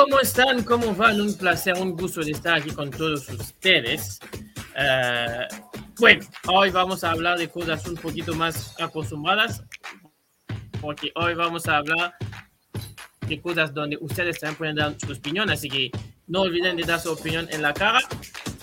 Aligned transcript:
¿Cómo 0.00 0.18
están? 0.18 0.64
¿Cómo 0.64 0.94
van? 0.94 1.20
Un 1.20 1.36
placer, 1.36 1.74
un 1.74 1.94
gusto 1.94 2.22
de 2.22 2.30
estar 2.30 2.54
aquí 2.54 2.70
con 2.70 2.90
todos 2.90 3.28
ustedes. 3.28 4.18
Eh, 4.74 5.46
bueno, 5.98 6.24
hoy 6.48 6.70
vamos 6.70 7.04
a 7.04 7.10
hablar 7.10 7.38
de 7.38 7.50
cosas 7.50 7.86
un 7.86 7.96
poquito 7.96 8.34
más 8.34 8.74
acostumbradas, 8.80 9.62
porque 10.80 11.12
hoy 11.16 11.34
vamos 11.34 11.68
a 11.68 11.76
hablar 11.76 12.14
de 13.28 13.40
cosas 13.42 13.74
donde 13.74 13.98
ustedes 14.00 14.40
también 14.40 14.56
pueden 14.56 14.76
dar 14.76 14.96
su 14.98 15.12
opinión, 15.12 15.50
así 15.50 15.68
que 15.68 15.90
no 16.28 16.42
olviden 16.42 16.78
de 16.78 16.84
dar 16.84 16.98
su 16.98 17.12
opinión 17.12 17.46
en 17.50 17.60
la 17.60 17.74
cara. 17.74 18.00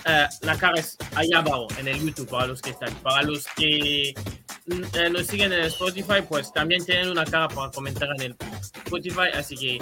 Eh, 0.06 0.26
la 0.42 0.58
cara 0.58 0.80
es 0.80 0.98
allá 1.14 1.38
abajo, 1.38 1.68
en 1.78 1.86
el 1.86 2.04
YouTube, 2.04 2.28
para 2.28 2.48
los 2.48 2.60
que 2.60 2.70
están. 2.70 2.92
Para 2.96 3.22
los 3.22 3.46
que 3.54 4.08
eh, 4.08 5.10
nos 5.12 5.28
siguen 5.28 5.52
en 5.52 5.60
Spotify, 5.66 6.20
pues 6.28 6.52
también 6.52 6.84
tienen 6.84 7.10
una 7.10 7.24
cara 7.24 7.46
para 7.46 7.70
comentar 7.70 8.08
en 8.16 8.22
el 8.22 8.36
Spotify, 8.84 9.28
así 9.34 9.56
que 9.56 9.78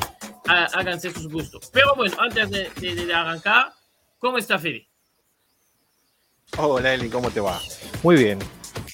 háganse 0.49 1.13
sus 1.13 1.29
gustos. 1.29 1.71
Pero 1.73 1.95
bueno, 1.97 2.17
antes 2.19 2.51
de, 2.51 3.15
arrancar, 3.15 3.73
¿cómo 4.19 4.39
está 4.39 4.59
Fede? 4.59 4.87
Hola 6.59 6.95
Eli, 6.95 7.09
¿cómo 7.09 7.31
te 7.31 7.41
va? 7.41 7.61
Muy 8.03 8.17
bien, 8.17 8.39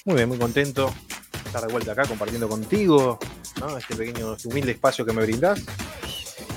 muy 0.05 0.15
bien, 0.15 0.27
muy 0.27 0.37
contento 0.37 0.93
de 1.31 1.39
estar 1.45 1.61
de 1.61 1.71
vuelta 1.71 1.91
acá 1.91 2.05
compartiendo 2.05 2.49
contigo 2.49 3.19
este 3.77 3.95
pequeño, 3.95 4.33
este 4.33 4.47
humilde 4.47 4.71
espacio 4.71 5.05
que 5.05 5.13
me 5.13 5.23
brindas. 5.23 5.63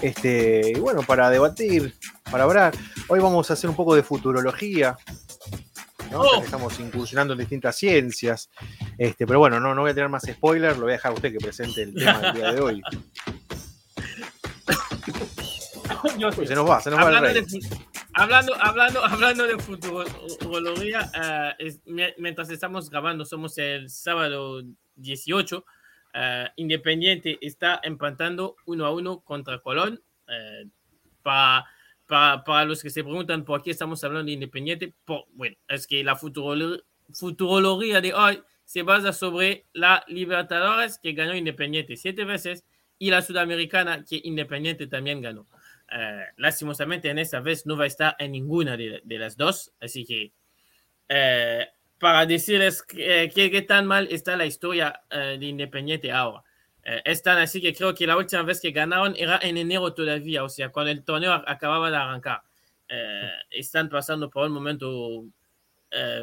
Este, 0.02 0.72
y 0.74 0.80
bueno, 0.80 1.02
para 1.02 1.30
debatir, 1.30 1.94
para 2.30 2.44
hablar, 2.44 2.74
hoy 3.08 3.20
vamos 3.20 3.50
a 3.50 3.54
hacer 3.54 3.70
un 3.70 3.76
poco 3.76 3.94
de 3.94 4.02
futurología. 4.02 4.96
Oh. 6.12 6.40
Estamos 6.42 6.78
incursionando 6.80 7.32
en 7.34 7.40
distintas 7.40 7.76
ciencias. 7.76 8.50
Este, 8.98 9.26
pero 9.26 9.38
bueno, 9.38 9.60
no, 9.60 9.74
no 9.74 9.82
voy 9.82 9.90
a 9.90 9.94
tener 9.94 10.08
más 10.08 10.24
spoilers, 10.24 10.76
lo 10.76 10.84
voy 10.84 10.92
a 10.92 10.96
dejar 10.96 11.12
a 11.12 11.14
usted 11.14 11.32
que 11.32 11.38
presente 11.38 11.82
el 11.82 11.94
tema 11.94 12.18
del 12.20 12.34
día 12.34 12.52
de 12.52 12.60
hoy. 12.60 12.82
se 16.46 16.54
nos 16.54 16.68
va, 16.68 16.80
se 16.80 16.90
nos 16.90 16.98
hablando 16.98 17.22
va 17.22 17.30
el 17.30 17.34
rey. 17.34 17.60
De, 17.60 17.76
hablando, 18.14 18.54
hablando, 18.60 19.04
hablando 19.04 19.46
de 19.46 19.58
futurología, 19.58 21.10
eh, 21.58 21.78
mientras 22.18 22.50
estamos 22.50 22.90
grabando, 22.90 23.24
somos 23.24 23.56
el 23.58 23.90
sábado 23.90 24.62
18. 24.96 25.64
Eh, 26.14 26.48
Independiente 26.56 27.38
está 27.40 27.80
empatando 27.82 28.56
uno 28.66 28.86
a 28.86 28.92
uno 28.92 29.20
contra 29.20 29.58
Colón. 29.60 30.02
Eh, 30.28 30.66
para, 31.22 31.66
para, 32.06 32.64
los 32.64 32.82
que 32.82 32.90
se 32.90 33.02
preguntan 33.02 33.44
por 33.44 33.62
qué 33.62 33.72
estamos 33.72 34.02
hablando 34.04 34.26
de 34.26 34.32
Independiente, 34.32 34.94
bueno, 35.32 35.56
es 35.68 35.86
que 35.86 36.02
la 36.04 36.16
futurología 36.16 38.00
de 38.00 38.14
hoy 38.14 38.42
se 38.64 38.82
basa 38.82 39.12
sobre 39.12 39.66
la 39.72 40.04
Libertadores 40.08 40.98
que 40.98 41.12
ganó 41.12 41.34
Independiente 41.34 41.96
siete 41.96 42.24
veces 42.24 42.64
y 42.98 43.10
la 43.10 43.22
Sudamericana 43.22 44.04
que 44.04 44.20
Independiente 44.24 44.86
también 44.86 45.20
ganó. 45.20 45.46
Eh, 45.90 46.24
lastimosamente 46.36 47.08
en 47.08 47.18
esta 47.18 47.40
vez 47.40 47.64
no 47.64 47.76
va 47.76 47.84
a 47.84 47.86
estar 47.86 48.16
en 48.18 48.32
ninguna 48.32 48.76
de, 48.76 49.02
las 49.04 49.36
dos, 49.36 49.72
así 49.80 50.04
que 50.04 50.32
eh, 51.08 51.68
para 52.00 52.26
decirles 52.26 52.82
qué 52.82 53.30
que, 53.32 53.62
tan 53.62 53.86
mal 53.86 54.08
está 54.10 54.36
la 54.36 54.46
historia 54.46 55.02
eh, 55.10 55.36
de 55.38 55.46
Independiente 55.46 56.10
ahora. 56.10 56.42
están 57.04 57.38
así 57.38 57.60
que 57.60 57.74
creo 57.74 57.94
que 57.94 58.06
la 58.06 58.16
última 58.16 58.42
vez 58.42 58.60
que 58.60 58.72
ganaron 58.72 59.14
era 59.16 59.38
en 59.42 59.56
enero 59.56 59.94
todavía, 59.94 60.44
o 60.44 60.48
sea, 60.48 60.70
cuando 60.70 60.90
el 60.90 61.04
torneo 61.04 61.32
acababa 61.32 61.90
de 61.90 61.96
arrancar. 61.96 62.42
están 63.50 63.88
pasando 63.88 64.30
por 64.30 64.46
un 64.46 64.52
momento 64.52 65.24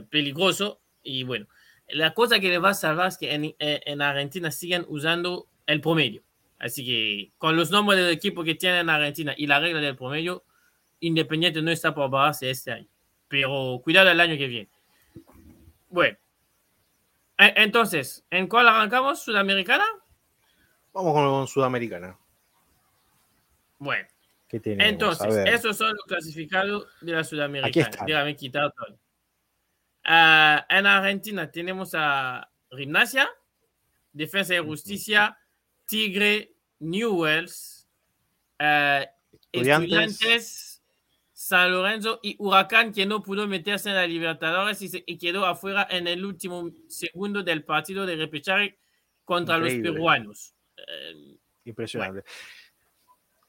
peligroso 0.10 0.82
y 1.04 1.24
bueno, 1.24 1.48
la 1.90 2.14
cosa 2.14 2.40
que 2.40 2.50
les 2.50 2.62
va 2.64 2.70
a 2.70 2.74
salvar 2.74 3.08
es 3.10 3.18
que 3.18 3.34
en, 3.34 3.56
en 3.60 4.02
Argentina 4.02 4.52
sigan 4.52 4.86
usando 4.88 5.48
el 5.68 5.82
promedio. 5.82 6.24
Así 6.64 6.86
que 6.86 7.34
con 7.38 7.58
los 7.58 7.72
nombres 7.72 8.00
del 8.00 8.10
equipo 8.10 8.42
que 8.42 8.56
tiene 8.56 8.80
en 8.80 8.90
Argentina 8.90 9.34
y 9.36 9.48
la 9.48 9.60
regla 9.60 9.82
del 9.82 9.98
promedio, 9.98 10.46
Independiente 11.02 11.62
no 11.62 11.70
está 11.70 11.94
por 11.94 12.10
bajarse 12.10 12.50
este 12.50 12.72
año. 12.72 12.88
Pero 13.28 13.82
cuidado 13.84 14.10
el 14.10 14.22
año 14.22 14.38
que 14.38 14.48
viene. 14.48 14.70
Bueno. 15.90 16.18
E, 17.38 17.54
entonces, 17.58 18.26
¿en 18.30 18.48
cuál 18.48 18.70
arrancamos? 18.70 19.22
¿Sudamericana? 19.22 19.84
Vamos 20.94 21.14
con 21.14 21.48
Sudamericana. 21.48 22.18
Bueno. 23.78 24.08
¿Qué 24.48 24.62
Entonces, 24.64 25.36
esos 25.46 25.76
son 25.76 25.90
los 25.90 26.06
clasificados 26.06 26.88
de 27.02 27.12
la 27.12 27.26
Sudamericana. 27.26 28.06
Dígame 28.06 28.38
quitar 28.38 28.72
todo. 28.72 28.98
Ah, 30.06 30.66
en 30.70 30.86
Argentina 30.86 31.52
tenemos 31.52 31.92
a 31.94 32.50
Gimnasia, 32.72 33.30
Defensa 34.14 34.56
y 34.56 34.60
Justicia, 34.60 35.38
Tigre, 35.94 36.52
Newells, 36.80 37.88
uh, 38.60 39.06
estudiantes. 39.52 40.82
San 41.32 41.72
Lorenzo 41.72 42.20
y 42.24 42.36
Huracán 42.40 42.92
que 42.92 43.06
no 43.06 43.22
pudo 43.22 43.48
meterse 43.48 43.90
en 43.90 43.96
la 43.96 44.08
Libertadores 44.08 44.82
y, 44.82 44.88
se, 44.88 45.04
quedó 45.04 45.46
afuera 45.46 45.86
en 45.92 46.08
el 46.08 46.26
último 46.26 46.72
segundo 46.88 47.44
del 47.44 47.64
partido 47.64 48.08
de 48.08 48.16
repechaje 48.16 48.80
contra 49.24 49.60
los 49.60 49.72
peruanos. 49.74 50.56
Uh, 50.78 51.38
Impresionante. 51.66 52.24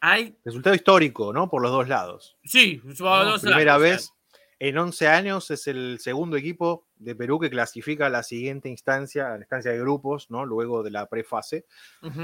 Hay... 0.00 0.36
Resultado 0.44 0.76
histórico, 0.76 1.32
¿no? 1.32 1.48
Por 1.48 1.62
los 1.62 1.70
dos 1.70 1.88
lados. 1.88 2.36
Sí, 2.44 2.82
por 2.98 3.24
los 3.24 3.40
Primera 3.40 3.78
vez 3.78 4.12
en 4.58 4.76
11 4.76 5.08
años 5.08 5.50
es 5.50 5.66
el 5.66 5.98
segundo 5.98 6.36
equipo 6.36 6.86
de 7.04 7.14
Perú 7.14 7.38
que 7.38 7.50
clasifica 7.50 8.06
a 8.06 8.10
la 8.10 8.22
siguiente 8.22 8.68
instancia, 8.68 9.28
a 9.28 9.36
la 9.36 9.44
instancia 9.44 9.70
de 9.70 9.78
grupos, 9.78 10.30
¿no? 10.30 10.44
Luego 10.44 10.82
de 10.82 10.90
la 10.90 11.06
prefase. 11.06 11.66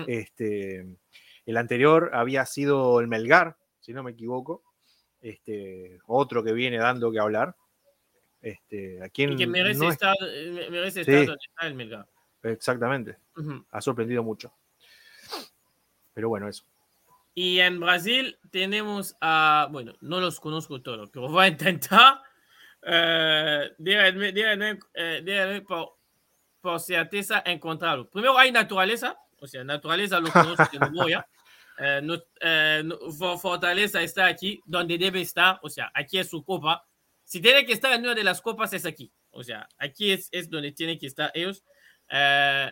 este, 0.06 0.86
el 1.46 1.56
anterior 1.56 2.10
había 2.12 2.46
sido 2.46 3.00
el 3.00 3.08
Melgar, 3.08 3.56
si 3.80 3.92
no 3.92 4.02
me 4.02 4.12
equivoco. 4.12 4.62
Este, 5.20 5.98
otro 6.06 6.42
que 6.42 6.52
viene 6.52 6.78
dando 6.78 7.12
que 7.12 7.18
hablar. 7.18 7.54
Este, 8.40 9.02
a 9.02 9.10
quien 9.10 9.32
y 9.32 9.36
que 9.36 9.46
merece, 9.46 9.86
estar, 9.86 10.16
eh, 10.22 10.68
merece 10.70 11.02
estar 11.02 11.26
donde 11.26 11.44
está 11.46 11.66
el 11.66 11.74
Melgar. 11.74 12.06
Exactamente. 12.42 13.18
Ha 13.70 13.80
sorprendido 13.80 14.22
mucho. 14.22 14.52
Pero 16.14 16.28
bueno, 16.28 16.48
eso. 16.48 16.64
Y 17.34 17.60
en 17.60 17.80
Brasil 17.80 18.38
tenemos 18.50 19.16
a, 19.20 19.68
bueno, 19.70 19.94
no 20.00 20.20
los 20.20 20.40
conozco 20.40 20.82
todos, 20.82 21.10
pero 21.10 21.28
voy 21.28 21.44
a 21.44 21.48
intentar. 21.48 22.22
Eh, 22.82 23.70
díganme, 23.78 24.78
eh, 24.94 25.22
díganme 25.24 25.60
por, 25.62 25.98
por, 26.60 26.80
certeza 26.80 27.42
encontrarlo. 27.44 28.08
Primero 28.08 28.38
hay 28.38 28.52
naturaleza, 28.52 29.18
o 29.38 29.46
sea, 29.46 29.64
naturaleza 29.64 30.20
lo 30.20 30.30
conozco 30.30 30.68
de 30.72 30.78
memoria. 30.78 31.26
Eh, 31.82 32.00
no, 32.02 32.14
eh, 32.42 32.84
Fortaleza 33.40 34.02
está 34.02 34.26
aquí, 34.26 34.60
donde 34.66 34.98
debe 34.98 35.22
estar, 35.22 35.58
o 35.62 35.70
sea, 35.70 35.90
aquí 35.94 36.18
es 36.18 36.28
su 36.28 36.44
copa. 36.44 36.86
Si 37.24 37.40
tiene 37.40 37.64
que 37.64 37.72
estar 37.72 37.90
en 37.92 38.02
una 38.02 38.14
de 38.14 38.22
las 38.22 38.42
copas 38.42 38.74
es 38.74 38.84
aquí, 38.84 39.10
o 39.30 39.42
sea, 39.42 39.66
aquí 39.78 40.12
es, 40.12 40.28
es 40.30 40.50
donde 40.50 40.72
tiene 40.72 40.98
que 40.98 41.06
estar 41.06 41.30
ellos. 41.32 41.64
Eh, 42.10 42.70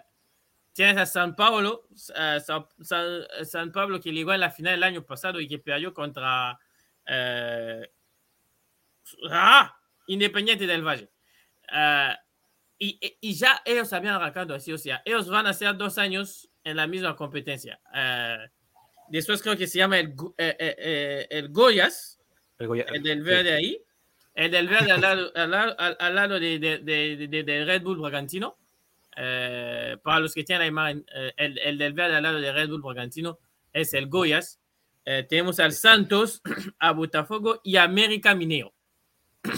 tienes 0.75 0.99
a 0.99 1.07
San 1.07 1.35
Pablo, 1.35 1.87
uh, 1.91 2.41
San, 2.41 2.67
San, 2.83 3.23
San, 3.45 3.73
Pablo 3.73 3.99
que 3.99 4.13
llegó 4.13 4.35
en 4.35 4.41
la 4.41 4.51
final 4.51 4.75
el 4.75 4.83
año 4.83 5.03
pasado 5.03 5.41
y 5.41 5.49
que 5.49 5.59
perdió 5.59 5.95
contra 5.95 6.59
ah, 9.31 9.78
Independiente 10.09 10.67
del 10.67 10.83
Valle. 10.87 11.11
Uh, 11.71 12.15
y, 12.79 12.99
y, 13.21 13.35
ya 13.35 13.61
ellos 13.65 13.93
habían 13.93 14.15
arrancado 14.15 14.55
así, 14.55 14.73
o 14.73 14.79
sea, 14.79 15.03
ellos 15.05 15.29
van 15.29 15.47
a 15.47 15.53
ser 15.53 15.77
dos 15.77 15.99
años 15.99 16.49
en 16.63 16.77
la 16.77 16.87
misma 16.87 17.17
competencia. 17.17 17.81
Uh, 17.93 18.49
después 19.09 19.43
creo 19.43 19.57
que 19.57 19.67
se 19.67 19.79
llama 19.79 19.99
el, 19.99 20.15
eh, 20.39 20.57
eh, 20.59 20.77
eh, 20.79 21.27
el 21.31 21.49
Goyas, 21.51 22.21
el, 22.59 22.67
Goya, 22.67 22.87
el, 22.93 23.03
del 23.03 23.23
verde 23.23 23.51
sí. 23.51 23.55
ahí, 23.55 23.83
el 24.35 24.51
del 24.51 24.69
verde 24.69 24.93
al 24.93 25.01
lado, 25.01 25.33
al 25.35 25.51
lado, 25.51 25.77
al 25.79 26.15
lado 26.15 26.41
de, 26.41 26.59
de, 26.59 26.79
de, 26.79 27.43
de, 27.43 27.65
Red 27.65 27.83
Bull 27.83 27.99
Bragantino. 27.99 28.57
para 29.15 30.21
los 30.21 30.33
que 30.33 30.45
tienen 30.45 30.61
la 30.61 30.67
imagen, 30.67 31.07
el, 31.37 31.59
el, 31.59 31.79
del 31.79 31.93
verde 31.93 32.17
al 32.17 32.23
lado 32.23 32.41
de 32.41 32.53
Red 32.53 32.69
Bull 32.69 32.83
Bragantino 32.83 33.39
es 33.73 33.93
el 33.95 34.09
Goyas. 34.09 34.61
tenemos 35.05 35.59
al 35.59 35.73
Santos, 35.73 36.43
a 36.79 36.93
Botafogo 36.93 37.61
y 37.65 37.77
a 37.77 37.83
América 37.83 38.35
Minero. 38.35 38.73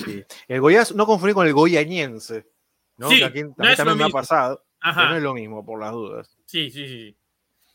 Sí. 0.05 0.25
El 0.49 0.61
Goiás, 0.61 0.95
no 0.95 1.07
confundir 1.07 1.35
con 1.35 1.47
el 1.47 1.53
goyañense, 1.53 2.47
¿no? 2.97 3.09
Sí, 3.09 3.19
que 3.19 3.25
aquí, 3.25 3.43
no 3.43 3.55
también 3.77 3.99
me 3.99 4.05
ha 4.05 4.09
pasado. 4.09 4.65
Ajá. 4.81 5.11
no 5.11 5.17
es 5.17 5.23
lo 5.23 5.35
mismo, 5.35 5.65
por 5.65 5.81
las 5.81 5.93
dudas. 5.93 6.39
Sí, 6.47 6.71
sí, 6.71 6.87
sí. 6.87 7.17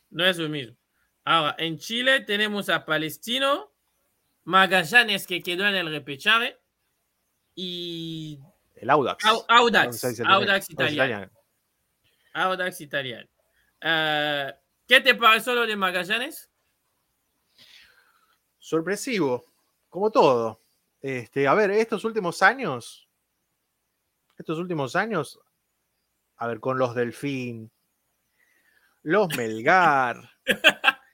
No 0.10 0.26
es 0.26 0.38
lo 0.38 0.50
mismo. 0.50 0.76
Ahora, 1.24 1.56
en 1.58 1.78
Chile 1.78 2.22
tenemos 2.22 2.70
a 2.70 2.86
Palestino, 2.86 3.72
Magallanes 4.44 5.26
que 5.26 5.42
quedó 5.42 5.68
en 5.68 5.76
el 5.76 5.90
repechaje 5.90 6.58
y. 7.56 8.40
El 8.76 8.90
Audax. 8.90 9.26
Audax. 9.48 10.20
Audax 10.22 10.70
italiano. 10.70 11.32
Audax 12.34 12.82
italiano. 12.82 13.28
Uh, 13.82 14.52
¿Qué 14.88 15.02
te 15.02 15.16
pareció 15.16 15.56
lo 15.56 15.66
de 15.66 15.76
Magallanes? 15.76 16.50
Sorpresivo, 18.60 19.46
como 19.90 20.12
todo. 20.12 20.65
Este, 21.08 21.48
a 21.48 21.54
ver, 21.54 21.70
estos 21.70 22.04
últimos 22.04 22.42
años, 22.42 23.08
estos 24.40 24.58
últimos 24.58 24.96
años, 24.96 25.40
a 26.38 26.48
ver, 26.48 26.60
con 26.60 26.80
los 26.80 26.96
Delfín, 26.96 27.72
los 29.04 29.28
Melgar, 29.38 30.32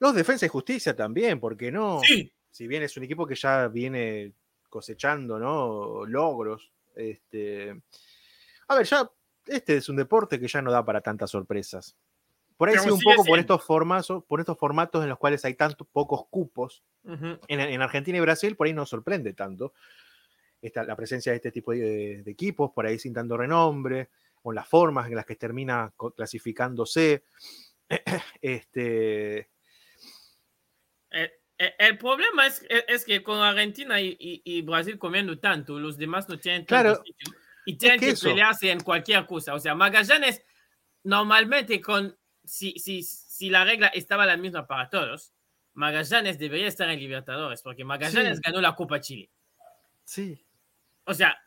Los 0.00 0.14
Defensa 0.14 0.44
y 0.44 0.50
Justicia 0.50 0.94
también, 0.94 1.40
porque 1.40 1.72
no? 1.72 2.00
Sí. 2.02 2.30
Si 2.50 2.66
bien 2.66 2.82
es 2.82 2.94
un 2.98 3.04
equipo 3.04 3.26
que 3.26 3.36
ya 3.36 3.68
viene 3.68 4.34
cosechando, 4.68 5.38
¿no? 5.38 6.04
Logros. 6.04 6.70
Este... 6.94 7.74
A 8.68 8.74
ver, 8.76 8.84
ya 8.84 9.10
este 9.46 9.78
es 9.78 9.88
un 9.88 9.96
deporte 9.96 10.38
que 10.38 10.46
ya 10.46 10.60
no 10.60 10.70
da 10.70 10.84
para 10.84 11.00
tantas 11.00 11.30
sorpresas. 11.30 11.96
Por 12.58 12.68
ahí 12.68 12.76
sí 12.76 12.90
un 12.90 13.00
poco 13.00 13.24
por 13.24 13.38
estos, 13.38 13.64
formatos, 13.64 14.24
por 14.24 14.40
estos 14.40 14.58
formatos 14.58 15.04
en 15.04 15.08
los 15.08 15.16
cuales 15.16 15.44
hay 15.44 15.54
tantos 15.54 15.86
pocos 15.86 16.26
cupos. 16.28 16.82
en, 17.04 17.80
Argentina 17.80 18.18
y 18.18 18.20
Brasil 18.20 18.56
por 18.56 18.66
ahí 18.66 18.74
no 18.74 18.84
sorprende 18.84 19.32
tanto 19.32 19.72
esta, 20.60 20.82
la 20.82 20.96
presencia 20.96 21.30
de 21.30 21.36
este 21.36 21.52
tipo 21.52 21.70
de, 21.70 22.24
equipos, 22.26 22.72
por 22.72 22.84
ahí 22.84 22.98
sin 22.98 23.14
tanto 23.14 23.36
renombre, 23.36 24.10
o 24.42 24.52
las 24.52 24.66
formas 24.66 25.06
en 25.06 25.14
las 25.14 25.24
que 25.24 25.36
termina 25.36 25.92
clasificándose. 26.16 27.22
este... 28.42 29.38
Eh, 31.10 31.32
eh, 31.58 31.74
el, 31.78 31.96
problema 31.96 32.48
es, 32.48 32.66
es, 32.88 33.04
que 33.04 33.22
con 33.22 33.38
Argentina 33.38 34.00
y, 34.00 34.62
Brasil 34.62 34.98
comiendo 34.98 35.38
tanto, 35.38 35.78
los 35.78 35.96
demás 35.96 36.28
no 36.28 36.36
tienen 36.40 36.66
tanto 36.66 37.04
sitio, 37.04 37.34
y 37.66 37.78
tienen 37.78 38.00
que, 38.00 38.14
pelearse 38.14 38.72
en 38.72 38.80
cualquier 38.80 39.26
cosa. 39.26 39.54
O 39.54 39.60
sea, 39.60 39.76
Magallanes 39.76 40.42
normalmente 41.04 41.80
con 41.80 42.17
si, 42.48 42.72
si, 42.78 43.02
si 43.02 43.50
la 43.50 43.64
regla 43.64 43.88
estaba 43.88 44.26
la 44.26 44.36
misma 44.36 44.66
para 44.66 44.88
todos, 44.88 45.32
Magallanes 45.74 46.38
debería 46.38 46.66
estar 46.66 46.88
en 46.88 46.98
Libertadores, 46.98 47.62
porque 47.62 47.84
Magallanes 47.84 48.40
ganó 48.40 48.60
la 48.60 48.74
Copa 48.74 49.00
Chile. 49.00 49.30
Sí. 50.02 50.44
O 51.04 51.14
sea, 51.14 51.38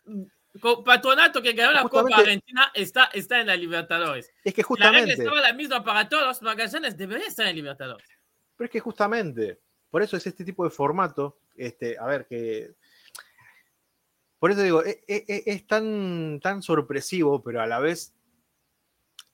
Patronato 0.85 1.41
que 1.41 1.53
ganó 1.53 1.73
la 1.73 1.83
Copa 1.83 2.15
Argentina 2.15 2.71
está, 2.73 3.05
está 3.13 3.41
en 3.41 3.47
la 3.47 3.55
Libertadores. 3.55 4.31
Es 4.43 4.53
que 4.53 4.63
justamente. 4.63 4.99
La 5.01 5.07
regla 5.07 5.23
estaba 5.23 5.41
la 5.41 5.53
misma 5.53 5.83
para 5.83 6.07
todos, 6.07 6.41
Magallanes 6.41 6.95
debería 6.95 7.27
estar 7.27 7.47
en 7.47 7.55
Libertadores. 7.55 8.07
Pero 8.55 8.65
es 8.65 8.71
que 8.71 8.79
justamente, 8.79 9.59
por 9.89 10.01
eso 10.01 10.15
es 10.15 10.25
este 10.25 10.45
tipo 10.45 10.63
de 10.63 10.69
formato, 10.69 11.39
este, 11.55 11.97
a 11.97 12.05
ver, 12.05 12.25
que. 12.25 12.75
Por 14.39 14.51
eso 14.51 14.61
digo, 14.61 14.81
es, 14.83 14.97
e, 15.07 15.25
e, 15.27 15.43
es 15.45 15.67
tan, 15.67 16.39
tan 16.41 16.63
sorpresivo, 16.63 17.43
pero 17.43 17.61
a 17.61 17.67
la 17.67 17.79
vez 17.79 18.13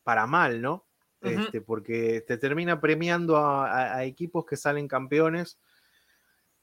para 0.04 0.26
mal, 0.26 0.62
¿no? 0.62 0.87
Este, 1.22 1.62
porque 1.62 2.24
te 2.26 2.38
termina 2.38 2.80
premiando 2.80 3.38
a, 3.38 4.04
equipos 4.06 4.46
que 4.46 4.58
salen 4.58 4.88
campeones 4.88 5.60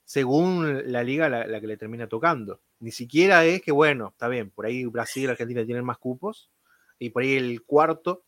según 0.03 0.91
la 0.91 1.03
liga 1.03 1.29
la, 1.29 1.47
la, 1.47 1.59
que 1.59 1.67
le 1.67 1.77
termina 1.77 2.07
tocando. 2.07 2.61
Ni 2.79 2.91
siquiera 2.91 3.43
es 3.45 3.61
que, 3.61 3.71
bueno, 3.71 4.09
está 4.09 4.27
bien, 4.27 4.51
por 4.51 4.65
ahí 4.65 4.85
Brasil 4.85 5.23
y 5.23 5.27
Argentina 5.27 5.65
tienen 5.65 5.83
más 5.83 5.97
cupos, 5.97 6.49
y 6.99 7.09
por 7.09 7.23
ahí 7.23 7.35
el 7.35 7.63
cuarto, 7.63 8.23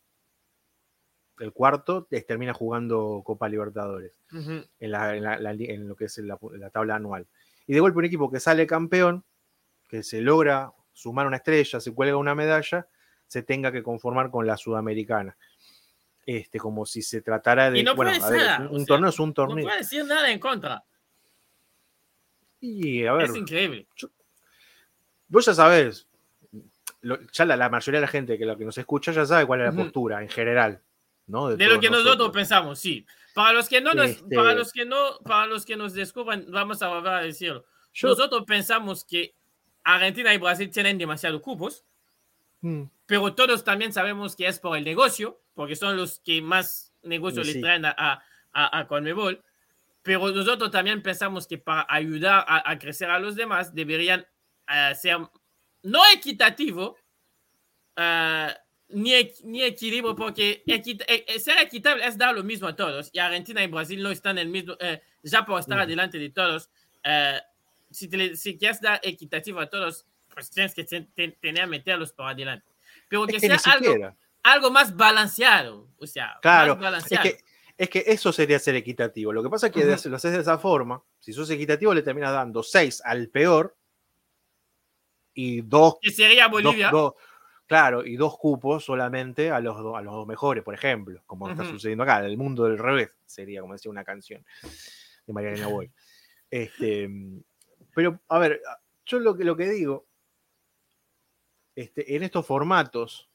el 1.38 1.52
cuarto 1.52 2.06
termina 2.26 2.52
jugando 2.52 3.22
Copa 3.24 3.48
Libertadores 3.48 4.20
en, 4.30 4.64
en, 4.80 5.88
lo 5.88 5.96
que 5.96 6.06
es 6.06 6.18
la, 6.18 6.38
tabla 6.70 6.96
anual. 6.96 7.26
Y 7.66 7.74
de 7.74 7.80
golpe 7.80 7.98
un 7.98 8.04
equipo 8.06 8.30
que 8.30 8.40
sale 8.40 8.66
campeón, 8.66 9.24
que 9.88 10.02
se 10.02 10.20
logra 10.20 10.72
sumar 10.92 11.26
una 11.26 11.36
estrella, 11.36 11.80
se 11.80 11.94
cuelga 11.94 12.16
una 12.16 12.34
medalla, 12.34 12.88
se 13.26 13.42
tenga 13.42 13.70
que 13.70 13.82
conformar 13.82 14.30
con 14.30 14.46
la 14.46 14.56
sudamericana 14.56 15.36
este, 16.28 16.58
como 16.58 16.84
si 16.84 17.00
se 17.00 17.22
tratara 17.22 17.70
de. 17.70 17.78
Y 17.78 17.82
no 17.82 17.94
bueno, 17.94 18.12
un, 18.70 18.84
torneo 18.84 19.08
es 19.08 19.18
un 19.18 19.32
torneo. 19.32 19.56
No 19.56 19.62
puede 19.62 19.78
decir 19.78 20.04
nada 20.04 20.30
en 20.30 20.38
contra. 20.38 20.84
Y 22.60 23.06
a 23.06 23.14
ver. 23.14 23.30
Es 23.30 23.36
increíble. 23.36 23.88
vos 25.26 25.46
ya 25.46 25.54
sabés, 25.54 26.06
ya 27.32 27.46
la, 27.46 27.68
mayoría 27.70 28.00
de 28.00 28.06
la 28.06 28.12
gente 28.12 28.36
que 28.36 28.44
lo 28.44 28.58
que 28.58 28.66
nos 28.66 28.76
escucha 28.76 29.10
ya 29.10 29.24
sabe 29.24 29.46
cuál 29.46 29.62
es 29.62 29.74
la 29.74 29.82
postura 29.82 30.20
en 30.20 30.28
general. 30.28 30.82
¿no? 31.28 31.48
De, 31.48 31.66
lo 31.66 31.80
que 31.80 31.88
nosotros. 31.88 32.30
pensamos, 32.30 32.78
sí. 32.78 33.06
Para 33.32 33.54
los 33.54 33.66
que 33.66 33.80
no 33.80 33.94
nos, 33.94 34.10
este 34.10 34.36
para 34.36 34.52
los 34.52 34.70
que 34.70 34.84
no, 34.84 35.18
para 35.24 35.46
los 35.46 35.64
que 35.64 35.76
nos 35.76 35.94
descubran, 35.94 36.44
vamos 36.50 36.82
a 36.82 36.88
volver 36.88 37.12
a 37.14 37.20
decirlo. 37.22 37.64
nosotros 38.02 38.44
pensamos 38.46 39.02
que 39.02 39.34
Argentina 39.82 40.34
y 40.34 40.38
Brasil 40.38 40.68
tienen 40.68 40.98
demasiados 40.98 41.40
cupos, 41.40 41.86
mm. 42.60 42.82
pero 43.06 43.34
todos 43.34 43.64
también 43.64 43.94
sabemos 43.94 44.36
que 44.36 44.46
es 44.46 44.58
por 44.58 44.76
el 44.76 44.84
negocio 44.84 45.40
porque 45.58 45.74
son 45.74 45.96
los 45.96 46.20
que 46.20 46.40
más 46.40 46.92
negocios 47.02 47.44
le 47.44 47.60
traen 47.60 47.84
a, 47.84 47.92
a, 47.98 48.78
a, 48.78 48.86
Conmebol. 48.86 49.42
Pero 50.02 50.30
nosotros 50.30 50.70
también 50.70 51.02
pensamos 51.02 51.48
que 51.48 51.58
para 51.58 51.84
ayudar 51.88 52.44
a, 52.46 52.78
crecer 52.78 53.10
a 53.10 53.18
los 53.18 53.34
demás 53.34 53.74
deberían 53.74 54.24
uh, 54.68 54.94
ser 54.94 55.18
no 55.82 56.00
equitativo, 56.14 56.96
uh, 57.96 58.52
ni, 58.90 59.14
ni, 59.42 59.64
equilibrio, 59.64 60.14
porque 60.14 60.62
equit 60.64 61.02
eh, 61.08 61.24
eh, 61.26 61.40
ser 61.40 61.58
equitable 61.58 62.06
es 62.06 62.16
dar 62.16 62.36
lo 62.36 62.44
mismo 62.44 62.68
a 62.68 62.76
todos. 62.76 63.10
Y 63.12 63.18
Argentina 63.18 63.60
y 63.60 63.66
Brasil 63.66 64.00
no 64.00 64.12
están 64.12 64.38
en 64.38 64.46
el 64.46 64.52
mismo, 64.52 64.74
uh, 64.74 64.96
ya 65.24 65.44
por 65.44 65.58
estar 65.58 65.80
adelante 65.80 66.20
de 66.20 66.30
todos. 66.30 66.70
si, 67.90 68.06
te, 68.06 68.36
si, 68.36 68.56
quieres 68.56 68.80
dar 68.80 69.00
equitativo 69.02 69.58
a 69.58 69.68
todos, 69.68 70.06
pues 70.32 70.52
tienes 70.52 70.72
que 70.72 70.84
tener 70.84 71.62
a 71.62 71.66
meterlos 71.66 72.12
por 72.12 72.28
adelante. 72.28 72.64
Pero 73.08 73.26
que, 73.26 73.40
sea 73.40 73.58
algo 73.72 74.14
algo 74.52 74.70
más 74.70 74.96
balanceado. 74.96 75.88
O 75.98 76.06
sea, 76.06 76.38
claro, 76.40 76.78
Es, 77.76 77.88
que, 77.90 78.04
eso 78.06 78.32
sería 78.32 78.58
ser 78.58 78.74
equitativo. 78.74 79.32
Lo 79.32 79.42
que 79.42 79.50
pasa 79.50 79.68
es 79.68 79.72
que 79.72 79.84
lo 79.84 80.16
haces 80.16 80.32
de 80.32 80.40
esa 80.40 80.58
forma. 80.58 81.02
Si 81.18 81.32
sos 81.32 81.50
equitativo, 81.50 81.94
le 81.94 82.02
terminas 82.02 82.32
dando 82.32 82.62
seis 82.62 83.00
al 83.04 83.28
peor 83.28 83.76
y 85.34 85.60
dos. 85.62 85.96
Que 86.00 86.10
sería 86.10 86.48
Bolivia. 86.48 86.90
claro, 87.66 88.04
y 88.04 88.16
dos 88.16 88.36
cupos 88.38 88.84
solamente 88.84 89.50
a 89.50 89.60
los, 89.60 89.76
a 89.76 90.00
los 90.02 90.12
dos 90.12 90.26
mejores, 90.26 90.64
por 90.64 90.74
ejemplo, 90.74 91.22
como 91.26 91.48
está 91.50 91.64
sucediendo 91.64 92.04
acá. 92.04 92.24
El 92.24 92.36
mundo 92.36 92.64
del 92.64 92.78
revés 92.78 93.14
sería, 93.26 93.60
como 93.60 93.74
decía 93.74 93.90
una 93.90 94.04
canción 94.04 94.44
de 95.26 95.32
Mariana 95.32 95.66
Boy. 95.68 95.90
Este, 96.50 97.08
pero, 97.94 98.20
a 98.28 98.38
ver, 98.38 98.60
yo 99.06 99.18
lo 99.18 99.36
que, 99.36 99.44
lo 99.44 99.56
que 99.56 99.68
digo, 99.68 100.06
este, 101.74 102.16
en 102.16 102.24
estos 102.24 102.44
formatos 102.44 103.28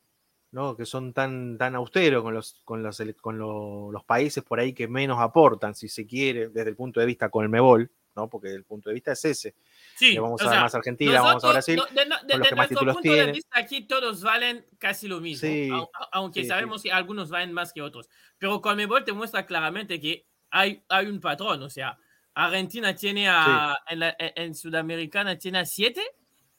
que 0.77 0.85
son 0.85 1.13
tan, 1.13 1.57
tan 1.57 1.75
austeros 1.75 2.21
con, 2.21 2.33
los, 2.33 2.61
con, 2.63 2.83
los, 2.83 3.01
con 3.19 3.39
los 3.39 4.03
países 4.05 4.43
por 4.43 4.59
ahí 4.59 4.73
que 4.73 4.87
menos 4.87 5.19
aportan, 5.19 5.73
si 5.73 5.89
se 5.89 6.05
quiere, 6.05 6.49
desde 6.49 6.69
el 6.69 6.75
punto 6.75 6.99
de 6.99 7.07
vista 7.07 7.29
con 7.29 7.43
el 7.43 7.49
MEBOL, 7.49 7.89
¿no? 8.15 8.29
porque 8.29 8.49
el 8.49 8.63
punto 8.63 8.89
de 8.89 8.93
vista 8.93 9.13
es 9.13 9.25
ese. 9.25 9.55
Sí, 9.95 10.15
vamos 10.17 10.39
a 10.43 10.49
ver 10.51 10.59
más 10.59 10.75
Argentina, 10.75 11.21
vamos 11.21 11.43
a 11.43 11.49
Brasil. 11.49 11.81
de, 11.91 12.37
los 12.37 12.47
que 12.47 12.55
más 12.55 12.69
títulos 12.69 12.95
punto 12.95 13.11
de 13.11 13.31
vista, 13.31 13.59
aquí 13.59 13.81
todos 13.87 14.21
valen 14.21 14.63
casi 14.77 15.07
lo 15.07 15.19
mismo, 15.19 15.89
aunque 16.11 16.45
sabemos 16.45 16.83
que 16.83 16.91
algunos 16.91 17.31
valen 17.31 17.51
más 17.51 17.73
que 17.73 17.81
otros. 17.81 18.07
Pero 18.37 18.61
con 18.61 18.77
MEBOL 18.77 19.03
te 19.03 19.13
muestra 19.13 19.47
claramente 19.47 19.99
que 19.99 20.27
hay, 20.51 20.83
hay 20.87 21.07
un 21.07 21.19
patrón, 21.19 21.63
o 21.63 21.69
sea, 21.69 21.97
Argentina 22.35 22.95
tiene 22.95 23.27
a, 23.27 23.75
en, 23.87 24.53
Sudamericana 24.53 25.35
tiene 25.35 25.59
a 25.59 25.65
siete 25.65 26.03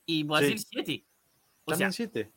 y 0.05 0.25
Brasil 0.25 0.59
siete. 0.59 1.05
También 1.65 1.93
siete 1.93 2.33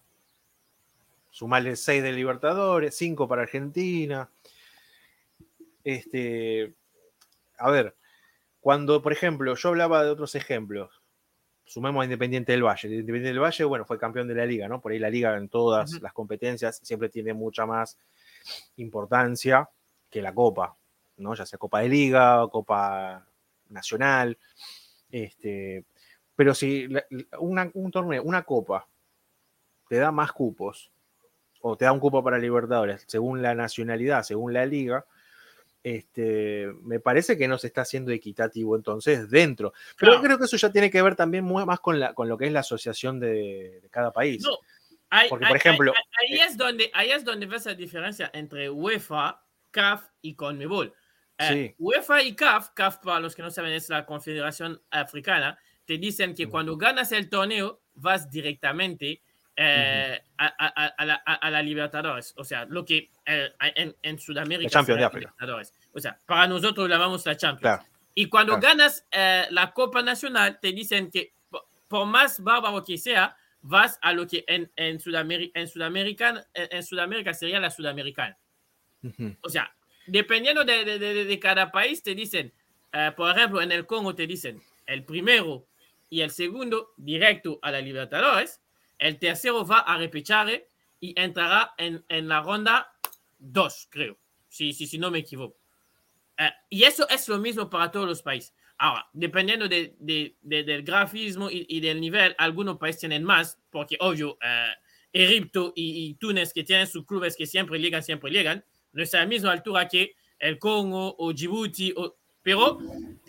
sumarle 1.38 1.76
6 1.76 2.02
de 2.02 2.14
Libertadores, 2.14 2.96
5 2.96 3.28
para 3.28 3.44
Argentina. 3.44 4.28
Este, 5.84 6.74
a 7.60 7.70
ver, 7.70 7.96
cuando, 8.60 9.04
por 9.04 9.14
ejemplo, 9.14 9.54
yo 9.54 9.70
hablaba 9.70 10.04
de 10.04 10.10
otros 10.10 10.34
ejemplos, 10.34 11.00
sumemos 11.64 12.02
a 12.02 12.06
Independiente 12.06 12.54
del 12.54 12.64
Valle. 12.64 12.88
Independiente 12.88 13.28
del 13.28 13.40
Valle, 13.40 13.64
bueno, 13.66 13.86
fue 13.86 14.00
campeón 14.00 14.28
de 14.28 14.34
la 14.34 14.48
liga, 14.48 14.68
¿no? 14.68 14.82
Por 14.82 14.94
ahí 14.94 14.98
la 14.98 15.12
liga 15.12 15.38
en 15.38 15.48
todas 15.48 16.02
las 16.02 16.12
competencias 16.12 16.80
siempre 16.82 17.08
tiene 17.08 17.36
mucha 17.36 17.68
más 17.68 18.00
importancia 18.78 19.70
que 20.10 20.24
la 20.24 20.34
Copa, 20.34 20.76
¿no? 21.18 21.36
Ya 21.36 21.46
sea 21.46 21.60
Copa 21.60 21.82
de 21.82 21.90
Liga, 21.90 22.48
Copa 22.52 23.28
Nacional. 23.70 24.40
Este, 25.12 25.86
pero 26.36 26.56
si 26.56 26.90
un 27.38 27.92
torneo, 27.92 28.24
una 28.24 28.42
Copa, 28.42 28.88
te 29.88 29.98
da 29.98 30.12
más 30.12 30.32
cupos 30.32 30.92
o 31.62 31.78
te 31.78 31.86
da 31.86 31.92
un 31.92 32.00
cupo 32.00 32.24
para 32.24 32.38
Libertadores, 32.38 33.04
según 33.08 33.42
la 33.42 33.56
nacionalidad, 33.56 34.24
según 34.24 34.54
la 34.54 34.66
liga, 34.66 35.06
este, 35.84 36.68
me 36.84 37.00
parece 37.00 37.38
que 37.38 37.48
no 37.48 37.58
se 37.58 37.68
está 37.68 37.82
haciendo 37.82 38.12
equitativo 38.12 38.76
entonces 38.76 39.30
dentro. 39.30 39.74
Pero 39.98 40.22
creo 40.22 40.38
que 40.38 40.46
eso 40.46 40.58
ya 40.58 40.72
tiene 40.72 40.92
que 40.92 41.02
ver 41.02 41.16
también 41.16 41.46
más 41.46 41.80
con, 41.80 42.00
la, 42.00 42.14
con 42.14 42.28
lo 42.28 42.38
que 42.38 42.48
es 42.48 42.52
la 42.52 42.60
asociación 42.60 43.20
de, 43.20 43.88
cada 43.90 44.12
país. 44.12 44.46
Porque, 45.30 45.46
por 45.46 45.56
ejemplo... 45.56 45.94
Ahí, 46.20 46.40
es 46.40 46.58
donde, 46.58 46.92
ahí 46.94 47.12
es 47.12 47.24
donde 47.24 47.46
ves 47.46 47.66
la 47.66 47.74
diferencia 47.74 48.30
entre 48.34 48.70
UEFA, 48.70 49.42
CAF 49.72 50.04
y 50.22 50.36
CONMEBOL. 50.36 50.94
Eh, 51.38 51.76
UEFA 51.78 52.24
y 52.24 52.36
CAF, 52.36 52.72
CAF 52.72 52.98
para 52.98 53.20
los 53.22 53.36
que 53.36 53.44
no 53.44 53.52
saben 53.52 53.72
es 53.72 53.88
la 53.90 54.06
Confederación 54.06 54.82
Africana, 54.90 55.58
te 55.86 55.98
dicen 55.98 56.36
que 56.36 56.50
cuando 56.50 56.76
ganas 56.76 57.14
el 57.14 57.30
torneo 57.30 57.82
vas 57.94 58.30
directamente 58.30 59.22
eh, 59.60 60.22
a, 60.38 61.06
la, 61.06 61.16
a, 61.16 61.50
la, 61.50 61.62
Libertadores. 61.64 62.34
O 62.38 62.44
sea, 62.44 62.66
lo 62.66 62.86
que 62.86 63.10
eh, 63.26 63.52
en, 63.76 63.96
en, 64.04 64.20
Sudamérica. 64.20 64.70
Champions 64.70 65.00
de 65.00 65.06
África. 65.06 65.34
O 65.94 66.00
sea, 66.00 66.20
para 66.26 66.48
nosotros 66.48 66.88
llamamos 66.88 67.26
la 67.26 67.36
Champions. 67.36 67.82
Y 68.14 68.28
cuando 68.30 68.60
ganas 68.60 69.06
eh, 69.12 69.46
la 69.50 69.74
Copa 69.74 70.02
Nacional, 70.02 70.60
te 70.62 70.72
dicen 70.72 71.10
que 71.10 71.34
por 71.88 72.06
más 72.06 72.40
bárbaro 72.44 72.84
que 72.84 72.98
sea, 72.98 73.36
vas 73.62 73.98
a 74.02 74.14
lo 74.14 74.28
que 74.28 74.44
en, 74.48 74.72
en, 74.76 75.00
Sudamérica, 75.00 75.60
en, 75.60 75.68
Sudamérica, 75.68 76.48
en, 76.54 76.84
Sudamérica 76.84 77.34
sería 77.34 77.60
la 77.60 77.72
Sudamericana. 77.72 78.38
O 79.42 79.50
sea, 79.50 79.74
dependiendo 80.06 80.66
de, 80.66 81.40
cada 81.42 81.72
país, 81.72 82.04
te 82.04 82.14
dicen, 82.14 82.52
eh, 82.92 83.12
por 83.16 83.36
ejemplo, 83.36 83.62
en 83.62 83.72
el 83.72 83.86
Congo 83.86 84.14
te 84.14 84.28
dicen, 84.28 84.62
el 84.86 85.04
primero 85.04 85.66
y 86.10 86.22
el 86.22 86.32
segundo 86.32 86.94
directo 86.98 87.60
a 87.62 87.72
la 87.72 87.82
Libertadores, 87.82 88.62
el 89.00 89.20
tercero 89.20 89.66
va 89.66 89.80
a 89.80 89.98
repechaje 89.98 90.68
y 91.00 91.20
entrará 91.20 91.74
en, 91.78 92.04
la 92.28 92.42
ronda 92.42 92.92
2, 93.40 93.88
creo, 93.90 94.18
si, 94.48 94.74
si, 94.74 94.88
si 94.88 94.98
no 94.98 95.12
me 95.12 95.20
equivoco. 95.20 95.58
Eh, 96.38 96.52
y 96.70 96.84
eso 96.84 97.08
es 97.10 97.28
lo 97.28 97.38
mismo 97.38 97.70
para 97.70 97.92
todos 97.92 98.08
los 98.08 98.22
países. 98.22 98.54
Ahora, 98.80 99.08
dependiendo 99.12 99.68
de, 99.68 99.96
del 100.42 100.84
grafismo 100.84 101.50
y, 101.50 101.80
del 101.80 102.00
nivel, 102.00 102.36
algunos 102.38 102.78
países 102.78 103.02
tienen 103.02 103.24
más, 103.24 103.60
porque 103.72 103.98
obvio, 104.00 104.38
eh, 104.42 104.72
Egipto 105.12 105.74
y, 105.76 106.14
Túnez, 106.16 106.54
que 106.54 106.64
tienen 106.64 106.86
sus 106.86 107.04
clubes 107.06 107.36
que 107.36 107.48
siempre 107.48 107.80
llegan, 107.80 108.04
siempre 108.04 108.30
llegan, 108.30 108.64
no 108.92 109.02
es 109.02 109.14
a 109.16 109.20
la 109.20 109.26
misma 109.26 109.52
altura 109.52 109.88
que 109.88 110.16
el 110.38 110.60
Congo 110.60 111.16
o 111.18 111.34
Djibouti, 111.34 111.94
pero 112.44 112.78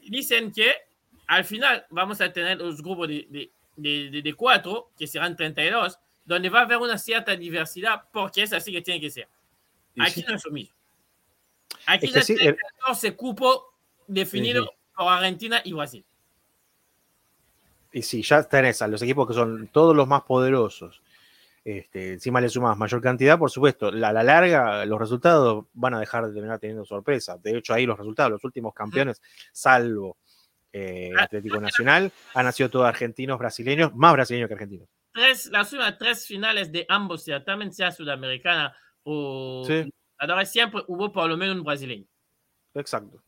dicen 0.03 0.53
que 0.53 0.75
al 1.27 1.47
final 1.47 1.87
vamos 1.89 2.21
a 2.21 2.31
tener 2.31 2.59
los 2.59 2.83
grupos 2.83 3.09
de, 3.09 3.51
de, 3.79 4.35
cuatro, 4.37 4.91
que 4.99 5.07
serán 5.07 5.37
32, 5.37 5.99
donde 6.25 6.51
va 6.51 6.61
a 6.61 6.63
haber 6.63 6.79
una 6.79 6.99
cierta 6.99 7.35
diversidad, 7.37 8.05
porque 8.13 8.43
es 8.43 8.53
así 8.53 8.73
que 8.73 8.83
tiene 8.83 9.01
que 9.01 9.11
ser. 9.11 9.29
Aquí 9.99 10.25
no 10.27 10.35
es 10.35 10.45
lo 10.45 10.53
mismo. 10.53 10.75
Aquí 11.87 12.11
es 12.15 12.31
el 12.31 12.57
14 12.81 13.15
cupo 13.15 13.75
definido 14.07 14.71
por 14.97 15.09
Argentina 15.09 15.61
y 15.65 15.73
Brasil. 15.73 16.05
Y 17.93 18.03
sí, 18.03 18.23
ya 18.23 18.43
tenés 18.43 18.83
a 18.83 18.89
los 18.89 19.01
equipos 19.03 19.27
que 19.27 19.35
son 19.35 19.69
todos 19.69 19.97
los 19.97 20.07
más 20.07 20.23
poderosos. 20.23 21.03
Este, 21.65 22.15
encima 22.15 22.41
le 22.41 22.49
sumas 22.49 22.79
mayor 22.79 23.03
cantidad, 23.03 23.39
por 23.39 23.51
supuesto, 23.51 23.89
a 23.89 23.93
la, 23.93 24.23
larga 24.23 24.87
los 24.87 24.99
resultados 24.99 25.67
van 25.75 25.95
a 25.95 26.01
dejar 26.01 26.27
de 26.27 26.33
terminar 26.33 26.59
teniendo 26.59 26.85
sorpresa. 26.85 27.39
De 27.39 27.57
hecho, 27.57 27.75
ahí 27.75 27.87
los 27.87 27.99
resultados, 27.99 28.33
los 28.33 28.45
últimos 28.45 28.73
campeones, 28.75 29.21
salvo 29.53 30.17
eh, 30.79 31.13
ah, 31.17 31.25
Atlético 31.25 31.61
Nacional, 31.61 32.13
han 32.35 32.53
sido 32.53 32.71
todos 32.71 32.87
argentinos, 32.87 33.39
brasileños, 33.39 33.95
más 33.95 34.13
brasileños 34.13 34.49
que 34.49 34.55
argentinos. 34.55 34.89
Tres, 35.13 35.47
las 35.47 35.73
últimas 35.73 35.99
tres 35.99 36.27
finales 36.27 36.71
de 36.71 36.87
ambos 36.89 37.25
también 37.45 37.73
sea 37.73 37.91
sudamericana 37.91 38.77
o 39.03 39.65
sí. 39.67 39.91
siempre 40.47 40.83
hubo 40.87 41.13
por 41.13 41.29
lo 41.29 41.37
menos 41.37 41.57
un 41.57 41.65
brasileño. 41.65 42.07
Exacto. 42.75 43.23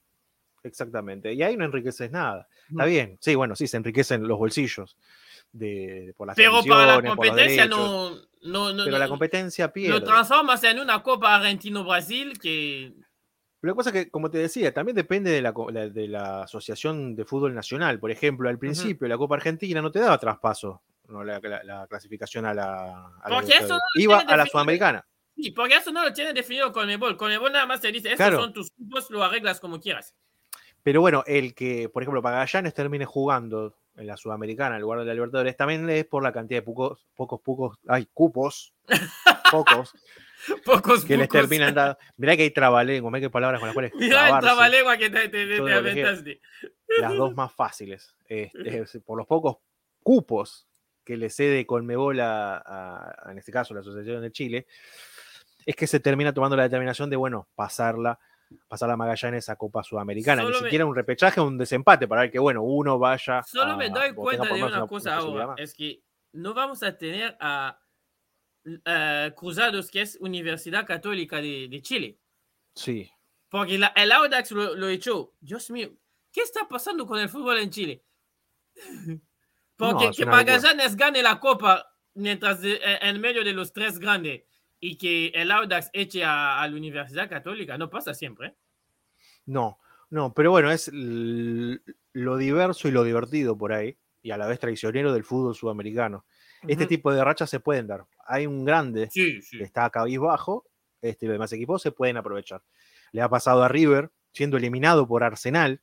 Exactamente. 0.62 1.32
Y 1.32 1.42
ahí 1.42 1.56
no 1.56 1.64
enriqueces 1.64 2.10
nada. 2.10 2.46
Está 2.68 2.84
bien. 2.84 3.16
Sí, 3.20 3.34
bueno, 3.34 3.56
sí, 3.56 3.66
se 3.66 3.78
enriquecen 3.78 4.26
los 4.26 4.38
bolsillos 4.38 4.96
de, 5.52 6.14
por 6.16 6.26
las 6.26 6.36
Pero 6.36 6.62
para 6.62 6.96
la 6.96 7.02
competencia 7.02 7.66
no, 7.66 8.10
no, 8.42 8.72
no, 8.72 8.84
Pero 8.84 8.98
la 8.98 9.08
competencia 9.08 9.72
pierde. 9.72 9.98
Lo 9.98 10.04
transformas 10.04 10.62
en 10.64 10.78
una 10.80 11.02
Copa 11.02 11.36
Argentino-Brasil 11.36 12.38
que. 12.38 12.92
Pero 13.60 13.72
la 13.72 13.76
cosa 13.76 13.92
que, 13.92 14.10
como 14.10 14.30
te 14.30 14.38
decía, 14.38 14.72
también 14.72 14.96
depende 14.96 15.30
de 15.30 15.42
la, 15.42 15.52
de 15.52 16.08
la 16.08 16.44
Asociación 16.44 17.14
de 17.14 17.24
Fútbol 17.24 17.54
Nacional. 17.54 18.00
Por 18.00 18.10
ejemplo, 18.10 18.48
al 18.48 18.58
principio 18.58 19.06
la 19.06 19.18
Copa 19.18 19.36
Argentina 19.36 19.82
no 19.82 19.90
te 19.90 19.98
daba 19.98 20.18
traspaso 20.18 20.80
no, 21.08 21.24
la, 21.24 21.86
clasificación 21.88 22.46
a 22.46 22.54
la. 22.54 23.12
Iba 23.96 24.20
a 24.20 24.36
la 24.36 24.46
Sudamericana. 24.46 25.04
Sí, 25.36 25.50
porque 25.50 25.76
eso 25.76 25.92
no 25.92 26.04
lo 26.04 26.12
tiene 26.12 26.32
definido 26.32 26.72
con 26.72 26.88
Ebol. 26.88 27.16
Con 27.16 27.32
Ebol 27.32 27.52
nada 27.52 27.66
más 27.66 27.80
te 27.80 27.92
dice, 27.92 28.12
estos 28.12 28.34
son 28.34 28.52
tus 28.52 28.70
cupos, 28.70 29.10
lo 29.10 29.22
arreglas 29.22 29.60
como 29.60 29.80
quieras. 29.80 30.14
Pero 30.82 31.00
bueno, 31.00 31.24
el 31.26 31.54
que, 31.54 31.88
por 31.88 32.02
ejemplo, 32.02 32.22
Pagallanes 32.22 32.72
termine 32.72 33.04
jugando 33.04 33.76
en 33.96 34.06
la 34.06 34.16
Sudamericana 34.16 34.76
en 34.76 34.82
lugar 34.82 35.00
de 35.00 35.04
la 35.04 35.14
Libertadores 35.14 35.56
también 35.56 35.88
es 35.90 36.06
por 36.06 36.22
la 36.22 36.32
cantidad 36.32 36.58
de 36.60 36.62
pocos, 36.62 37.06
pocos, 37.14 37.40
pocos, 37.40 37.78
ay, 37.86 38.08
cupos, 38.14 38.72
pocos, 39.50 39.92
pocos 40.64 41.04
que 41.04 41.16
les 41.16 41.28
terminan 41.28 41.74
dando. 41.74 41.98
Mirá 42.16 42.36
que 42.36 42.42
hay 42.44 42.50
trabalengua, 42.50 43.10
mirá 43.10 43.20
que 43.20 43.30
palabras 43.30 43.60
con 43.60 43.68
las 43.68 43.74
cuales. 43.74 43.92
Mirá 43.98 44.30
el 44.30 44.40
trabalengua 44.40 44.96
que 44.96 45.10
te, 45.10 45.28
te, 45.28 45.46
te 45.46 45.74
aventaste. 45.74 46.40
Las 46.98 47.14
dos 47.14 47.34
más 47.34 47.52
fáciles. 47.52 48.14
Este, 48.26 49.00
por 49.04 49.18
los 49.18 49.26
pocos 49.26 49.58
cupos 50.02 50.66
que 51.04 51.16
le 51.16 51.30
cede 51.30 51.66
Colmebol 51.66 52.20
a, 52.20 53.14
en 53.30 53.38
este 53.38 53.52
caso, 53.52 53.74
la 53.74 53.80
Asociación 53.80 54.22
de 54.22 54.32
Chile, 54.32 54.66
es 55.66 55.74
que 55.74 55.86
se 55.86 56.00
termina 56.00 56.32
tomando 56.32 56.56
la 56.56 56.62
determinación 56.64 57.10
de, 57.10 57.16
bueno, 57.16 57.48
pasarla 57.54 58.18
pasar 58.68 58.88
la 58.88 58.96
Magallanes 58.96 59.48
a 59.48 59.56
Copa 59.56 59.82
Sudamericana. 59.82 60.42
Ni 60.42 60.54
siquiera 60.54 60.84
un 60.86 60.94
repechaje, 60.94 61.40
un 61.40 61.58
desempate 61.58 62.08
para 62.08 62.22
ver 62.22 62.30
que, 62.30 62.38
bueno, 62.38 62.62
uno 62.62 62.98
vaya. 62.98 63.42
Solo 63.44 63.76
me 63.76 63.90
doy 63.90 64.12
cuenta 64.12 64.52
de 64.52 64.62
una 64.62 64.86
cosa 64.86 65.16
ahora: 65.16 65.54
es 65.56 65.74
que 65.74 66.02
no 66.32 66.54
vamos 66.54 66.82
a 66.82 66.96
tener 66.96 67.36
a, 67.40 67.78
Cruzados, 69.36 69.90
que 69.90 70.02
es 70.02 70.16
Universidad 70.20 70.86
Católica 70.86 71.40
de, 71.40 71.80
Chile. 71.82 72.18
Sí. 72.74 73.10
Porque 73.48 73.74
el 73.74 74.12
Audax 74.12 74.50
lo, 74.52 74.88
echó. 74.88 75.34
Dios 75.40 75.70
mío, 75.70 75.92
¿qué 76.32 76.42
está 76.42 76.68
pasando 76.68 77.06
con 77.06 77.18
el 77.18 77.28
fútbol 77.28 77.58
en 77.58 77.70
Chile? 77.70 78.04
Porque 79.76 80.10
que 80.14 80.26
Magallanes 80.26 80.94
gane 80.94 81.22
la 81.22 81.40
Copa 81.40 81.96
mientras 82.14 82.60
en 82.62 83.20
medio 83.20 83.42
de 83.42 83.54
los 83.54 83.72
tres 83.72 83.98
grandes 83.98 84.42
y 84.80 84.96
que 84.96 85.28
el 85.28 85.50
Audax 85.50 85.90
eche 85.92 86.24
a, 86.24 86.66
la 86.66 86.76
Universidad 86.76 87.28
Católica. 87.28 87.76
No 87.78 87.90
pasa 87.90 88.14
siempre. 88.14 88.48
¿eh? 88.48 88.56
No, 89.46 89.78
no, 90.08 90.32
pero 90.32 90.50
bueno, 90.50 90.70
es 90.70 90.90
lo 90.92 92.36
diverso 92.36 92.88
y 92.88 92.90
lo 92.90 93.04
divertido 93.04 93.56
por 93.56 93.72
ahí, 93.72 93.96
y 94.22 94.30
a 94.30 94.38
la 94.38 94.46
vez 94.46 94.58
traicionero 94.58 95.12
del 95.12 95.24
fútbol 95.24 95.54
sudamericano. 95.54 96.24
Este 96.66 96.86
tipo 96.86 97.12
de 97.12 97.24
rachas 97.24 97.48
se 97.48 97.60
pueden 97.60 97.86
dar. 97.86 98.04
Hay 98.26 98.46
un 98.46 98.64
grande 98.64 99.08
que 99.12 99.62
está 99.62 99.88
cabizbajo, 99.90 100.66
este, 101.00 101.26
los 101.26 101.34
demás 101.34 101.52
equipos 101.52 101.82
se 101.82 101.92
pueden 101.92 102.16
aprovechar. 102.16 102.62
Le 103.12 103.22
ha 103.22 103.28
pasado 103.28 103.62
a 103.62 103.68
River, 103.68 104.10
siendo 104.32 104.56
eliminado 104.56 105.06
por 105.06 105.24
Arsenal 105.24 105.80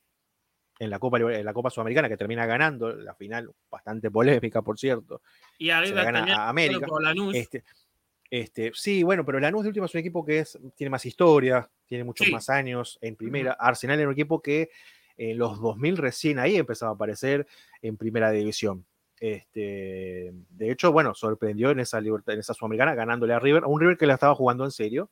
en 0.79 0.89
la 0.89 0.99
Copa, 0.99 1.17
en 1.17 1.43
la 1.43 1.53
Copa 1.53 1.69
Sudamericana, 1.69 2.07
que 2.07 2.17
termina 2.17 2.45
ganando, 2.45 2.93
la 2.93 3.15
final 3.15 3.51
bastante 3.69 4.11
polémica, 4.11 4.61
por 4.61 4.77
cierto. 4.77 5.21
Y 5.57 5.71
arriba 5.71 6.03
también 6.03 6.29
a 6.29 6.49
América. 6.49 6.85
Este, 7.33 7.63
este, 8.29 8.71
sí, 8.73 9.03
bueno, 9.03 9.25
pero 9.25 9.39
Lanús 9.39 9.63
de 9.63 9.69
última 9.69 9.85
es 9.85 9.93
un 9.93 9.99
equipo 9.99 10.23
que 10.23 10.39
es, 10.39 10.59
tiene 10.75 10.89
más 10.89 11.05
historia, 11.05 11.69
tiene 11.85 12.03
muchos 12.03 12.29
más 12.29 12.49
años 12.49 12.99
en 13.01 13.15
primera. 13.15 13.53
Arsenal 13.53 13.99
era 13.99 14.07
un 14.07 14.13
equipo 14.13 14.41
que 14.41 14.69
en 15.15 15.37
los 15.37 15.59
2000 15.59 15.97
recién 15.97 16.37
ahí 16.37 16.57
empezaba 16.57 16.91
a 16.91 16.95
aparecer 16.95 17.47
en 17.81 17.97
primera 17.97 18.29
división. 18.31 18.85
Este, 19.19 20.31
de 20.49 20.71
hecho, 20.71 20.91
bueno, 20.91 21.13
sorprendió 21.15 21.71
en 21.71 21.79
esa, 21.79 21.99
en 21.99 22.39
esa 22.39 22.53
Sudamericana 22.53 22.95
ganándole 22.95 23.33
a 23.33 23.39
River, 23.39 23.63
a 23.63 23.67
un 23.67 23.79
River 23.79 23.97
que 23.97 24.05
la 24.05 24.13
estaba 24.13 24.35
jugando 24.35 24.63
en 24.63 24.71
serio, 24.71 25.09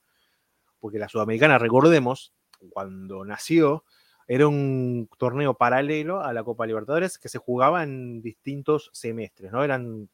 porque 0.79 0.99
la 0.99 1.09
Sudamericana, 1.09 1.57
recordemos, 1.57 2.33
cuando 2.69 3.25
nació, 3.25 3.83
era 4.27 4.47
un 4.47 5.09
torneo 5.17 5.55
paralelo 5.55 6.21
a 6.21 6.33
la 6.33 6.43
Copa 6.43 6.65
Libertadores 6.65 7.17
que 7.17 7.29
se 7.29 7.37
jugaba 7.37 7.83
en 7.83 8.21
distintos 8.21 8.89
semestres, 8.93 9.51
¿no? 9.51 9.63
Eran, 9.63 10.09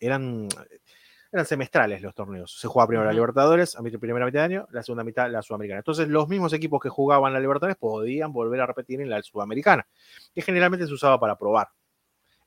eran 0.00 0.48
eran 1.34 1.46
semestrales 1.46 2.00
los 2.00 2.14
torneos. 2.14 2.60
Se 2.60 2.68
jugaba 2.68 2.86
primero 2.86 3.04
la 3.04 3.12
Libertadores, 3.12 3.74
a 3.74 3.82
mi 3.82 3.90
primera 3.90 4.24
mitad 4.24 4.38
de 4.38 4.44
año, 4.44 4.68
la 4.70 4.84
segunda 4.84 5.02
mitad 5.02 5.28
la 5.28 5.42
Sudamericana. 5.42 5.80
Entonces, 5.80 6.06
los 6.06 6.28
mismos 6.28 6.52
equipos 6.52 6.80
que 6.80 6.88
jugaban 6.88 7.32
la 7.32 7.40
Libertadores 7.40 7.76
podían 7.76 8.32
volver 8.32 8.60
a 8.60 8.66
repetir 8.66 9.00
en 9.00 9.10
la 9.10 9.20
Sudamericana, 9.20 9.84
que 10.32 10.42
generalmente 10.42 10.86
se 10.86 10.92
usaba 10.92 11.18
para 11.18 11.36
probar. 11.36 11.70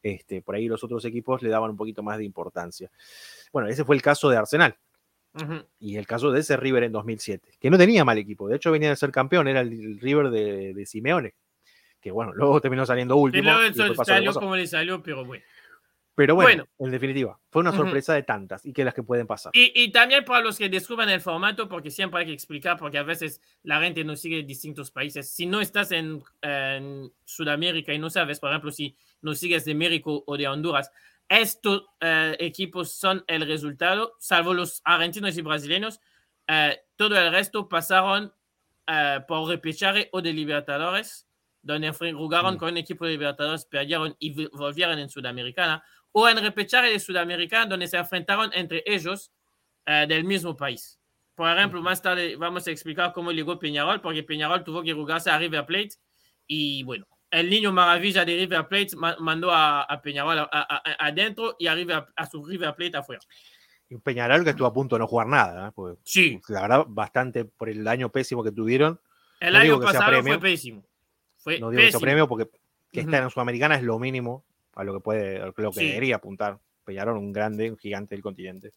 Este, 0.03 0.41
por 0.41 0.55
ahí 0.55 0.67
los 0.67 0.83
otros 0.83 1.03
equipos 1.05 1.41
le 1.41 1.49
daban 1.49 1.71
un 1.71 1.77
poquito 1.77 2.03
más 2.03 2.17
de 2.17 2.23
importancia. 2.23 2.89
Bueno, 3.51 3.67
ese 3.67 3.83
fue 3.83 3.95
el 3.95 4.01
caso 4.01 4.29
de 4.29 4.37
Arsenal. 4.37 4.75
Y 5.79 5.97
el 5.97 6.07
caso 6.07 6.31
de 6.31 6.39
ese 6.39 6.57
River 6.57 6.83
en 6.83 6.91
2007, 6.91 7.57
que 7.59 7.69
no 7.69 7.77
tenía 7.77 8.03
mal 8.03 8.17
equipo, 8.17 8.47
de 8.47 8.55
hecho 8.55 8.71
venía 8.71 8.89
de 8.89 8.95
ser 8.95 9.11
campeón, 9.11 9.47
era 9.47 9.61
el, 9.61 9.99
River 9.99 10.31
de, 10.31 10.83
Simeone, 10.87 11.35
que 12.01 12.09
bueno, 12.09 12.33
luego 12.33 12.59
terminó 12.59 12.87
saliendo 12.87 13.17
último. 13.17 13.51
salió 14.03 14.33
como 14.33 14.55
le 14.55 14.65
salió, 14.65 15.03
pero 15.03 15.25
bueno. 15.25 15.43
Pero 16.17 16.33
bueno, 16.33 16.67
en 16.79 16.89
definitiva, 16.89 17.39
fue 17.51 17.59
una 17.59 17.71
sorpresa 17.71 18.15
de 18.15 18.23
tantas 18.23 18.65
y 18.65 18.73
que 18.73 18.83
las 18.83 18.95
que 18.95 19.03
pueden 19.03 19.27
pasar. 19.27 19.51
Y, 19.53 19.91
también 19.91 20.25
para 20.25 20.41
los 20.41 20.57
que 20.57 20.67
descubran 20.67 21.09
el 21.09 21.21
formato, 21.21 21.69
porque 21.69 21.91
siempre 21.91 22.21
hay 22.21 22.25
que 22.25 22.33
explicar, 22.33 22.75
porque 22.75 22.97
a 22.97 23.03
veces 23.03 23.39
la 23.61 23.79
gente 23.81 24.03
no 24.03 24.15
sigue 24.15 24.41
distintos 24.41 24.89
países. 24.89 25.29
Si 25.29 25.45
no 25.45 25.61
estás 25.61 25.91
en, 25.91 26.23
Sudamérica 27.23 27.93
y 27.93 27.99
no 27.99 28.09
sabes, 28.09 28.39
por 28.39 28.49
ejemplo, 28.49 28.71
si 28.71 28.97
no 29.21 29.35
sigues 29.35 29.63
de 29.63 29.75
México 29.75 30.23
o 30.25 30.37
de 30.37 30.47
Honduras, 30.47 30.91
estos 31.29 31.85
eh, 32.01 32.35
equipos 32.39 32.93
son 32.93 33.23
el 33.27 33.45
resultado, 33.45 34.15
salvo 34.17 34.55
los 34.55 34.81
argentinos 34.85 35.37
y 35.37 35.43
brasileños. 35.43 36.01
Eh, 36.47 36.79
todo 36.95 37.15
el 37.15 37.31
resto 37.31 37.69
pasaron 37.69 38.33
eh, 38.87 39.19
por 39.27 39.47
repechaje 39.47 40.09
o 40.11 40.23
de 40.23 40.33
Libertadores, 40.33 41.27
donde 41.61 41.91
jugaron 41.91 42.55
mm. 42.55 42.57
con 42.57 42.69
un 42.69 42.77
equipo 42.77 43.05
de 43.05 43.11
Libertadores, 43.11 43.65
perdieron 43.65 44.15
y 44.17 44.47
volvieron 44.47 44.97
en 44.97 45.09
Sudamericana 45.09 45.83
o 46.19 46.27
en 46.27 46.39
repechaje 46.39 46.89
de 46.89 46.99
Sudamericana, 46.99 47.67
donde 47.67 47.87
se 47.87 47.95
enfrentaron 47.95 48.49
entre 48.55 48.81
ellos 48.87 49.31
eh, 49.85 50.07
del 50.09 50.23
mismo 50.23 50.57
país. 50.57 50.99
Por 51.35 51.47
ejemplo, 51.55 51.79
más 51.79 52.01
tarde 52.01 52.35
vamos 52.35 52.67
a 52.67 52.71
explicar 52.71 53.13
cómo 53.13 53.31
llegó 53.31 53.59
Peñarol, 53.59 54.01
porque 54.01 54.23
Peñarol 54.23 54.63
tuvo 54.63 54.81
que 54.81 54.93
jugarse 54.93 55.29
a 55.29 55.37
River 55.37 55.67
Plate 55.67 55.91
y 56.47 56.81
bueno, 56.81 57.05
el 57.29 57.47
niño 57.47 57.71
maravilla 57.71 58.25
de 58.25 58.35
River 58.35 58.67
Plate 58.67 58.95
mandó 59.19 59.51
a, 59.51 59.85
Peñarol 60.01 60.49
adentro 60.97 61.55
y 61.59 61.67
a, 61.67 62.07
a 62.15 62.25
su 62.25 62.43
River 62.43 62.73
Plate 62.73 62.97
afuera. 62.97 63.21
Y 63.87 63.93
un 63.93 64.01
Peñarol 64.01 64.43
que 64.43 64.49
estuvo 64.49 64.65
a 64.65 64.73
punto 64.73 64.95
de 64.95 65.01
no 65.01 65.07
jugar 65.07 65.27
nada, 65.27 65.71
¿eh? 65.77 65.95
sí. 66.03 66.41
La 66.47 66.61
verdad, 66.61 66.85
bastante 66.87 67.45
por 67.45 67.69
el 67.69 67.87
año 67.87 68.11
pésimo 68.11 68.43
que 68.43 68.51
tuvieron, 68.51 68.99
El 69.39 69.55
año 69.55 69.79
pasado 69.79 70.23
fue 70.23 70.39
pésimo. 70.39 70.83
no 71.59 71.69
digo 71.69 71.91
que 71.91 71.99
premio 71.99 72.27
porque 72.27 72.49
que 72.91 73.01
estar 73.01 73.21
en 73.21 73.29
Sudamericana 73.29 73.75
es 73.75 73.83
lo 73.83 73.99
mínimo 73.99 74.47
a 74.77 74.83
lo 74.83 74.93
que 74.93 74.99
puede, 74.99 75.39
lo 75.39 75.71
que 75.71 75.81
debería 75.81 76.17
apuntar. 76.17 76.59
Peñarol, 76.83 77.17
un 77.17 77.33
grande, 77.33 77.69
un 77.69 77.77
gigante 77.77 78.15
del 78.15 78.21
continente. 78.21 78.71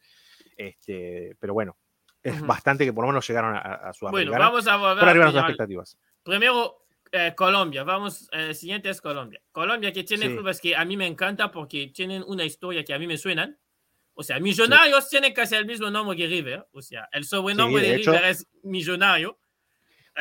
Este, 0.56 1.36
pero 1.38 1.54
bueno, 1.54 1.76
es 2.22 2.40
bastante 2.40 2.84
que 2.84 2.92
por 2.92 3.04
lo 3.04 3.08
menos 3.08 3.26
llegaron 3.26 3.54
a, 3.54 3.58
a 3.58 3.92
Sudamericana. 3.92 4.36
Bueno, 4.36 4.50
vamos 4.50 4.66
a 4.66 4.76
volver 4.76 5.08
arriba 5.08 5.24
las 5.26 5.34
expectativas. 5.34 5.98
Primero, 6.22 6.80
eh, 7.12 7.34
Colombia. 7.36 7.82
Vamos, 7.82 8.28
el 8.32 8.50
eh, 8.50 8.54
siguiente 8.54 8.88
es 8.88 9.00
Colombia. 9.00 9.40
Colombia 9.50 9.92
que 9.92 10.04
tiene 10.04 10.26
clubes 10.26 10.60
que 10.60 10.76
a 10.76 10.84
mí 10.84 10.96
me 10.96 11.06
encanta 11.06 11.50
porque 11.50 11.88
tienen 11.88 12.22
una 12.26 12.44
historia 12.44 12.84
que 12.84 12.94
a 12.94 12.98
mí 12.98 13.06
me 13.06 13.18
suenan. 13.18 13.58
O 14.14 14.22
sea, 14.22 14.38
Millonarios 14.38 15.08
tienen 15.08 15.32
casi 15.32 15.56
el 15.56 15.66
mismo 15.66 15.90
nombre 15.90 16.16
que 16.16 16.26
River. 16.26 16.68
O 16.72 16.82
sea, 16.82 17.08
el 17.12 17.24
sobrenombre 17.24 17.82
de, 17.82 17.96
River 17.96 18.24
es 18.24 18.46
Millonario. 18.62 19.38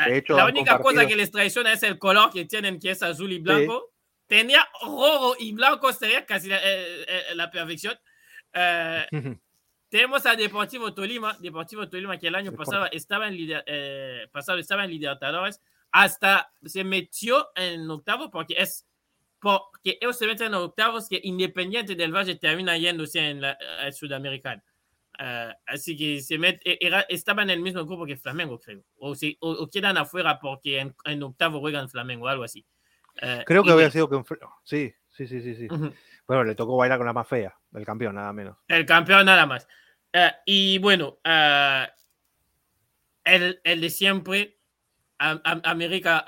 Eh, 0.07 0.23
la 0.29 0.45
única 0.45 0.79
cosa 0.79 1.05
que 1.05 1.15
les 1.15 1.31
traiciona 1.31 1.73
es 1.73 1.83
el 1.83 1.99
color 1.99 2.31
que 2.31 2.45
tienen, 2.45 2.79
que 2.79 2.91
es 2.91 3.03
azul 3.03 3.31
y 3.31 3.39
blanco. 3.39 3.91
Tenía 4.29 4.65
rojo 4.83 5.35
y 5.39 5.53
blanco, 5.53 5.91
sería 5.91 6.23
casi 6.23 6.49
la, 6.49 7.49
perfección. 7.49 7.97
tenemos 9.89 10.25
a 10.27 10.35
Deportivo 10.35 10.93
Tolima, 10.93 11.35
Deportivo 11.39 11.89
Tolima 11.89 12.19
que 12.19 12.27
el 12.27 12.35
año 12.35 12.51
pasado 12.53 12.87
estaba 12.91 13.27
en, 13.27 14.29
pasado 14.31 14.59
estaba 14.59 14.85
en 14.85 14.91
Libertadores 14.91 15.59
hasta 15.91 16.53
se 16.63 16.83
metió 16.83 17.49
en 17.55 17.89
octavo 17.89 18.29
porque 18.29 18.53
es 18.55 18.85
porque 19.39 19.97
ellos 19.99 20.15
se 20.15 20.27
meten 20.27 20.47
en 20.47 20.53
octavos 20.55 21.09
que 21.09 21.19
Independiente 21.23 21.95
del 21.95 22.13
Valle 22.13 22.35
termina 22.35 22.77
yéndose 22.77 23.31
en 23.31 23.41
la 23.41 23.57
Sudamericana. 23.91 24.63
Uh, 25.17 25.51
así 25.65 25.97
que 25.97 26.21
se 26.21 26.37
met, 26.37 26.61
era, 26.63 27.01
estaban 27.01 27.49
en 27.49 27.57
el 27.57 27.61
mismo 27.61 27.83
grupo 27.85 28.05
que 28.05 28.15
Flamengo, 28.15 28.59
creo. 28.59 28.83
O, 28.99 29.15
si, 29.15 29.37
o, 29.41 29.67
quedan 29.67 29.97
afuera 29.97 30.39
porque 30.39 30.79
en, 30.79 30.95
en, 31.03 31.23
octavo 31.23 31.59
juegan 31.59 31.89
Flamengo, 31.89 32.27
algo 32.27 32.43
así. 32.43 32.65
Uh, 33.21 33.43
creo 33.45 33.63
que 33.63 33.71
había 33.71 33.91
sido 33.91 34.09
que. 34.09 34.21
Sí, 34.63 34.93
sí, 35.09 35.27
sí, 35.27 35.41
sí. 35.41 35.55
sí. 35.55 35.67
Uh 35.69 35.75
-huh. 35.75 35.93
Bueno, 36.27 36.43
le 36.43 36.55
tocó 36.55 36.77
bailar 36.77 36.97
con 36.97 37.07
la 37.07 37.13
más 37.13 37.27
fea, 37.27 37.57
el 37.73 37.85
campeón, 37.85 38.15
nada 38.15 38.31
menos. 38.33 38.57
El 38.67 38.85
campeón, 38.85 39.25
nada 39.25 39.45
más. 39.45 39.67
Uh, 40.13 40.31
y 40.45 40.77
bueno, 40.77 41.19
el, 43.23 43.61
el 43.63 43.81
de 43.81 43.89
siempre, 43.89 44.59
América 45.17 46.23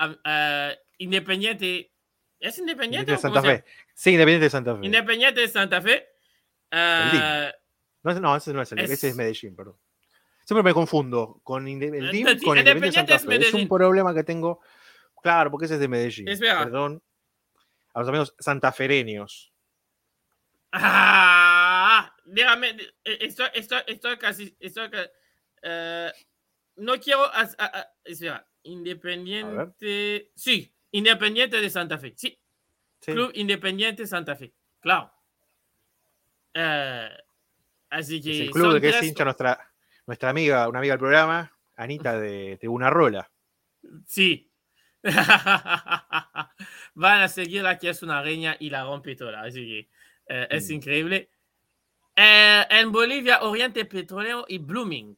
Independiente. 0.98 1.92
¿Es 2.38 2.58
Independiente? 2.58 3.12
de 3.12 3.18
Santa 3.18 3.42
Fe. 3.42 3.64
Sí, 3.94 4.10
Independiente 4.10 4.44
de 4.44 4.50
Santa 4.50 4.76
Fe. 4.76 4.86
Independiente 4.86 5.40
de 5.40 5.48
Santa 5.48 5.80
Fe. 5.80 6.08
no, 8.02 8.20
no, 8.20 8.36
ese 8.36 8.52
no 8.52 8.62
es 8.62 8.72
el 8.72 8.80
es... 8.80 8.90
ese 8.90 9.08
es 9.08 9.16
Medellín, 9.16 9.54
perdón. 9.54 9.76
Siempre 10.44 10.62
me 10.64 10.74
confundo 10.74 11.40
con 11.44 11.66
el 11.68 11.78
DIM 12.10 12.24
con 12.44 12.58
Independiente 12.58 13.12
de 13.12 13.18
Santa 13.18 13.18
Fe. 13.18 13.36
Es, 13.36 13.54
un 13.54 13.68
problema 13.68 14.12
que 14.14 14.24
tengo. 14.24 14.60
Claro, 15.22 15.50
porque 15.50 15.66
ese 15.66 15.74
es 15.74 15.80
de 15.80 15.88
Medellín. 15.88 16.28
Es 16.28 16.40
verdad. 16.40 16.64
Perdón. 16.64 17.02
A 17.94 18.00
los 18.00 18.08
amigos 18.08 18.34
santafereños. 18.38 19.52
Ah, 20.72 22.14
dígame, 22.24 22.76
estoy, 23.04 23.48
estoy, 23.54 23.80
estoy 23.86 24.16
casi. 24.16 24.56
Estoy, 24.58 24.86
uh, 24.86 26.10
no 26.76 26.98
quiero. 26.98 27.30
Espera. 28.04 28.48
Independiente. 28.64 30.30
Sí, 30.34 30.74
Independiente 30.92 31.60
de 31.60 31.70
Santa 31.70 31.98
Fe. 31.98 32.14
Sí. 32.16 32.38
sí. 33.00 33.12
Club 33.12 33.32
Independiente 33.34 34.06
Santa 34.06 34.36
Fe. 34.36 34.54
Claro. 34.80 35.12
Uh, 36.54 37.12
así 37.90 38.20
que. 38.20 38.32
Es 38.32 38.40
el 38.40 38.50
club 38.50 38.74
de 38.74 38.80
que 38.80 38.88
es 38.88 39.02
hincha 39.02 39.24
nuestra, 39.24 39.72
nuestra 40.06 40.30
amiga, 40.30 40.68
una 40.68 40.78
amiga 40.78 40.94
del 40.94 41.00
programa, 41.00 41.52
Anita 41.76 42.18
de, 42.20 42.58
de 42.60 42.68
Una 42.68 42.88
Rola. 42.88 43.30
Sí. 44.06 44.51
Van 46.94 47.22
a 47.22 47.28
seguir 47.28 47.66
aquí 47.66 47.88
es 47.88 48.02
una 48.02 48.22
reña 48.22 48.56
y 48.58 48.70
la 48.70 48.84
rompe 48.84 49.16
toda. 49.16 49.42
Así 49.42 49.66
que 49.66 49.88
es 50.50 50.68
mm. 50.68 50.72
increíble. 50.72 51.30
Uh, 52.16 52.68
en 52.68 52.92
Bolivia, 52.92 53.42
Oriente 53.42 53.84
Petrolero 53.86 54.44
y 54.46 54.58
Blooming. 54.58 55.16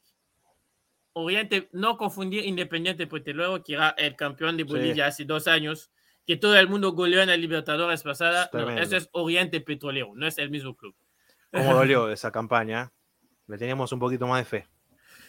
Oriente, 1.15 1.69
no 1.73 1.97
confundir 1.97 2.45
Independiente 2.45 3.07
Petrolero, 3.07 3.63
que 3.63 3.75
era 3.75 3.91
el 3.91 4.17
campeón 4.17 4.57
de 4.57 4.65
Bolivia 4.65 4.95
sí. 4.95 5.01
hace 5.01 5.25
dos 5.25 5.49
años, 5.49 5.91
que 6.27 6.37
todo 6.37 6.57
el 6.57 6.69
mundo 6.69 6.93
goleó 6.93 7.23
en 7.23 7.31
el 7.31 7.41
Libertadores 7.41 8.03
pasada. 8.03 8.49
No, 8.53 8.71
eso 8.71 8.97
es 8.97 9.09
Oriente 9.13 9.61
Petrolero, 9.61 10.13
no 10.15 10.27
es 10.27 10.39
el 10.39 10.51
mismo 10.51 10.77
club. 10.77 10.95
¿Cómo 11.53 11.75
dolió 11.75 12.09
esa 12.13 12.31
campaña? 12.31 12.93
Le 13.47 13.59
teníamos 13.59 13.93
un 13.93 13.99
poquito 13.99 14.27
más 14.27 14.41
de 14.41 14.45
fe. 14.45 14.69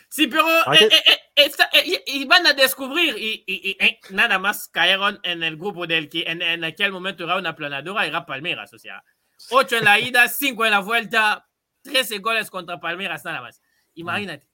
Sí, 0.10 0.28
pero 0.28 0.48
eh, 0.48 0.90
eh, 0.90 1.20
eh, 1.36 2.04
y 2.06 2.26
van 2.26 2.48
a 2.48 2.54
descubrir 2.54 3.16
y, 3.18 3.44
y, 3.46 3.72
y, 3.72 4.00
nada 4.14 4.40
más 4.40 4.70
cayeron 4.70 5.20
en 5.24 5.44
el 5.44 5.58
grupo 5.58 5.86
del 5.86 6.10
que 6.10 6.24
en, 6.24 6.42
en, 6.42 6.64
aquel 6.64 6.92
momento 6.92 7.26
era 7.26 7.38
una 7.38 7.56
planadora, 7.56 8.06
era 8.06 8.26
Palmeras, 8.26 8.74
o 8.74 8.80
sea, 8.80 9.04
ocho 9.50 9.78
en 9.78 9.84
la 9.84 10.00
ida, 10.00 10.28
cinco 10.30 10.66
en 10.66 10.72
la 10.72 10.80
vuelta, 10.80 11.48
13 11.84 12.20
goles 12.20 12.50
contra 12.50 12.80
Palmeras, 12.80 13.26
nada 13.26 13.42
más. 13.42 13.62
Imagínate. 13.96 14.48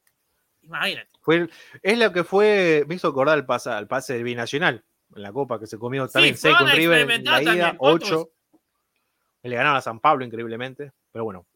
Imagínate. 0.64 1.10
Fue, 1.22 1.50
es 1.82 1.98
lo 1.98 2.12
que 2.12 2.24
fue, 2.24 2.84
me 2.88 2.96
hizo 2.96 3.08
acordar 3.08 3.38
el 3.38 3.46
pase, 3.46 3.72
el 3.78 3.88
pase 3.88 4.14
del 4.14 4.24
binacional 4.24 4.84
en 5.16 5.22
la 5.22 5.32
Copa 5.32 5.60
que 5.60 5.68
se 5.68 5.78
comió 5.78 6.08
también 6.08 6.36
sí, 6.36 6.42
6 6.42 6.56
con 6.58 6.70
River 6.70 7.12
en 7.12 7.24
la 7.24 7.42
ida, 7.42 7.76
8. 7.80 8.32
Le 9.44 9.56
ganaron 9.56 9.78
a 9.78 9.82
San 9.82 10.00
Pablo 10.00 10.24
increíblemente, 10.24 10.92
pero 11.12 11.26
bueno, 11.26 11.48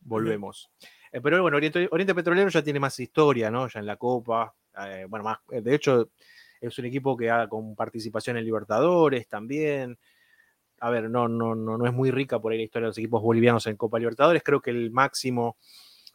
volvemos. 0.00 0.70
Eh, 1.14 1.20
pero 1.22 1.40
bueno, 1.42 1.56
Oriente, 1.56 1.88
Oriente, 1.92 2.12
Petrolero 2.12 2.48
ya 2.48 2.64
tiene 2.64 2.80
más 2.80 2.98
historia, 2.98 3.48
¿no? 3.48 3.68
Ya 3.68 3.78
en 3.78 3.86
la 3.86 3.96
Copa. 3.96 4.52
Eh, 4.84 5.06
bueno, 5.08 5.22
más, 5.22 5.38
de 5.48 5.72
hecho, 5.72 6.10
es 6.60 6.76
un 6.76 6.86
equipo 6.86 7.16
que 7.16 7.30
ha 7.30 7.46
con 7.48 7.76
participación 7.76 8.36
en 8.36 8.44
Libertadores 8.44 9.28
también. 9.28 9.96
A 10.80 10.90
ver, 10.90 11.08
no, 11.08 11.28
no, 11.28 11.54
no, 11.54 11.78
no 11.78 11.86
es 11.86 11.92
muy 11.92 12.10
rica 12.10 12.40
por 12.40 12.50
ahí 12.50 12.58
la 12.58 12.64
historia 12.64 12.86
de 12.86 12.90
los 12.90 12.98
equipos 12.98 13.22
bolivianos 13.22 13.64
en 13.68 13.76
Copa 13.76 14.00
Libertadores. 14.00 14.42
Creo 14.42 14.60
que 14.60 14.70
el 14.70 14.90
máximo 14.90 15.56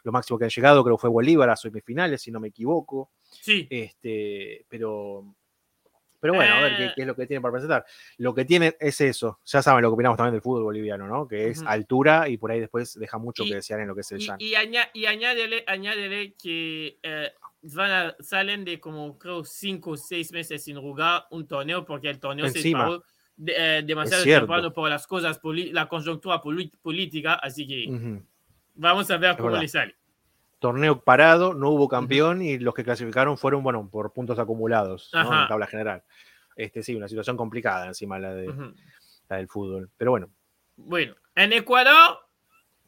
lo 0.03 0.11
máximo 0.11 0.37
que 0.37 0.45
han 0.45 0.51
llegado 0.51 0.83
creo 0.83 0.97
fue 0.97 1.09
Bolívar 1.09 1.49
a 1.49 1.55
semifinales, 1.55 2.21
si 2.21 2.31
no 2.31 2.39
me 2.39 2.49
equivoco. 2.49 3.11
Sí. 3.23 3.67
Este, 3.69 4.65
pero, 4.67 5.35
pero 6.19 6.33
bueno, 6.33 6.53
a 6.53 6.61
ver 6.61 6.77
¿qué, 6.77 6.91
qué, 6.95 7.01
es 7.01 7.07
lo 7.07 7.15
que 7.15 7.25
tiene 7.25 7.41
para 7.41 7.53
presentar. 7.53 7.85
Lo 8.17 8.33
que 8.33 8.45
tiene 8.45 8.75
es 8.79 8.99
eso. 9.01 9.39
Ya 9.45 9.61
saben 9.61 9.81
lo 9.81 9.89
que 9.89 9.93
opinamos 9.93 10.17
también 10.17 10.33
del 10.33 10.41
fútbol 10.41 10.63
boliviano, 10.63 11.07
¿no? 11.07 11.27
Que 11.27 11.49
es 11.49 11.59
uh 11.59 11.63
-huh. 11.63 11.69
altura 11.69 12.29
y 12.29 12.37
por 12.37 12.51
ahí 12.51 12.59
después 12.59 12.97
deja 12.99 13.17
mucho 13.17 13.43
y, 13.43 13.49
que 13.49 13.55
desear 13.55 13.79
en 13.79 13.87
lo 13.87 13.95
que 13.95 14.01
es 14.01 14.11
el. 14.11 14.21
Y, 14.39 14.55
añá, 14.55 14.89
y 14.93 15.05
añádele, 15.05 15.63
añádele, 15.67 16.33
que 16.33 16.99
eh, 17.01 17.31
van 17.61 17.91
a, 17.91 18.15
salen 18.19 18.65
de 18.65 18.79
como 18.79 19.17
creo 19.17 19.43
cinco 19.43 19.91
o 19.91 19.97
seis 19.97 20.31
meses 20.31 20.63
sin 20.63 20.79
jugar 20.79 21.25
un 21.31 21.47
torneo 21.47 21.85
porque 21.85 22.09
el 22.09 22.19
torneo 22.19 22.45
Encima. 22.45 22.79
se 22.79 22.85
paró 22.85 23.03
de, 23.37 23.53
eh, 23.57 23.83
demasiado 23.83 24.23
temprano 24.23 24.73
por 24.73 24.89
las 24.89 25.07
cosas, 25.07 25.39
la 25.43 25.87
conjuntura 25.87 26.41
política, 26.41 27.35
así 27.35 27.65
que 27.67 27.85
uh 27.89 27.95
-huh. 27.95 28.23
Vamos 28.79 29.11
a 29.11 29.17
ver 29.17 29.35
cómo 29.35 29.57
le 29.57 29.67
sale. 29.67 29.98
Torneo 30.59 31.01
parado, 31.01 31.53
no 31.53 31.69
hubo 31.69 31.87
campeón 31.87 32.41
y 32.41 32.59
los 32.59 32.73
que 32.73 32.83
clasificaron 32.83 33.37
fueron, 33.37 33.63
bueno, 33.63 33.89
por 33.89 34.11
puntos 34.11 34.37
acumulados 34.39 35.09
¿no? 35.13 35.21
en 35.21 35.29
la 35.29 35.47
tabla 35.47 35.67
general. 35.67 36.03
Este, 36.55 36.83
sí, 36.83 36.95
una 36.95 37.07
situación 37.07 37.37
complicada 37.37 37.87
encima 37.87 38.19
la, 38.19 38.33
de, 38.33 38.53
la 39.29 39.37
del 39.37 39.47
fútbol. 39.47 39.89
Pero 39.97 40.11
bueno. 40.11 40.29
Bueno, 40.75 41.15
en 41.35 41.53
Ecuador, 41.53 42.19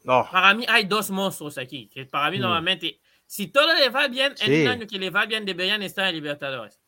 oh. 0.06 0.28
para 0.30 0.52
mí 0.52 0.66
hay 0.68 0.84
dos 0.84 1.10
monstruos 1.10 1.56
aquí, 1.56 1.88
que 1.88 2.04
para 2.04 2.30
mí 2.30 2.38
mm. 2.38 2.42
normalmente, 2.42 3.00
si 3.26 3.46
todo 3.46 3.74
le 3.74 3.88
va 3.88 4.08
bien, 4.08 4.36
sí. 4.36 4.44
en 4.54 4.62
un 4.62 4.68
año 4.68 4.86
que 4.86 4.98
le 4.98 5.08
va 5.08 5.24
bien, 5.24 5.46
deberían 5.46 5.82
estar 5.82 6.06
en 6.06 6.14
Libertadores. 6.14 6.78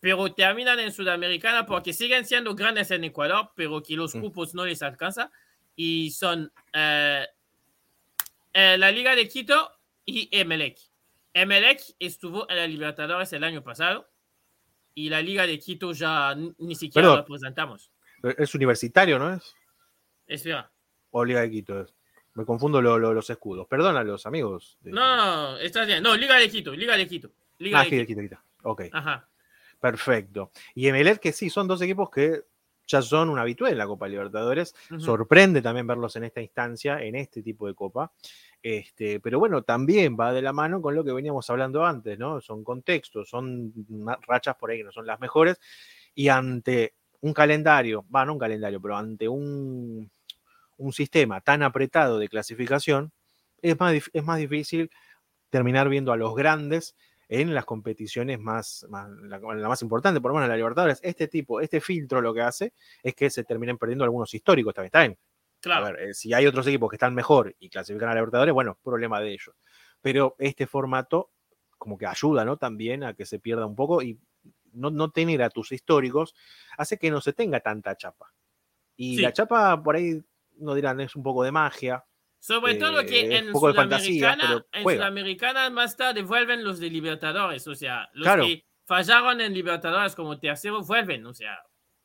Pero 0.00 0.30
terminan 0.34 0.78
en 0.78 0.92
Sudamericana 0.92 1.64
porque 1.64 1.94
siguen 1.94 2.26
siendo 2.26 2.54
grandes 2.54 2.90
en 2.90 3.04
Ecuador, 3.04 3.52
pero 3.56 3.82
que 3.82 3.96
los 3.96 4.14
mm. 4.14 4.20
grupos 4.20 4.54
no 4.54 4.66
les 4.66 4.82
alcanza. 4.82 5.30
Y 5.74 6.10
son 6.10 6.52
eh, 6.74 7.26
eh, 8.52 8.76
la 8.78 8.90
Liga 8.90 9.16
de 9.16 9.26
Quito 9.28 9.75
y 10.06 10.28
Emelec. 10.30 10.78
Emelec 11.34 11.82
estuvo 11.98 12.48
en 12.48 12.56
la 12.56 12.66
Libertadores 12.66 13.32
el 13.34 13.44
año 13.44 13.62
pasado 13.62 14.08
y 14.94 15.10
la 15.10 15.20
Liga 15.20 15.46
de 15.46 15.58
Quito 15.58 15.92
ya 15.92 16.34
ni 16.34 16.74
siquiera 16.74 17.08
Perdón, 17.08 17.18
la 17.18 17.24
presentamos. 17.26 17.90
Es 18.38 18.54
universitario, 18.54 19.18
¿no 19.18 19.34
es? 19.34 19.54
Es 20.26 20.44
verdad. 20.44 20.70
O 21.10 21.24
Liga 21.24 21.42
de 21.42 21.50
Quito. 21.50 21.86
Me 22.34 22.44
confundo 22.44 22.80
lo, 22.80 22.98
lo, 22.98 23.12
los 23.12 23.28
escudos. 23.28 23.66
Perdón 23.66 23.96
a 23.96 24.04
los 24.04 24.24
amigos. 24.26 24.78
De... 24.80 24.92
No, 24.92 25.16
no, 25.16 25.58
estás 25.58 25.86
bien. 25.86 26.02
No, 26.02 26.16
Liga 26.16 26.36
de 26.38 26.48
Quito, 26.48 26.74
Liga 26.74 26.96
de 26.96 27.06
Quito. 27.06 27.32
Liga 27.58 27.80
ah, 27.80 27.84
de 27.84 27.90
Quito. 27.90 28.06
Quito, 28.06 28.20
Quito. 28.22 28.38
Ok. 28.62 28.82
Ajá. 28.92 29.28
Perfecto. 29.80 30.50
Y 30.74 30.88
Emelec, 30.88 31.20
que 31.20 31.32
sí, 31.32 31.50
son 31.50 31.68
dos 31.68 31.82
equipos 31.82 32.10
que 32.10 32.44
ya 32.86 33.02
son 33.02 33.28
un 33.30 33.38
habitual 33.38 33.72
en 33.72 33.78
la 33.78 33.86
Copa 33.86 34.08
Libertadores. 34.08 34.74
Uh 34.90 34.94
-huh. 34.94 35.00
Sorprende 35.00 35.62
también 35.62 35.86
verlos 35.86 36.16
en 36.16 36.24
esta 36.24 36.40
instancia, 36.40 37.02
en 37.02 37.16
este 37.16 37.42
tipo 37.42 37.66
de 37.66 37.74
Copa. 37.74 38.12
Este, 38.62 39.20
pero 39.20 39.38
bueno, 39.38 39.62
también 39.62 40.16
va 40.18 40.32
de 40.32 40.42
la 40.42 40.52
mano 40.52 40.80
con 40.82 40.94
lo 40.94 41.04
que 41.04 41.12
veníamos 41.12 41.48
hablando 41.50 41.84
antes, 41.84 42.18
¿no? 42.18 42.40
Son 42.40 42.64
contextos, 42.64 43.28
son 43.28 43.72
rachas 44.26 44.56
por 44.56 44.70
ahí 44.70 44.78
que 44.78 44.84
no 44.84 44.92
son 44.92 45.06
las 45.06 45.20
mejores. 45.20 45.60
Y 46.14 46.28
ante 46.28 46.94
un 47.20 47.32
calendario, 47.32 48.04
va, 48.14 48.24
no 48.24 48.34
un 48.34 48.38
calendario, 48.38 48.80
pero 48.80 48.96
ante 48.96 49.28
un, 49.28 50.10
un 50.78 50.92
sistema 50.92 51.40
tan 51.40 51.62
apretado 51.62 52.18
de 52.18 52.28
clasificación, 52.28 53.12
es 53.62 53.78
más, 53.78 53.94
es 54.12 54.24
más 54.24 54.38
difícil 54.38 54.90
terminar 55.50 55.88
viendo 55.88 56.12
a 56.12 56.16
los 56.16 56.34
grandes 56.34 56.96
en 57.28 57.54
las 57.54 57.64
competiciones 57.64 58.38
más, 58.38 58.86
la, 58.90 59.38
más 59.40 59.82
importante, 59.82 60.20
por 60.20 60.30
lo 60.30 60.36
menos 60.36 60.48
la 60.48 60.56
Libertadores. 60.56 61.00
Este 61.02 61.28
tipo, 61.28 61.60
este 61.60 61.80
filtro 61.80 62.20
lo 62.20 62.32
que 62.32 62.42
hace 62.42 62.72
es 63.02 63.14
que 63.14 63.30
se 63.30 63.44
terminen 63.44 63.78
perdiendo 63.78 64.04
algunos 64.04 64.32
históricos 64.32 64.74
también. 64.74 64.86
Está 64.86 65.00
bien. 65.00 65.18
Claro. 65.60 65.86
A 65.86 65.90
ver, 65.92 66.00
eh, 66.02 66.14
si 66.14 66.32
hay 66.32 66.46
otros 66.46 66.66
equipos 66.66 66.88
que 66.90 66.96
están 66.96 67.14
mejor 67.14 67.54
y 67.58 67.68
clasifican 67.68 68.08
a 68.08 68.12
la 68.12 68.20
Libertadores, 68.20 68.54
bueno, 68.54 68.78
problema 68.82 69.20
de 69.20 69.32
ellos. 69.32 69.56
Pero 70.00 70.36
este 70.38 70.66
formato 70.66 71.30
como 71.78 71.98
que 71.98 72.06
ayuda, 72.06 72.44
¿no? 72.44 72.56
También 72.56 73.04
a 73.04 73.14
que 73.14 73.26
se 73.26 73.38
pierda 73.38 73.66
un 73.66 73.74
poco 73.74 74.02
y 74.02 74.18
no, 74.72 74.90
no 74.90 75.10
tener 75.10 75.42
a 75.42 75.50
tus 75.50 75.72
históricos 75.72 76.34
hace 76.78 76.98
que 76.98 77.10
no 77.10 77.20
se 77.20 77.32
tenga 77.32 77.60
tanta 77.60 77.96
chapa. 77.96 78.32
Y 78.96 79.18
la 79.18 79.32
chapa 79.32 79.82
por 79.82 79.96
ahí 79.96 80.22
no 80.58 80.74
dirán 80.74 81.00
es 81.00 81.16
un 81.16 81.22
poco 81.22 81.42
de 81.42 81.52
magia, 81.52 82.04
sobre 82.38 82.74
todo 82.76 83.04
que 83.04 83.20
eh, 83.20 83.38
en 83.38 83.52
Sudamericana, 83.52 84.64
en 84.72 84.82
Sudamericana 84.82 85.70
más 85.70 85.96
tarde 85.96 86.22
vuelven 86.22 86.64
los 86.64 86.78
de 86.78 86.90
Libertadores, 86.90 87.66
o 87.66 87.74
sea, 87.74 88.08
los 88.14 88.46
que 88.46 88.64
fallaron 88.84 89.40
en 89.40 89.52
Libertadores 89.52 90.14
como 90.14 90.38
tercero 90.38 90.82
vuelven, 90.82 91.26
o 91.26 91.34
sea. 91.34 91.58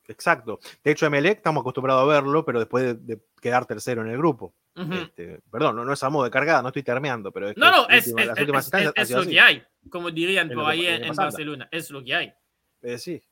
Exacto. 0.08 0.58
De 0.82 0.90
hecho, 0.90 1.06
Emelec 1.06 1.38
estamos 1.38 1.60
acostumbrados 1.60 2.02
a 2.02 2.06
verlo, 2.06 2.44
pero 2.44 2.58
después 2.58 3.06
de, 3.06 3.20
quedar 3.40 3.66
tercero 3.66 4.02
en 4.02 4.08
el 4.08 4.18
grupo. 4.18 4.54
Este, 4.74 5.40
perdón, 5.50 5.76
no, 5.76 5.92
es 5.92 6.02
a 6.02 6.08
modo 6.08 6.24
de 6.24 6.30
cargada, 6.30 6.62
no 6.62 6.68
estoy 6.68 6.82
termeando, 6.82 7.30
pero 7.30 7.50
es 7.50 7.56
No, 7.56 7.70
no, 7.70 7.88
es, 7.88 8.08
lo 8.08 9.26
que 9.26 9.38
hay, 9.38 9.62
como 9.90 10.10
dirían 10.10 10.48
por 10.48 10.64
ahí 10.64 10.86
en, 10.86 11.14
Barcelona, 11.14 11.68
es 11.70 11.90
lo 11.90 12.02
que 12.02 12.14
hay. 12.14 12.32
Eh, 12.80 12.98
sí. 12.98 13.22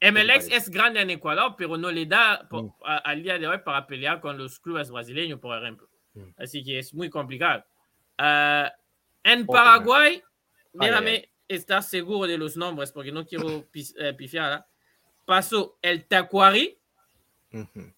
Emelec 0.00 0.50
es 0.50 0.68
grande 0.68 1.00
en 1.00 1.10
Ecuador, 1.10 1.54
pero 1.56 1.76
no 1.78 1.90
le 1.90 2.04
da 2.06 2.48
mm. 2.50 2.68
al 2.82 3.22
día 3.22 3.38
de 3.38 3.46
hoy 3.46 3.58
para 3.64 3.86
pelear 3.86 4.20
con 4.20 4.36
los 4.36 4.58
clubes 4.58 4.90
brasileños, 4.90 5.38
por 5.38 5.56
ejemplo. 5.56 5.88
Mm. 6.14 6.30
Así 6.36 6.62
que 6.62 6.78
es 6.78 6.92
muy 6.94 7.10
complicado. 7.10 7.64
Ah, 8.18 8.72
en 9.24 9.46
Paraguay, 9.46 10.22
déjame 10.72 11.30
estar 11.48 11.82
seguro 11.82 12.26
de 12.26 12.38
los 12.38 12.56
nombres 12.56 12.92
porque 12.92 13.12
no 13.12 13.26
quiero 13.26 13.66
eh, 13.74 14.14
pifiar. 14.14 14.66
Pasó 15.24 15.78
el 15.82 16.06
Tacuari, 16.06 16.78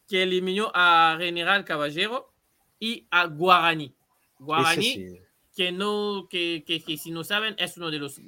que 0.08 0.22
eliminó 0.22 0.70
a 0.74 1.16
General 1.18 1.64
Caballero, 1.64 2.32
y 2.78 3.06
a 3.10 3.26
Guaraní. 3.26 3.94
Guaraní, 4.38 5.18
que, 5.56 5.72
no, 5.72 6.26
que, 6.28 6.64
que, 6.66 6.98
si 6.98 7.10
no 7.10 7.24
saben, 7.24 7.54
es 7.58 7.76
uno 7.76 7.90
de 7.90 7.98
los 7.98 8.20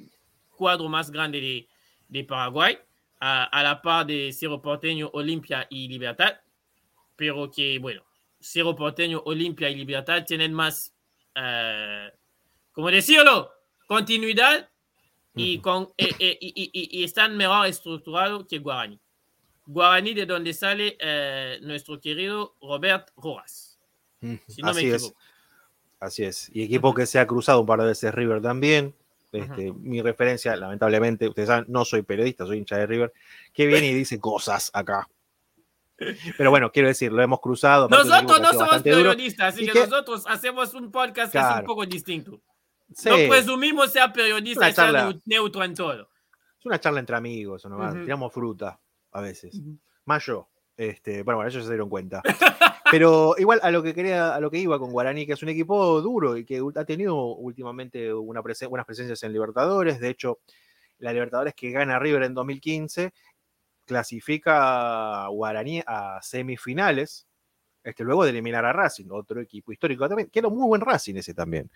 cuadros 0.55 0.89
más 0.89 1.11
grandes 1.11 1.41
de, 1.41 1.67
de 2.07 2.23
Paraguay, 2.23 2.79
a 3.19 3.61
la 3.63 3.81
par 3.81 4.05
de 4.05 4.31
Cerro 4.31 4.61
Porteño, 4.61 5.09
Olimpia 5.13 5.67
y 5.69 5.87
Libertad, 5.87 6.37
pero 7.15 7.51
que, 7.51 7.77
bueno, 7.79 8.03
Cerro 8.47 8.75
Porteño, 8.75 9.21
Olimpia 9.25 9.69
y 9.69 9.75
Libertad 9.75 10.23
tienen 10.25 10.53
más, 10.53 10.93
eh, 11.35 12.09
como 12.71 12.89
decirlo, 12.89 13.51
continuidad 13.85 14.69
y, 15.35 15.59
con, 15.59 15.89
eh, 15.97 16.09
eh, 16.17 16.37
y, 16.39 17.03
están 17.03 17.35
mejor 17.35 17.67
estructurados 17.67 18.47
que 18.47 18.59
Guaraní. 18.59 18.99
Guaraní, 19.65 20.13
de 20.13 20.25
donde 20.25 20.53
sale 20.53 20.97
nuestro 21.61 21.99
querido 21.99 22.55
Robert 22.61 23.09
Rojas. 23.17 23.77
Así 24.63 24.89
es. 24.89 25.13
Así 25.99 26.23
es. 26.23 26.49
Y 26.53 26.63
equipo 26.63 26.93
que 26.93 27.05
se 27.05 27.19
ha 27.19 27.27
cruzado 27.27 27.59
un 27.59 27.67
par 27.67 27.81
de 27.81 27.87
veces 27.87 28.13
River 28.13 28.41
también. 28.41 28.95
Este, 29.33 29.73
Mi 29.73 30.01
referencia, 30.01 30.55
lamentablemente, 30.55 31.27
ustedes 31.27 31.49
saben, 31.49 31.65
no 31.67 31.83
soy 31.83 32.01
periodista, 32.01 32.45
soy 32.45 32.59
hincha 32.59 32.77
de 32.77 32.87
River, 32.87 33.13
que 33.53 33.67
viene 33.67 33.87
y 33.87 33.93
dice 33.93 34.19
cosas 34.19 34.71
acá. 34.73 35.09
Pero 36.37 36.49
bueno, 36.49 36.71
quiero 36.71 36.87
decir, 36.87 37.11
lo 37.11 37.21
hemos 37.21 37.39
cruzado. 37.39 37.87
Nosotros 37.89 38.41
no 38.41 38.53
somos 38.53 38.81
periodistas, 38.81 39.53
así 39.53 39.67
que, 39.67 39.79
nosotros 39.79 40.23
hacemos 40.27 40.73
un 40.73 40.91
podcast 40.91 41.31
que 41.31 41.39
es 41.39 41.45
un 41.59 41.65
poco 41.65 41.85
distinto. 41.85 42.41
No 43.05 43.15
presumimos 43.29 43.91
ser 43.91 44.11
periodistas 44.13 44.75
ser 44.75 45.19
neutro 45.25 45.63
en 45.63 45.73
todo. 45.73 46.09
Es 46.59 46.65
una 46.65 46.79
charla 46.79 46.99
entre 46.99 47.15
amigos. 47.15 47.67
Tiramos 48.03 48.33
fruta 48.33 48.79
a 49.11 49.21
veces. 49.21 49.59
Más 50.05 50.25
yo. 50.25 50.47
Este, 50.75 51.23
bueno, 51.23 51.37
bueno, 51.37 51.49
ellos 51.49 51.63
se 51.63 51.71
dieron 51.71 51.89
cuenta. 51.89 52.21
Pero 52.91 53.35
igual 53.37 53.59
a 53.63 53.71
lo 53.71 53.83
que 53.83 53.93
quería, 53.93 54.35
a 54.35 54.39
lo 54.39 54.49
que 54.49 54.59
iba 54.59 54.79
con 54.79 54.91
Guaraní, 54.91 55.25
que 55.25 55.33
es 55.33 55.43
un 55.43 55.49
equipo 55.49 56.01
duro 56.01 56.37
y 56.37 56.45
que 56.45 56.61
ha 56.75 56.85
tenido 56.85 57.15
últimamente 57.35 58.13
una 58.13 58.41
buenas 58.41 58.85
presencias 58.85 59.21
en 59.23 59.33
Libertadores. 59.33 59.99
De 59.99 60.09
hecho, 60.09 60.39
la 60.99 61.11
Libertadores 61.11 61.53
que 61.53 61.71
gana 61.71 61.99
River 61.99 62.23
en 62.23 62.33
2015 62.33 63.11
clasifica 63.87 65.25
a 65.25 65.27
Guaraní 65.29 65.81
a 65.87 66.19
semifinales, 66.21 67.25
este, 67.83 68.03
luego 68.03 68.25
de 68.25 68.31
eliminar 68.31 68.65
a 68.65 68.73
Racing, 68.73 69.05
otro 69.11 69.39
equipo 69.39 69.71
histórico 69.71 70.07
también, 70.09 70.29
que 70.29 70.39
era 70.39 70.49
un 70.49 70.57
muy 70.57 70.67
buen 70.67 70.81
Racing 70.81 71.15
ese 71.15 71.33
también. 71.33 71.71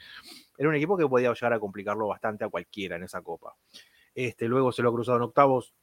Era 0.58 0.68
un 0.68 0.76
equipo 0.76 0.98
que 0.98 1.08
podía 1.08 1.34
llegar 1.34 1.54
a 1.54 1.60
complicarlo 1.60 2.08
bastante 2.08 2.44
a 2.44 2.50
cualquiera 2.50 2.98
en 2.98 3.04
esa 3.04 3.22
copa. 3.22 3.56
Este, 4.14 4.48
luego 4.48 4.74
se 4.74 4.82
lo 4.82 4.90
ha 4.90 4.94
cruzado 4.94 5.18
en 5.18 5.24
octavos 5.24 5.74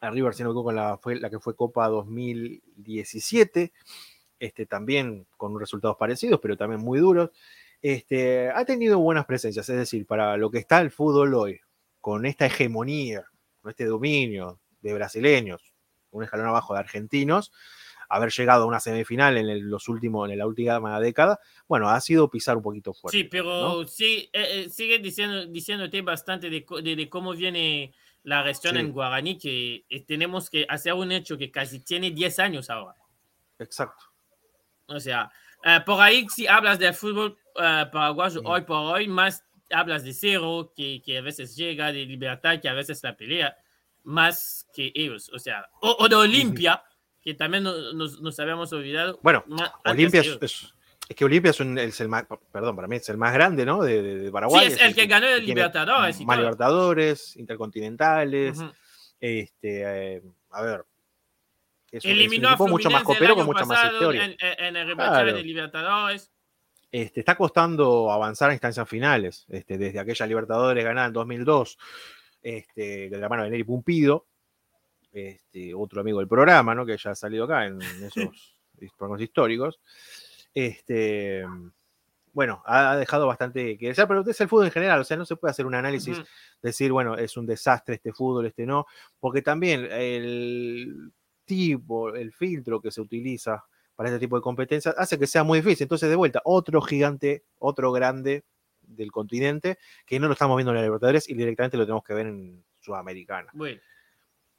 a 0.00 0.10
River, 0.10 0.34
sino 0.34 0.52
con 0.52 0.76
la, 0.76 0.98
fue, 0.98 1.16
la 1.16 1.30
que 1.30 1.40
fue 1.40 1.56
Copa 1.56 1.88
2017, 1.88 3.72
este, 4.38 4.66
también 4.66 5.26
con 5.36 5.58
resultados 5.58 5.96
parecidos, 5.96 6.40
pero 6.42 6.58
también 6.58 6.82
muy 6.82 6.98
duros. 6.98 7.30
Este, 7.80 8.50
ha 8.50 8.64
tenido 8.66 8.98
buenas 8.98 9.24
presencias, 9.24 9.66
es 9.68 9.76
decir, 9.76 10.06
para 10.06 10.36
lo 10.36 10.50
que 10.50 10.58
está 10.58 10.80
el 10.82 10.90
fútbol 10.90 11.34
hoy, 11.34 11.60
con 12.00 12.26
esta 12.26 12.46
hegemonía, 12.46 13.24
con 13.62 13.70
este 13.70 13.86
dominio, 13.86 14.60
de 14.84 14.94
brasileños, 14.94 15.74
un 16.10 16.24
escalón 16.24 16.46
abajo 16.46 16.74
de 16.74 16.80
argentinos, 16.80 17.50
haber 18.08 18.30
llegado 18.30 18.64
a 18.64 18.66
una 18.66 18.80
semifinal 18.80 19.36
en 19.38 19.70
los 19.70 19.88
últimos, 19.88 20.30
en 20.30 20.38
la 20.38 20.46
última 20.46 21.00
década, 21.00 21.40
bueno, 21.66 21.88
ha 21.88 22.00
sido 22.00 22.30
pisar 22.30 22.56
un 22.56 22.62
poquito 22.62 22.92
fuerte. 22.92 23.16
Sí, 23.16 23.24
pero 23.24 23.86
sí, 23.86 24.30
eh, 24.32 24.64
eh, 24.64 24.68
sigue 24.68 24.98
diciendo, 24.98 25.46
diciéndote 25.46 26.02
bastante 26.02 26.50
de, 26.50 27.08
cómo 27.08 27.32
viene 27.32 27.94
la 28.22 28.44
gestión 28.44 28.76
en 28.76 28.92
Guaraní, 28.92 29.38
que 29.38 29.86
eh, 29.88 30.04
tenemos 30.04 30.50
que 30.50 30.66
hacer 30.68 30.92
un 30.92 31.12
hecho 31.12 31.38
que 31.38 31.50
casi 31.50 31.80
tiene 31.80 32.10
10 32.10 32.38
años 32.40 32.70
ahora. 32.70 32.96
Exacto. 33.58 34.04
O 34.86 35.00
sea, 35.00 35.32
por 35.86 36.00
ahí 36.02 36.26
si 36.28 36.46
hablas 36.46 36.78
de 36.78 36.92
fútbol 36.92 37.38
paraguayo 37.54 38.42
hoy 38.44 38.60
por 38.62 38.76
hoy, 38.76 39.08
más 39.08 39.42
hablas 39.70 40.04
de 40.04 40.12
cero, 40.12 40.74
que, 40.76 41.00
que 41.02 41.16
a 41.18 41.22
veces 41.22 41.56
llega, 41.56 41.90
de 41.90 42.04
libertad, 42.04 42.60
que 42.60 42.68
a 42.68 42.74
veces 42.74 43.02
la 43.02 43.16
pelea 43.16 43.56
más 44.04 44.68
que 44.72 44.92
ellos. 44.94 45.30
O 45.34 45.38
sea, 45.38 45.68
o, 45.80 46.08
de 46.08 46.14
Olimpia, 46.14 46.82
que 47.20 47.34
también 47.34 47.64
nos, 47.64 48.20
nos, 48.20 48.38
habíamos 48.38 48.72
olvidado. 48.72 49.18
Bueno, 49.22 49.44
Olimpia 49.84 50.20
es, 50.20 50.38
es, 50.40 51.16
que 51.16 51.24
Olimpia 51.24 51.50
es, 51.50 51.60
un, 51.60 51.78
el 51.78 52.08
más, 52.08 52.24
perdón, 52.52 52.76
para 52.76 52.86
mí 52.86 52.96
es 52.96 53.08
el 53.08 53.16
más 53.16 53.32
grande, 53.34 53.64
¿no? 53.64 53.82
De, 53.82 54.02
de, 54.02 54.30
Paraguay. 54.30 54.68
Sí, 54.68 54.74
es, 54.74 54.82
el, 54.82 54.94
que 54.94 55.06
ganó 55.06 55.26
el 55.26 55.44
Libertadores. 55.44 56.20
Más 56.20 56.38
Libertadores, 56.38 57.36
Intercontinentales. 57.36 58.58
Este, 59.18 60.16
eh, 60.16 60.22
a 60.50 60.62
ver. 60.62 60.84
Es 61.90 62.04
Eliminó 62.04 62.56
un, 62.58 62.70
mucho 62.70 62.90
más 62.90 63.04
copero 63.04 63.36
con 63.36 63.46
mucha 63.46 63.64
más 63.64 63.92
historia. 63.92 64.24
En, 64.24 64.36
en, 64.40 64.76
el 64.76 64.94
claro. 64.94 65.32
de 65.32 65.42
Libertadores. 65.42 66.30
Este, 66.90 67.20
está 67.20 67.36
costando 67.36 68.10
avanzar 68.10 68.50
a 68.50 68.52
instancias 68.52 68.88
finales. 68.88 69.46
Este, 69.48 69.78
desde 69.78 70.00
aquella 70.00 70.26
Libertadores 70.26 70.84
ganada 70.84 71.06
en 71.06 71.12
2002 71.12 71.78
este, 72.44 73.08
de 73.08 73.18
la 73.18 73.28
mano 73.28 73.42
de 73.42 73.50
Neri 73.50 73.64
Pumpido, 73.64 74.26
este, 75.10 75.74
otro 75.74 76.02
amigo 76.02 76.18
del 76.18 76.28
programa, 76.28 76.74
¿no? 76.74 76.84
que 76.84 76.96
ya 76.96 77.12
ha 77.12 77.14
salido 77.14 77.44
acá 77.44 77.66
en 77.66 77.80
esos 77.80 78.56
programas 78.98 79.22
históricos. 79.22 79.80
Este, 80.52 81.44
bueno, 82.34 82.62
ha 82.66 82.96
dejado 82.96 83.26
bastante 83.26 83.78
que 83.78 83.88
desear, 83.88 84.06
pero 84.06 84.22
es 84.28 84.40
el 84.40 84.48
fútbol 84.48 84.66
en 84.66 84.72
general, 84.72 85.00
o 85.00 85.04
sea, 85.04 85.16
no 85.16 85.24
se 85.24 85.36
puede 85.36 85.52
hacer 85.52 85.64
un 85.64 85.74
análisis, 85.74 86.20
decir, 86.60 86.92
bueno, 86.92 87.16
es 87.16 87.36
un 87.38 87.46
desastre 87.46 87.94
este 87.94 88.12
fútbol, 88.12 88.46
este 88.46 88.66
no, 88.66 88.86
porque 89.18 89.40
también 89.40 89.88
el 89.90 91.12
tipo, 91.46 92.14
el 92.14 92.32
filtro 92.32 92.80
que 92.80 92.90
se 92.90 93.00
utiliza 93.00 93.64
para 93.96 94.10
este 94.10 94.20
tipo 94.20 94.36
de 94.36 94.42
competencias 94.42 94.94
hace 94.98 95.18
que 95.18 95.26
sea 95.26 95.44
muy 95.44 95.60
difícil. 95.60 95.84
Entonces, 95.84 96.10
de 96.10 96.16
vuelta, 96.16 96.42
otro 96.44 96.82
gigante, 96.82 97.44
otro 97.58 97.90
grande 97.92 98.44
del 98.86 99.10
continente, 99.10 99.78
que 100.06 100.18
no 100.18 100.26
lo 100.26 100.32
estamos 100.32 100.56
viendo 100.56 100.72
en 100.72 100.76
la 100.76 100.82
Libertadores 100.82 101.28
y 101.28 101.34
directamente 101.34 101.76
lo 101.76 101.84
tenemos 101.84 102.04
que 102.04 102.14
ver 102.14 102.26
en 102.26 102.64
Sudamericana. 102.80 103.50
Bueno. 103.52 103.80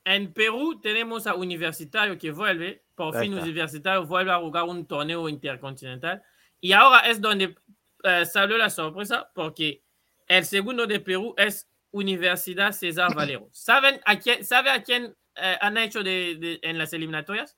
En 0.07 0.33
Perú 0.33 0.79
tenemos 0.79 1.25
a 1.25 1.33
Universitario 1.33 2.15
que 2.19 2.31
vuelve, 2.31 2.83
por 2.93 3.19
fin 3.19 3.33
Universitario 3.33 4.05
vuelve 4.05 4.31
a 4.31 4.38
jugar 4.38 4.63
un 4.65 4.85
torneo 4.85 5.27
intercontinental 5.27 6.21
y 6.61 6.73
ahora 6.73 6.99
es 7.09 7.19
donde 7.19 7.55
eh, 8.03 8.23
salió 8.25 8.55
la 8.55 8.69
sorpresa 8.69 9.31
porque 9.33 9.81
el 10.27 10.45
segundo 10.45 10.85
de 10.85 10.99
Perú 10.99 11.33
es 11.38 11.67
Universidad 11.89 12.71
César 12.71 13.13
Valero. 13.15 13.49
¿Saben 13.51 13.99
a 14.05 14.19
quién, 14.19 14.45
¿Sabe 14.45 14.69
a 14.69 14.83
quién 14.83 15.15
eh, 15.35 15.57
han 15.59 15.75
hecho 15.77 16.03
de, 16.03 16.59
en 16.61 16.77
las 16.77 16.93
eliminatorias? 16.93 17.57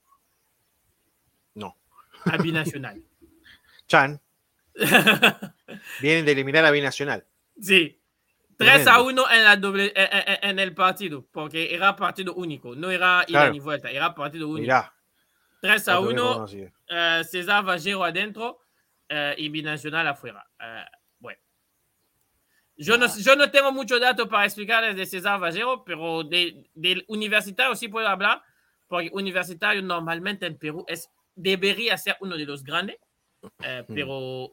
No. 1.54 1.76
A 2.24 2.38
Binacional. 2.42 3.04
Chan. 3.88 4.22
Vienen 6.02 6.26
de 6.26 6.32
eliminar 6.32 6.66
a 6.66 6.72
Binacional. 6.72 7.26
Sí. 7.60 8.00
3 8.58 8.88
a 8.88 9.02
1 9.02 9.32
en, 9.32 9.44
la 9.44 9.56
doble, 9.56 9.94
en, 9.96 10.04
eh, 10.04 10.10
eh, 10.28 10.40
en, 10.42 10.58
el 10.58 10.74
partido, 10.74 11.28
porque 11.32 11.74
era 11.74 11.96
partido 11.96 12.34
único, 12.34 12.76
no 12.76 12.90
era 12.90 13.24
ida 13.28 13.52
ni 13.52 13.60
vuelta, 13.60 13.90
era 13.92 14.16
partido 14.16 14.48
único. 14.48 14.62
Mirá. 14.62 14.94
3 15.62 15.88
a 15.90 16.00
1, 16.00 16.44
uh, 16.44 16.48
eh, 16.90 17.22
César 17.24 17.64
Vallero 17.64 18.04
adentro 18.04 18.60
y 19.38 19.50
Binacional 19.50 20.08
afuera. 20.08 20.46
Bueno. 21.20 21.40
Yo 22.76 22.98
no, 22.98 23.08
yo 23.18 23.36
no 23.36 23.50
tengo 23.50 23.72
mucho 23.72 24.00
dato 24.00 24.28
para 24.28 24.46
explicarles 24.46 24.96
de 24.96 25.06
César 25.06 25.40
Vallero, 25.40 25.84
pero 25.86 26.24
del 26.24 26.68
de 26.74 27.06
universitario 27.08 27.76
sí 27.76 27.88
puedo 27.88 28.08
hablar, 28.08 28.42
porque 28.88 29.10
universitario 29.14 29.82
normalmente 29.82 30.46
en 30.46 30.58
Perú 30.58 30.84
es, 30.88 31.10
debería 31.36 31.98
ser 31.98 32.18
uno 32.20 32.36
de 32.36 32.46
los 32.46 32.64
grandes, 32.64 32.98
eh, 33.64 33.86
mm. 33.88 33.94
pero, 33.94 34.52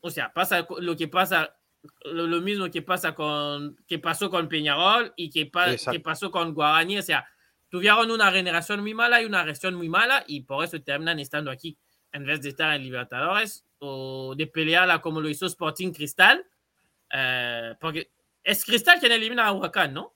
o 0.00 0.10
sea, 0.10 0.32
pasa 0.32 0.66
lo 0.78 0.96
que 0.96 1.08
pasa, 1.08 1.56
lo, 2.04 2.40
mismo 2.40 2.70
que 2.70 2.82
pasa 2.82 3.14
con, 3.14 3.76
que 3.86 3.98
pasó 3.98 4.30
con 4.30 4.48
Peñarol 4.48 5.12
y 5.16 5.30
que, 5.30 5.50
que 5.90 6.00
pasó 6.00 6.30
con 6.30 6.54
Guaraní, 6.54 6.98
o 6.98 7.02
sea, 7.02 7.28
tuvieron 7.68 8.10
una 8.10 8.30
generación 8.32 8.80
muy 8.80 8.94
mala 8.94 9.20
y 9.22 9.24
una 9.24 9.44
gestión 9.44 9.74
muy 9.74 9.88
mala 9.88 10.24
y 10.26 10.42
por 10.42 10.64
eso 10.64 10.80
terminan 10.82 11.18
estando 11.18 11.50
aquí 11.50 11.78
en 12.12 12.24
vez 12.24 12.40
de 12.40 12.50
estar 12.50 12.74
en 12.74 12.82
Libertadores 12.82 13.66
o 13.78 14.34
de 14.36 14.46
pelearla 14.46 15.00
como 15.00 15.20
lo 15.20 15.28
hizo 15.28 15.46
Sporting 15.46 15.92
Cristal 15.92 16.46
eh, 17.10 17.74
porque 17.80 18.10
es 18.42 18.64
Cristal 18.64 18.98
quien 18.98 19.12
elimina 19.12 19.46
a 19.46 19.52
Huracán, 19.52 19.94
¿no? 19.94 20.14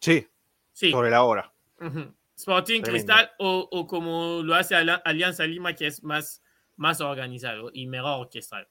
Sí, 0.00 0.26
sí. 0.72 0.90
sobre 0.90 1.10
la 1.10 1.22
hora. 1.22 1.52
Sporting 2.36 2.82
Cristal 2.82 3.30
o, 3.38 3.68
o, 3.70 3.86
como 3.86 4.42
lo 4.42 4.54
hace 4.54 4.74
Alianza 4.74 5.44
Lima, 5.44 5.74
que 5.74 5.86
es 5.86 6.02
más, 6.02 6.42
más 6.76 7.00
organizado 7.00 7.70
y 7.72 7.86
mejor 7.86 8.20
orquestado. 8.20 8.66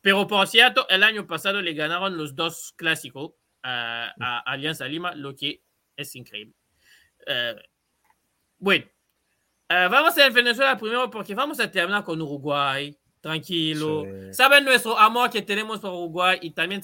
Pero 0.00 0.26
por 0.26 0.46
cierto, 0.46 0.88
el 0.88 1.02
año 1.02 1.26
pasado 1.26 1.60
le 1.60 1.74
ganaron 1.74 2.16
los 2.16 2.34
dos 2.34 2.72
clásicos 2.76 3.32
a, 3.62 4.42
Alianza 4.46 4.86
Lima, 4.86 5.14
lo 5.14 5.34
que 5.34 5.62
es 5.96 6.14
increíble. 6.14 6.54
Eh, 7.26 7.56
bueno, 8.58 8.86
eh, 9.68 9.88
vamos 9.90 10.16
a 10.16 10.28
Venezuela 10.30 10.78
primero 10.78 11.10
porque 11.10 11.34
vamos 11.34 11.60
a 11.60 11.70
terminar 11.70 12.04
con 12.04 12.20
Uruguay, 12.22 12.96
tranquilo. 13.20 14.04
Saben 14.32 14.64
nuestro 14.64 14.98
amor 14.98 15.30
que 15.30 15.42
tenemos 15.42 15.80
por 15.80 15.90
Uruguay 15.90 16.38
y 16.42 16.52
también 16.52 16.80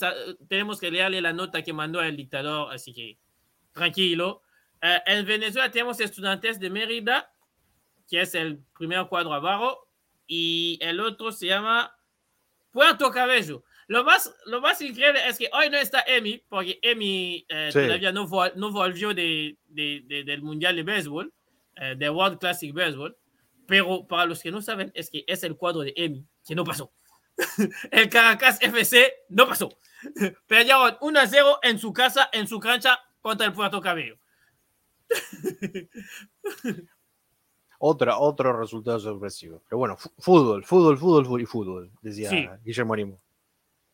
tenemos 0.48 0.80
que 0.80 0.90
leerle 0.90 1.20
la 1.20 1.32
nota 1.32 1.62
que 1.62 1.72
mandó 1.72 2.02
el 2.02 2.16
dictador, 2.16 2.72
así 2.74 2.92
que 2.92 3.18
tranquilo. 3.72 4.42
Eh, 4.82 5.00
en 5.06 5.24
Venezuela 5.24 5.70
tenemos 5.70 5.98
estudiantes 6.00 6.60
de 6.60 6.68
Mérida, 6.68 7.32
que 8.08 8.20
es 8.20 8.34
el 8.34 8.62
primer 8.76 9.06
cuadro 9.06 9.32
abajo, 9.32 9.88
y 10.26 10.78
el 10.82 11.00
otro 11.00 11.32
se 11.32 11.46
llama 11.46 11.96
Puerto 12.74 13.08
Cabello. 13.12 13.62
Lo 13.86 14.02
más, 14.02 14.34
lo 14.46 14.60
más 14.60 14.80
increíble 14.82 15.20
es 15.28 15.38
que 15.38 15.48
hoy 15.52 15.70
no 15.70 15.76
está 15.76 16.02
Emi, 16.08 16.42
porque 16.48 16.80
Emi 16.82 17.46
eh, 17.48 17.70
todavía 17.72 18.10
no, 18.10 18.28
no 18.56 18.72
volvió 18.72 19.14
de, 19.14 19.56
de, 19.68 20.24
del 20.26 20.42
Mundial 20.42 20.74
de 20.74 20.82
Béisbol, 20.82 21.32
eh, 21.76 21.94
de 21.96 22.10
World 22.10 22.40
Classic 22.40 22.74
Baseball. 22.74 23.16
Pero 23.68 24.04
para 24.08 24.26
los 24.26 24.42
que 24.42 24.50
no 24.50 24.60
saben, 24.60 24.90
es 24.96 25.08
que 25.08 25.24
es 25.28 25.44
el 25.44 25.56
cuadro 25.56 25.82
de 25.82 25.94
Emi 25.96 26.26
que 26.44 26.56
no 26.56 26.64
pasó. 26.64 26.92
el 27.92 28.08
Caracas 28.08 28.58
FC 28.60 29.14
no 29.28 29.46
pasó. 29.46 29.70
Perdieron 30.48 30.96
1 31.00 31.20
a 31.20 31.26
0 31.28 31.60
en 31.62 31.78
su 31.78 31.92
casa, 31.92 32.28
en 32.32 32.48
su 32.48 32.58
cancha, 32.58 32.98
contra 33.20 33.46
el 33.46 33.52
Puerto 33.52 33.80
Cabello. 33.80 34.18
Otra, 37.86 38.16
otro 38.16 38.58
resultado 38.58 38.98
sorpresivo. 38.98 39.62
Pero 39.68 39.76
bueno, 39.76 39.98
fútbol, 40.18 40.64
fútbol, 40.64 40.96
fútbol 40.96 41.42
y 41.42 41.44
fútbol, 41.44 41.90
decía 42.00 42.58
Guillermo 42.64 42.94
Animo. 42.94 43.20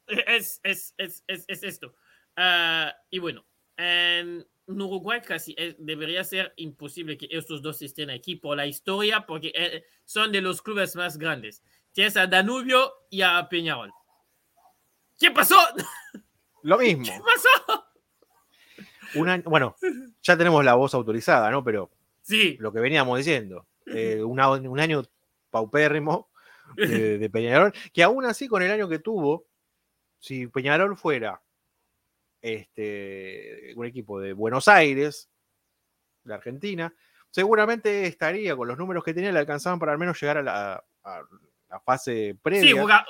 Es, 0.07 0.61
es, 0.62 0.94
es, 0.96 1.24
es, 1.26 1.62
esto. 1.64 1.96
Ah, 2.37 2.94
y 3.11 3.18
bueno, 3.18 3.44
en, 3.76 4.46
Uruguay 4.68 5.20
casi 5.20 5.57
debería 5.76 6.22
ser 6.22 6.53
imposible 6.55 7.18
que 7.18 7.26
estos 7.33 7.62
dos 7.62 7.83
estén 7.83 8.11
aquí 8.11 8.37
por 8.37 8.57
la 8.57 8.64
historia, 8.64 9.26
porque 9.26 9.50
eh, 9.57 9.85
son 10.05 10.31
de 10.31 10.40
los 10.40 10.62
clubes 10.62 10.94
más 10.94 11.18
grandes. 11.18 11.61
Tienes 11.90 12.16
a 12.16 12.29
Danubio 12.29 12.92
y 13.11 13.22
a 13.22 13.48
Peñarol. 13.48 13.90
¿Qué 15.18 15.33
pasó? 15.33 15.57
Lo 16.62 16.79
mismo. 16.79 17.07
¿Qué 17.07 17.18
pasó? 17.18 17.87
Un 19.16 19.42
bueno, 19.46 19.74
ya 20.22 20.37
tenemos 20.37 20.64
la 20.64 20.74
voz 20.74 20.94
autorizada, 20.94 21.50
¿no? 21.50 21.64
Pero 21.64 21.90
sí. 22.22 22.57
lo 22.61 22.72
que 22.72 22.79
veníamos 22.79 23.18
diciendo, 23.18 23.66
eh, 23.86 24.22
un 24.22 24.40
año 24.80 25.02
paupérrimo 25.50 26.30
de, 26.76 27.18
de 27.18 27.30
Peñarol, 27.30 27.72
que 27.92 28.02
aún 28.02 28.24
así 28.24 28.48
con 28.48 28.62
el 28.62 28.70
año 28.70 28.88
que 28.88 28.98
tuvo, 28.98 29.46
si 30.18 30.46
Peñarol 30.46 30.96
fuera 30.96 31.42
este, 32.42 33.72
un 33.76 33.86
equipo 33.86 34.20
de 34.20 34.32
Buenos 34.32 34.68
Aires, 34.68 35.28
de 36.24 36.34
Argentina, 36.34 36.94
seguramente 37.30 38.06
estaría 38.06 38.56
con 38.56 38.68
los 38.68 38.78
números 38.78 39.04
que 39.04 39.14
tenía, 39.14 39.32
le 39.32 39.38
alcanzaban 39.38 39.78
para 39.78 39.92
al 39.92 39.98
menos 39.98 40.20
llegar 40.20 40.38
a 40.38 40.42
la, 40.42 40.84
fase 41.84 42.36
previa. 42.42 42.62
Sí, 42.62 42.72
jugaría, 42.72 43.06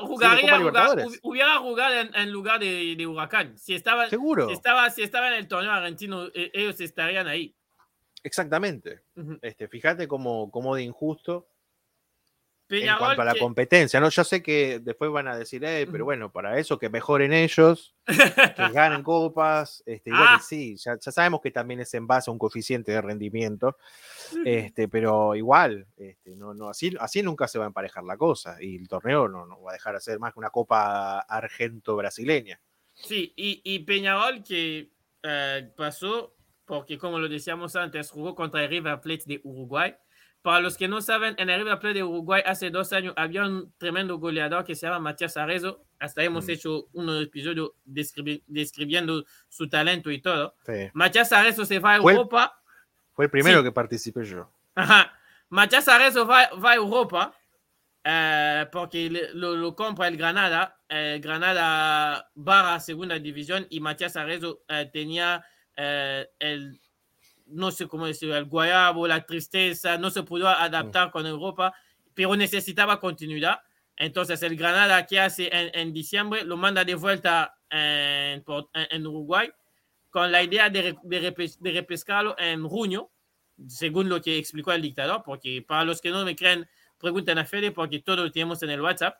hubiera 1.23 1.57
jugado 1.59 1.95
en, 2.15 2.31
lugar 2.31 2.61
de, 2.61 3.07
Huracán. 3.07 3.57
Si 3.57 3.75
estaba, 3.75 4.09
Seguro. 4.09 4.49
Si 4.49 4.53
estaba, 4.53 4.91
si 4.91 5.03
estaba 5.03 5.29
en 5.29 5.35
el 5.35 5.49
torneo 5.49 5.73
argentino, 5.73 6.27
e, 6.35 6.51
ellos 6.53 6.79
estarían 6.81 7.27
ahí. 7.27 7.57
Exactamente. 8.23 9.03
este, 9.43 9.69
fíjate 9.69 10.07
cómo, 10.09 10.51
cómo 10.51 10.75
de 10.75 10.83
injusto 10.83 11.49
en 12.71 12.97
cuanto 12.99 13.23
a 13.23 13.25
la 13.25 13.35
competencia, 13.35 14.01
¿no? 14.01 14.09
Yo 14.11 14.23
sé 14.23 14.43
que 14.43 14.79
después 14.79 15.11
van 15.11 15.29
a 15.29 15.37
decir, 15.37 15.65
eh, 15.65 15.89
pero 15.91 16.05
bueno, 16.05 16.31
para 16.31 16.59
eso 16.59 16.79
que 16.79 16.89
mejoren 16.89 17.33
ellos, 17.33 17.97
que 18.07 18.15
ganen 18.73 19.03
copas, 19.03 19.83
este, 19.87 20.11
ah. 20.15 20.41
sí, 20.41 20.77
ya, 20.77 20.97
sabemos 21.01 21.41
que 21.41 21.51
también 21.51 21.81
es 21.81 21.93
en 21.95 22.07
base 22.07 22.31
a 22.31 22.33
un 22.33 22.39
coeficiente 22.39 22.93
de 22.93 23.01
rendimiento, 23.01 23.77
este, 24.45 24.89
pero 24.89 25.35
igual, 25.35 25.87
este, 25.97 26.37
no, 26.37 26.55
no, 26.55 26.69
así, 26.69 26.95
así 27.01 27.23
nunca 27.23 27.49
se 27.49 27.59
va 27.59 27.65
a 27.65 27.69
emparejar 27.69 28.05
la 28.05 28.17
cosa, 28.17 28.57
y 28.61 28.77
el 28.77 28.89
torneo 28.89 29.29
no, 29.29 29.47
no 29.47 29.63
va 29.63 29.73
a 29.73 29.75
dejar 29.75 29.95
de 29.95 30.01
ser 30.01 30.19
más 30.21 30.33
que 30.33 30.39
una 30.39 30.51
copa 30.51 31.21
argento-brasileña. 31.21 32.61
Sí, 32.95 33.33
y, 33.35 33.63
y 33.65 33.81
Peñarol 33.81 34.45
que 34.45 34.93
eh, 35.23 35.73
pasó, 35.77 36.37
porque 36.71 36.99
como 36.99 37.19
lo 37.19 37.29
decíamos 37.29 37.75
antes, 37.75 38.13
jugó 38.13 38.37
contra 38.37 38.63
el 38.63 38.71
River 38.71 39.01
Plate 39.01 39.25
de 39.27 39.41
Uruguay, 39.43 39.97
para 40.41 40.61
los 40.61 40.77
que 40.77 40.87
no 40.87 41.01
saben, 41.03 41.35
en 41.37 41.51
el 41.51 41.59
River 41.59 41.81
Plate 41.81 41.95
de 41.95 42.05
Uruguay 42.05 42.45
hace 42.47 42.71
dos 42.71 42.93
años 42.93 43.13
había 43.17 43.43
un 43.43 43.75
tremendo 43.77 44.19
goleador 44.19 44.65
que 44.65 44.77
se 44.77 44.87
llama 44.87 45.01
Matías 45.01 45.37
Arezzo. 45.37 45.85
Hasta 45.99 46.23
hemos 46.23 46.47
mm. 46.47 46.51
hecho 46.51 46.87
un 46.93 47.23
episodio 47.23 47.75
describiendo 47.85 49.25
su 49.49 49.69
talento 49.69 50.13
y 50.13 50.23
todo. 50.23 50.55
Matías 50.93 51.33
Arezzo 51.33 51.65
se 51.65 51.81
va 51.81 51.95
a 51.95 51.97
Europa. 51.97 52.63
Fue 53.15 53.25
el 53.25 53.31
primero 53.33 53.65
que 53.65 53.73
participé 53.73 54.25
yo. 54.25 54.49
Ajá. 54.77 55.13
Matías 55.49 55.89
Arezzo 55.89 56.25
va, 56.25 56.51
a 56.53 56.75
Europa 56.77 57.35
eh, 58.05 58.65
porque 58.71 59.11
lo, 59.35 59.75
compra 59.75 60.07
el 60.07 60.17
Granada. 60.17 60.79
El 60.89 61.21
Granada 61.21 62.31
va 62.39 62.77
a 62.77 62.81
segunda 62.81 63.19
división 63.19 63.67
y 63.71 63.81
Matías 63.81 64.17
Arezzo 64.17 64.63
eh, 64.69 64.89
tenía 64.93 65.45
eh, 65.83 66.29
el 66.39 66.79
no 67.47 67.71
sé 67.71 67.89
cómo 67.89 68.07
decirlo, 68.07 68.37
el 68.37 68.45
guayabo, 68.45 69.07
la 69.07 69.25
tristeza, 69.25 69.99
no 69.99 70.11
se 70.11 70.23
pudo 70.23 70.47
adaptar 70.49 71.11
con 71.11 71.27
Europa, 71.27 71.75
pero 72.15 72.37
necesitaba 72.37 73.01
continuidad. 73.01 73.61
Entonces 73.97 74.43
el 74.43 74.57
Granada 74.57 75.05
que 75.07 75.19
hace 75.19 75.49
en, 75.53 75.93
diciembre 75.93 76.45
lo 76.45 76.57
manda 76.57 76.85
de 76.85 76.95
vuelta 76.95 77.57
en, 77.71 78.45
en, 78.75 79.07
Uruguay 79.07 79.51
con 80.11 80.31
la 80.31 80.43
idea 80.43 80.71
de, 80.71 80.97
de, 81.03 81.71
repescarlo 81.73 82.37
en 82.39 82.67
junio, 82.69 83.11
según 83.67 84.09
lo 84.09 84.21
que 84.21 84.39
explicó 84.39 84.73
el 84.73 84.83
dictador, 84.83 85.23
porque 85.25 85.65
para 85.67 85.85
los 85.85 86.01
que 86.01 86.11
no 86.11 86.25
me 86.25 86.37
creen, 86.37 86.69
pregunten 86.99 87.39
a 87.39 87.45
Fede 87.45 87.73
porque 87.73 88.01
todo 88.01 88.25
lo 88.25 88.31
tenemos 88.31 88.63
en 88.63 88.71
el 88.71 88.81
WhatsApp. 88.81 89.17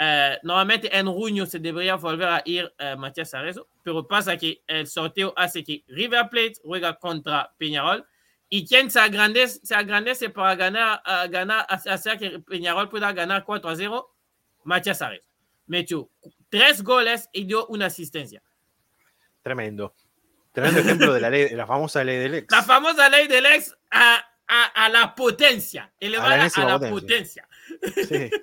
Eh, 0.00 0.38
normalmente 0.44 0.96
en 0.96 1.06
junio 1.08 1.44
se 1.44 1.58
debería 1.58 1.96
volver 1.96 2.28
a 2.28 2.42
ir 2.44 2.72
uh, 2.78 2.96
Matías 2.96 3.34
Arezzo, 3.34 3.68
pero 3.82 4.06
pasa 4.06 4.36
que 4.36 4.62
el 4.68 4.86
sorteo 4.86 5.34
hace 5.36 5.64
que 5.64 5.82
River 5.88 6.28
Plate 6.30 6.54
juega 6.62 6.94
contra 6.94 7.52
Peñarol 7.58 8.06
y 8.48 8.64
quien 8.64 8.92
se 8.92 9.00
agrandece, 9.00 9.58
se 9.64 9.74
agrandece 9.74 10.30
para 10.30 10.54
ganar, 10.54 11.02
uh, 11.04 11.28
ganar, 11.28 11.66
hacer 11.68 12.16
que 12.16 12.38
Peñarol 12.38 12.88
pueda 12.88 13.12
ganar 13.12 13.44
4 13.44 13.70
a 13.70 13.74
0, 13.74 14.14
Matías 14.62 15.02
Arezzo. 15.02 15.26
Metió 15.66 16.08
tres 16.48 16.82
goles 16.82 17.28
y 17.32 17.44
dio 17.44 17.66
una 17.66 17.86
asistencia. 17.86 18.40
Tremendo. 19.42 19.94
Tremendo 20.52 20.80
ejemplo 20.80 21.12
de 21.12 21.20
la, 21.20 21.28
ley, 21.28 21.48
de 21.48 21.56
la 21.56 21.66
famosa 21.66 22.04
ley 22.04 22.18
del 22.18 22.34
ex. 22.36 22.52
La 22.52 22.62
famosa 22.62 23.08
ley 23.08 23.26
del 23.26 23.46
ex 23.46 23.76
a, 23.90 24.24
a, 24.46 24.64
a 24.64 24.88
la 24.88 25.14
potencia, 25.14 25.92
elevada 25.98 26.34
a 26.34 26.36
la, 26.36 26.74
a 26.74 26.78
la 26.78 26.90
potencia. 26.90 27.48
Sí. 28.08 28.30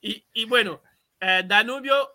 Y, 0.00 0.44
bueno, 0.46 0.82
eh, 1.20 1.42
Danubio, 1.46 2.10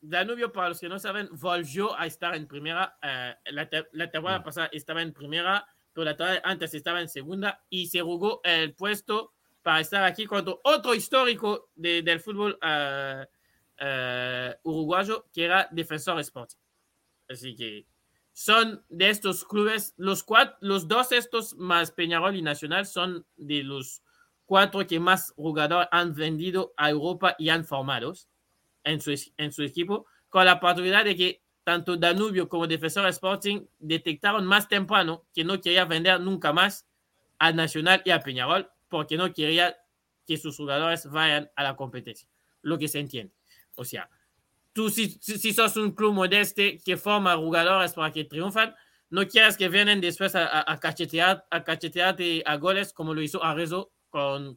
Danubio, 0.00 0.52
para 0.52 0.70
los 0.70 0.80
que 0.80 0.88
no 0.88 0.98
saben, 0.98 1.28
volvió 1.32 1.98
a 1.98 2.06
estar 2.06 2.34
en 2.34 2.46
primera. 2.46 2.96
Eh, 3.02 3.34
la, 3.52 4.10
temporada 4.10 4.40
mm. 4.40 4.44
pasada 4.44 4.70
estaba 4.72 5.02
en 5.02 5.12
primera, 5.12 5.66
pero 5.92 6.04
la 6.04 6.16
temporada 6.16 6.42
antes 6.44 6.74
estaba 6.74 7.00
en 7.00 7.08
segunda 7.08 7.62
y 7.70 7.86
se 7.86 8.00
jugó 8.00 8.40
el 8.42 8.74
puesto 8.74 9.32
para 9.62 9.80
estar 9.80 10.04
aquí 10.04 10.26
contra 10.26 10.54
otro 10.64 10.94
histórico 10.94 11.70
del 11.74 12.20
fútbol 12.20 12.58
eh, 12.60 14.54
uruguayo, 14.62 15.26
que 15.32 15.44
era 15.44 15.68
Defensor 15.70 16.20
Sporting. 16.20 16.58
Así 17.28 17.56
que 17.56 17.86
son 18.32 18.84
de 18.88 19.10
estos 19.10 19.44
clubes, 19.44 19.94
los, 19.96 20.22
cuatro, 20.22 20.56
los 20.60 20.88
dos 20.88 21.12
estos 21.12 21.54
más 21.56 21.92
Peñarol 21.92 22.36
y 22.36 22.42
Nacional 22.42 22.84
son 22.84 23.24
de 23.36 23.62
los 23.62 24.02
cuatro 24.46 24.86
que 24.86 25.00
más 25.00 25.32
jugadores 25.36 25.88
han 25.90 26.14
vendido 26.14 26.74
a 26.76 26.90
Europa 26.90 27.34
y 27.38 27.48
han 27.48 27.64
formado 27.64 28.12
en 28.84 29.00
su, 29.00 29.14
en 29.36 29.52
su 29.52 29.62
equipo, 29.62 30.06
con 30.28 30.44
la 30.44 30.60
particularidad 30.60 31.04
de 31.04 31.16
que 31.16 31.42
tanto 31.64 31.96
Danubio 31.96 32.48
como 32.48 32.66
Defensor 32.66 33.06
Sporting 33.08 33.66
detectaron 33.78 34.44
más 34.46 34.68
temprano 34.68 35.24
que 35.34 35.44
no 35.44 35.60
quería 35.60 35.86
vender 35.86 36.20
nunca 36.20 36.52
más 36.52 36.86
a 37.38 37.52
Nacional 37.52 38.02
y 38.04 38.10
a 38.10 38.20
Peñarol 38.20 38.70
porque 38.88 39.16
no 39.16 39.32
quería 39.32 39.76
que 40.26 40.36
sus 40.36 40.56
jugadores 40.56 41.10
vayan 41.10 41.50
a 41.56 41.62
la 41.62 41.74
competencia, 41.74 42.28
lo 42.62 42.78
que 42.78 42.88
se 42.88 43.00
entiende. 43.00 43.32
O 43.76 43.84
sea, 43.84 44.08
tú 44.72 44.90
si, 44.90 45.08
si 45.08 45.52
sos 45.52 45.76
un 45.76 45.92
club 45.92 46.12
modeste 46.12 46.78
que 46.78 46.96
forma 46.96 47.36
jugadores 47.36 47.92
para 47.94 48.12
que 48.12 48.24
triunfan, 48.24 48.74
no 49.10 49.26
quieras 49.26 49.56
que 49.56 49.68
vienen 49.68 50.00
después 50.00 50.34
a, 50.34 50.70
a, 50.70 50.80
cachetear, 50.80 51.46
a 51.50 51.64
cachetearte 51.64 52.42
a 52.44 52.56
goles 52.56 52.92
como 52.92 53.14
lo 53.14 53.22
hizo 53.22 53.42
Arezzo 53.42 53.92
con, 54.14 54.56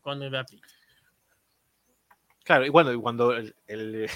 Claro, 2.44 2.66
y 2.66 2.70
bueno, 2.70 3.02
cuando 3.02 3.36
el, 3.36 3.56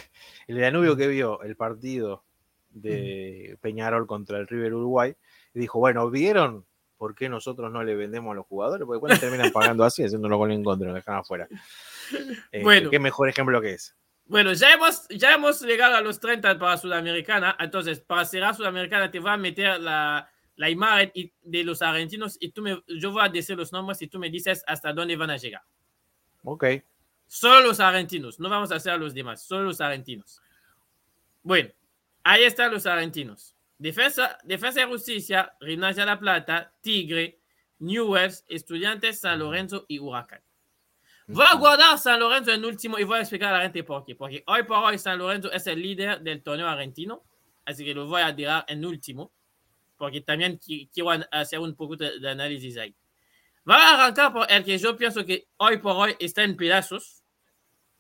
el, 0.48 0.60
Danubio 0.60 0.96
que 0.96 1.08
vio 1.08 1.42
el 1.42 1.56
partido 1.56 2.24
de 2.70 3.58
Peñarol 3.60 4.06
contra 4.06 4.38
el 4.38 4.48
River 4.48 4.76
Uruguay, 4.76 5.16
dijo, 5.54 5.80
bueno, 5.80 6.10
¿vieron 6.12 6.66
por 6.96 7.16
qué 7.16 7.28
nosotros 7.28 7.72
no 7.72 7.84
le 7.84 7.96
vendemos 7.96 8.32
a 8.32 8.36
los 8.36 8.46
jugadores? 8.46 8.86
Porque 8.86 9.00
cuando 9.00 9.20
terminan 9.20 9.52
pagando 9.52 9.84
así, 9.84 10.04
haciéndolo 10.04 10.38
con 10.38 10.52
el 10.52 10.60
encuentro, 10.60 10.90
lo 10.90 10.94
dejan 10.94 11.18
afuera. 11.18 11.48
Eh, 12.52 12.62
bueno, 12.62 12.90
qué 12.90 13.00
mejor 13.00 13.28
ejemplo 13.28 13.60
que 13.62 13.74
es. 13.74 13.96
Bueno, 14.26 14.54
ya 14.54 14.72
hemos, 14.74 15.08
ya 15.10 15.34
hemos 15.34 15.62
llegado 15.62 15.96
a 15.96 16.02
los 16.02 16.20
30 16.20 16.60
para 16.60 16.78
Sudamericana, 16.78 17.58
entonces 17.60 18.00
para 18.00 18.26
cerrar 18.26 18.56
Sudamericana 18.56 19.10
te 19.10 19.20
voy 19.20 19.32
a 19.32 19.38
meter 19.38 19.80
la, 19.82 20.31
la 20.62 20.70
imagen 20.70 21.12
de 21.42 21.64
los 21.64 21.82
argentinos 21.82 22.38
y 22.40 22.50
tú 22.50 22.62
me, 22.62 22.84
yo 22.88 23.12
voy 23.12 23.26
a 23.26 23.30
decir 23.30 23.58
los 23.58 23.72
nombres 23.72 24.00
y 24.04 24.08
tú 24.08 24.20
me 24.20 24.30
dices 24.30 24.64
hasta 24.68 24.94
dónde 24.94 25.16
van 25.16 25.32
a 25.32 25.38
llegar. 25.38 25.64
Ok. 26.44 26.66
Solo 27.26 27.62
los 27.62 27.80
argentinos, 27.80 28.40
no 28.40 28.48
vamos 28.48 28.72
a 28.72 28.76
hacer 28.76 29.00
los 29.00 29.16
demás, 29.16 29.42
solo 29.42 29.64
los 29.64 29.82
argentinos. 29.82 30.40
Bueno, 31.42 31.72
ahí 32.24 32.44
están 32.44 32.72
los 32.72 32.86
argentinos. 32.86 33.56
Defensa, 33.80 34.38
Defensa 34.44 34.84
y 34.84 34.86
Justicia, 34.86 35.52
Gimnasia 35.62 36.06
La 36.06 36.20
Plata, 36.20 36.72
Tigre, 36.80 37.40
Newells, 37.80 38.46
Estudiantes, 38.48 39.20
San 39.20 39.40
Lorenzo 39.40 39.86
y 39.88 39.98
Huracán. 39.98 40.44
Voy 41.26 41.48
a 41.50 41.56
guardar 41.56 41.98
San 41.98 42.20
Lorenzo 42.20 42.52
en 42.52 42.64
último 42.64 43.00
y 43.00 43.04
voy 43.04 43.18
a 43.18 43.22
explicar 43.22 43.52
a 43.52 43.58
la 43.58 43.64
gente 43.64 43.84
por 43.84 44.06
qué. 44.06 44.14
Porque 44.16 44.44
hoy 44.46 44.62
por 44.62 44.78
hoy 44.78 45.00
San 45.00 45.18
Lorenzo 45.18 45.52
es 45.52 45.66
el 45.66 45.82
líder 45.82 46.22
del 46.22 46.44
torneo 46.44 46.68
argentino, 46.68 47.24
así 47.66 47.84
que 47.84 47.96
lo 47.96 48.06
voy 48.06 48.22
a 48.22 48.36
tirar 48.36 48.64
en 48.68 48.86
último 48.86 49.32
porque 50.02 50.22
también 50.22 50.58
quiero 50.58 51.12
hacer 51.30 51.60
un 51.60 51.76
poco 51.76 51.96
de, 51.96 52.28
análisis 52.28 52.76
ahí. 52.76 52.96
Va 53.70 53.76
a 53.76 53.94
arrancar 53.94 54.34
por 54.34 54.52
el 54.52 54.64
que 54.64 54.76
yo 54.80 54.98
pienso 54.98 55.24
que 55.24 55.50
hoy 55.58 55.78
por 55.78 55.96
hoy 55.96 56.16
está 56.18 56.42
en 56.42 56.58
pedazos. 56.58 57.24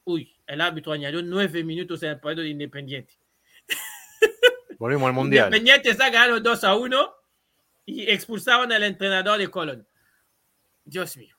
Uy, 0.04 0.36
el 0.48 0.62
árbitro 0.62 0.94
añadió 0.94 1.22
nueve 1.22 1.64
minutos 1.64 2.02
en 2.02 2.10
el 2.10 2.20
partido 2.20 2.42
de 2.42 2.50
Independiente. 2.50 3.14
Volvimos 4.80 5.10
al 5.10 5.14
Mundial. 5.14 5.46
Independiente 5.46 5.92
está 5.92 6.10
ganando 6.10 6.40
2 6.40 6.64
a 6.64 6.76
1 6.76 7.14
y 7.86 8.10
expulsaron 8.10 8.72
al 8.72 8.82
entrenador 8.82 9.38
de 9.38 9.48
Colón. 9.50 9.88
Dios 10.84 11.16
mío. 11.18 11.38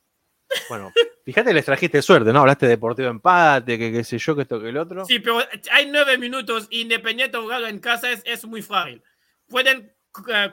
Bueno, 0.68 0.92
fíjate, 1.24 1.52
les 1.52 1.64
trajiste 1.64 2.00
suerte, 2.02 2.32
¿no? 2.32 2.38
Hablaste 2.38 2.66
de 2.66 2.76
deportivo 2.76 3.08
empate, 3.08 3.76
que 3.76 3.90
qué 3.90 4.04
sé 4.04 4.16
yo, 4.16 4.36
que 4.36 4.42
esto, 4.42 4.60
que 4.60 4.68
el 4.68 4.76
otro. 4.76 5.04
Sí, 5.06 5.18
pero 5.18 5.40
hay 5.72 5.90
nueve 5.90 6.18
minutos. 6.18 6.68
Independiente 6.70 7.36
jugado 7.36 7.66
en 7.66 7.80
casa 7.80 8.12
es, 8.12 8.22
es 8.24 8.44
muy 8.44 8.62
frágil. 8.62 9.02
Pueden 9.48 9.92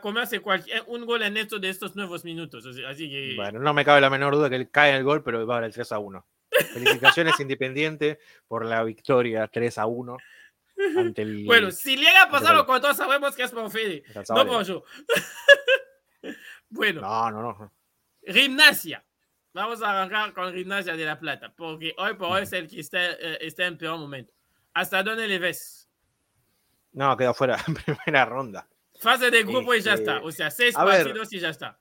comerse 0.01 0.39
cualquier, 0.39 0.83
un 0.87 1.05
gol 1.05 1.21
en 1.23 1.37
estos 1.37 1.59
de 1.61 1.69
estos 1.69 1.95
nuevos 1.95 2.23
minutos. 2.23 2.65
Así 2.87 3.09
que... 3.09 3.35
Bueno, 3.35 3.59
no 3.59 3.73
me 3.73 3.85
cabe 3.85 4.01
la 4.01 4.09
menor 4.09 4.35
duda 4.35 4.49
que 4.49 4.55
él 4.55 4.71
cae 4.71 4.95
el 4.95 5.03
gol, 5.03 5.23
pero 5.23 5.45
va 5.45 5.59
a 5.59 5.65
el 5.65 5.73
3 5.73 5.91
a 5.91 5.99
1. 5.99 6.25
Felicitaciones 6.73 7.39
Independiente 7.39 8.19
por 8.47 8.65
la 8.65 8.83
victoria 8.83 9.47
3 9.47 9.77
a 9.77 9.85
1. 9.85 10.17
Ante 10.97 11.21
el, 11.23 11.45
bueno, 11.45 11.71
si 11.71 11.97
llega 11.97 12.23
a 12.23 12.29
pasar 12.29 12.55
lo 12.55 12.65
que 12.65 12.79
todos 12.79 12.95
sabemos 12.95 13.35
que 13.35 13.43
es 13.43 13.51
por 13.51 13.69
Fede, 13.69 14.01
no 14.29 14.45
por 14.45 14.63
yo. 14.63 14.83
bueno, 16.69 17.01
no, 17.01 17.31
no, 17.31 17.41
no. 17.41 17.73
Gimnasia. 18.25 19.03
Vamos 19.51 19.81
a 19.81 19.89
arrancar 19.89 20.33
con 20.33 20.53
Gimnasia 20.53 20.95
de 20.95 21.03
la 21.03 21.19
Plata, 21.19 21.53
porque 21.53 21.93
hoy 21.97 22.13
por 22.13 22.31
hoy 22.31 22.43
es 22.43 22.53
el 22.53 22.69
que 22.69 22.79
está, 22.79 23.11
eh, 23.11 23.39
está 23.41 23.65
en 23.65 23.77
peor 23.77 23.99
momento. 23.99 24.33
¿Hasta 24.73 25.03
dónde 25.03 25.27
le 25.27 25.37
ves? 25.37 25.89
No, 26.93 27.17
quedó 27.17 27.33
fuera 27.33 27.57
en 27.67 27.73
primera 27.73 28.25
ronda. 28.25 28.67
Fase 28.99 29.31
de 29.31 29.43
grupo 29.43 29.73
y 29.73 29.81
ya 29.81 29.93
está. 29.93 30.17
Este, 30.17 30.27
o 30.27 30.31
sea, 30.31 30.51
seis 30.51 30.75
partidos 30.75 31.31
y 31.33 31.39
ya 31.39 31.49
está. 31.49 31.79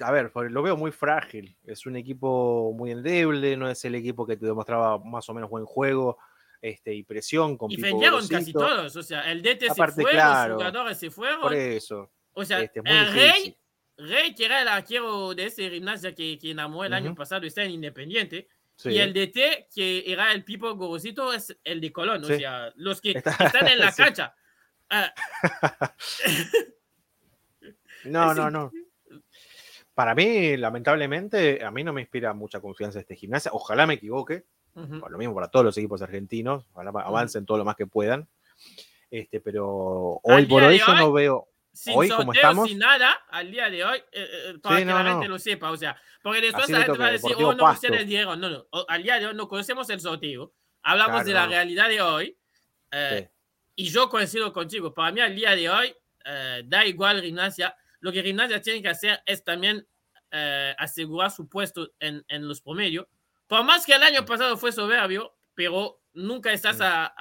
A 0.00 0.12
ver, 0.12 0.30
lo 0.50 0.62
veo 0.62 0.76
muy 0.76 0.92
frágil. 0.92 1.56
Es 1.64 1.86
un 1.86 1.96
equipo 1.96 2.72
muy 2.74 2.92
endeble, 2.92 3.56
no 3.56 3.68
es 3.68 3.84
el 3.84 3.94
equipo 3.94 4.26
que 4.26 4.36
te 4.36 4.46
demostraba 4.46 4.98
más 4.98 5.28
o 5.28 5.34
menos 5.34 5.50
buen 5.50 5.64
juego 5.64 6.18
este, 6.60 6.94
y 6.94 7.02
presión. 7.02 7.56
Con 7.56 7.72
y 7.72 7.76
vendieron 7.76 8.26
casi 8.28 8.52
todos. 8.52 8.94
O 8.94 9.02
sea, 9.02 9.30
el 9.30 9.42
DT 9.42 9.62
se 9.62 9.74
fue, 9.74 10.12
los 10.12 10.52
jugadores 10.52 10.98
se 10.98 11.10
fueron. 11.10 11.40
Por 11.40 11.54
eso. 11.54 12.12
O 12.34 12.44
sea, 12.44 12.60
este, 12.60 12.82
el 12.84 13.12
Rey, 13.12 13.56
Rey, 13.96 14.34
que 14.34 14.44
era 14.44 14.62
el 14.62 14.68
arquero 14.68 15.34
de 15.34 15.46
ese 15.46 15.70
gimnasia 15.70 16.14
que, 16.14 16.38
que 16.38 16.50
enamoró 16.50 16.84
el 16.84 16.92
año 16.92 17.14
pasado, 17.14 17.46
está 17.46 17.64
en 17.64 17.72
Independiente. 17.72 18.48
Y 18.84 18.98
el 18.98 19.14
DT, 19.14 19.68
que 19.74 20.04
era 20.06 20.32
el 20.32 20.44
Pipo 20.44 20.74
Gorosito, 20.74 21.32
es 21.32 21.56
el 21.64 21.80
de 21.80 21.90
Colón. 21.90 22.22
O 22.22 22.26
sea, 22.26 22.70
los 22.76 23.00
que 23.00 23.12
están 23.12 23.66
en 23.66 23.78
la 23.78 23.92
cancha. 23.96 24.34
Ah. 24.90 25.12
no, 28.04 28.34
no, 28.34 28.50
no. 28.50 28.72
Para 29.94 30.14
mí, 30.14 30.56
lamentablemente, 30.56 31.64
a 31.64 31.70
mí 31.70 31.82
no 31.82 31.92
me 31.92 32.02
inspira 32.02 32.34
mucha 32.34 32.60
confianza 32.60 33.00
este 33.00 33.16
gimnasia. 33.16 33.50
Ojalá 33.54 33.86
me 33.86 33.94
equivoque. 33.94 34.44
Por 34.74 35.10
lo 35.10 35.16
mismo 35.16 35.34
para 35.34 35.48
todos 35.48 35.64
los 35.64 35.78
equipos 35.78 36.02
argentinos. 36.02 36.66
Ojalá 36.74 36.90
avancen 36.90 37.46
todo 37.46 37.56
lo 37.56 37.64
más 37.64 37.76
que 37.76 37.86
puedan. 37.86 38.28
Este, 39.10 39.40
pero 39.40 40.20
hoy 40.22 40.44
por 40.44 40.62
hoy 40.62 40.78
yo 40.78 40.94
no 40.94 41.12
veo. 41.12 41.48
Sin 41.72 41.96
hoy 41.96 42.10
como 42.10 42.34
estamos. 42.34 42.68
Sin 42.68 42.78
nada, 42.78 43.24
al 43.30 43.50
día 43.50 43.70
de 43.70 43.84
hoy, 43.84 43.98
eh, 44.12 44.28
eh, 44.30 44.58
para 44.62 44.78
que 44.78 44.84
la 44.84 45.04
gente 45.04 45.28
lo 45.28 45.38
sepa. 45.38 45.70
O 45.70 45.76
sea, 45.78 45.98
porque 46.22 46.42
después 46.42 46.68
la 46.68 46.82
gente 46.82 46.98
va 46.98 47.06
a 47.06 47.12
decir, 47.12 47.34
oh, 47.38 47.54
no, 47.54 47.70
ustedes 47.70 48.06
dijeron. 48.06 48.38
No, 48.38 48.50
no. 48.50 48.66
Al 48.86 49.02
día 49.02 49.18
de 49.18 49.28
hoy 49.28 49.34
no 49.34 49.48
conocemos 49.48 49.88
el 49.88 50.00
sorteo. 50.00 50.52
Hablamos 50.82 51.24
de 51.24 51.32
la 51.32 51.46
realidad 51.46 51.88
de 51.88 52.02
hoy. 52.02 52.38
Eh, 52.92 53.30
y 53.76 53.90
yo 53.90 54.08
coincido 54.08 54.52
contigo. 54.52 54.92
Para 54.92 55.12
mí, 55.12 55.20
al 55.20 55.36
día 55.36 55.54
de 55.54 55.68
hoy, 55.68 55.94
eh, 56.24 56.62
da 56.64 56.84
igual 56.86 57.22
gimnasia. 57.22 57.76
Lo 58.00 58.10
que 58.10 58.22
gimnasia 58.22 58.60
tiene 58.60 58.82
que 58.82 58.88
hacer 58.88 59.22
es 59.26 59.44
también 59.44 59.86
eh, 60.32 60.74
asegurar 60.78 61.30
su 61.30 61.48
puesto 61.48 61.92
en, 62.00 62.24
en, 62.28 62.48
los 62.48 62.60
promedios. 62.62 63.06
Por 63.46 63.62
más 63.64 63.84
que 63.86 63.94
el 63.94 64.02
año 64.02 64.24
pasado 64.24 64.56
fue 64.56 64.72
soberbio, 64.72 65.36
pero 65.54 66.00
nunca 66.14 66.52
estás 66.52 66.80
a, 66.80 67.14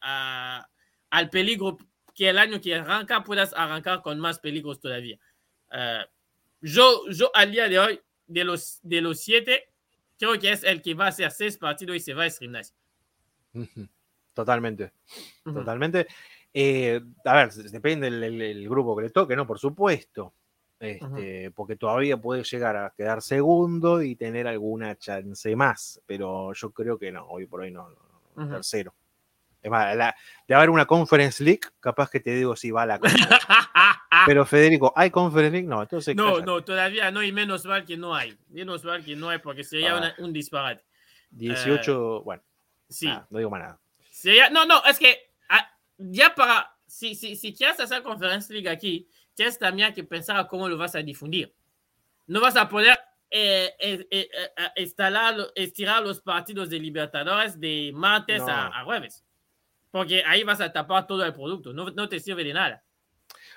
a, 0.00 0.68
al 1.10 1.30
peligro 1.30 1.76
que 2.14 2.28
el 2.30 2.38
año 2.38 2.60
que 2.60 2.74
arranca 2.74 3.22
puedas 3.22 3.52
arrancar 3.54 4.02
con 4.02 4.18
más 4.18 4.38
peligros 4.38 4.80
todavía. 4.80 5.18
Eh, 5.70 6.04
yo, 6.60 7.08
yo 7.10 7.30
al 7.34 7.52
día 7.52 7.68
de 7.68 7.78
hoy, 7.78 8.00
de 8.26 8.44
los, 8.44 8.80
de 8.82 9.02
los 9.02 9.20
siete, 9.20 9.70
creo 10.18 10.38
que 10.38 10.50
es 10.50 10.64
el 10.64 10.80
que 10.80 10.94
va 10.94 11.06
a 11.06 11.08
hacer 11.08 11.30
seis 11.30 11.58
partidos 11.58 11.96
y 11.96 12.00
se 12.00 12.14
va 12.14 12.24
a 12.24 12.30
gimnasia. 12.30 12.74
Totalmente. 14.34 14.92
Totalmente. 15.42 16.06
Eh, 16.52 17.00
a 17.24 17.34
ver, 17.34 17.52
depende 17.52 18.10
del 18.10 18.68
grupo 18.68 18.96
que 18.96 19.04
le 19.04 19.10
toque, 19.10 19.34
¿no? 19.34 19.46
Por 19.46 19.58
supuesto. 19.58 20.34
Este, 20.78 21.50
Porque 21.52 21.76
todavía 21.76 22.16
puede 22.16 22.44
llegar 22.44 22.76
a 22.76 22.92
quedar 22.96 23.22
segundo 23.22 24.02
y 24.02 24.16
tener 24.16 24.46
alguna 24.46 24.96
chance 24.96 25.56
más. 25.56 26.00
Pero 26.06 26.52
yo 26.52 26.70
creo 26.70 26.98
que 26.98 27.10
no, 27.10 27.26
hoy 27.26 27.46
por 27.46 27.60
hoy 27.60 27.70
no. 27.70 27.88
Tercero. 28.36 28.94
Es 29.62 29.70
más, 29.70 29.96
de 30.46 30.54
haber 30.54 30.68
una 30.68 30.84
Conference 30.84 31.42
League, 31.42 31.62
capaz 31.80 32.10
que 32.10 32.20
te 32.20 32.34
digo 32.34 32.54
si 32.54 32.70
va 32.70 32.82
a 32.82 32.86
la 32.86 33.00
Pero 34.26 34.44
Federico, 34.44 34.92
¿hay 34.94 35.10
Conference 35.10 35.52
League? 35.52 35.66
No, 35.66 35.82
entonces. 35.82 36.14
No, 36.14 36.40
no, 36.40 36.62
todavía 36.62 37.10
no, 37.10 37.22
y 37.22 37.32
menos 37.32 37.64
mal 37.64 37.84
que 37.84 37.96
no 37.96 38.14
hay. 38.14 38.36
Menos 38.48 38.84
mal 38.84 39.02
que 39.02 39.16
no 39.16 39.30
hay, 39.30 39.38
porque 39.38 39.64
sería 39.64 39.96
ah. 39.96 40.14
un 40.18 40.32
disparate. 40.32 40.84
18, 41.30 42.16
eh, 42.18 42.22
bueno. 42.24 42.42
Sí. 42.88 43.08
no 43.30 43.38
digo 43.38 43.50
más 43.50 43.60
nada 43.60 43.80
no, 44.50 44.64
no, 44.66 44.84
es 44.84 44.98
que 44.98 45.32
ah, 45.48 45.70
ya 45.98 46.34
para, 46.34 46.76
si, 46.86 47.14
si, 47.14 47.36
si 47.36 47.54
quieres 47.54 47.78
hacer 47.80 48.02
Conference 48.02 48.52
League 48.52 48.68
aquí, 48.68 49.08
tienes 49.34 49.58
también 49.58 49.92
que 49.92 50.04
pensar 50.04 50.46
cómo 50.48 50.68
lo 50.68 50.78
vas 50.78 50.94
a 50.94 51.02
difundir. 51.02 51.54
No 52.26 52.40
vas 52.40 52.56
a 52.56 52.68
poder 52.68 52.98
eh, 53.30 53.74
eh, 53.80 54.06
eh, 54.10 54.28
instalar, 54.76 55.34
estirar 55.54 56.02
los 56.02 56.20
partidos 56.20 56.70
de 56.70 56.78
Libertadores 56.78 57.58
de 57.58 57.90
martes 57.94 58.42
a, 58.46 58.84
jueves. 58.84 59.24
Porque 59.90 60.22
ahí 60.24 60.42
vas 60.44 60.60
a 60.60 60.72
tapar 60.72 61.06
todo 61.06 61.24
el 61.24 61.32
producto, 61.32 61.72
no, 61.72 61.90
no, 61.90 62.08
te 62.08 62.20
sirve 62.20 62.44
de 62.44 62.54
nada. 62.54 62.84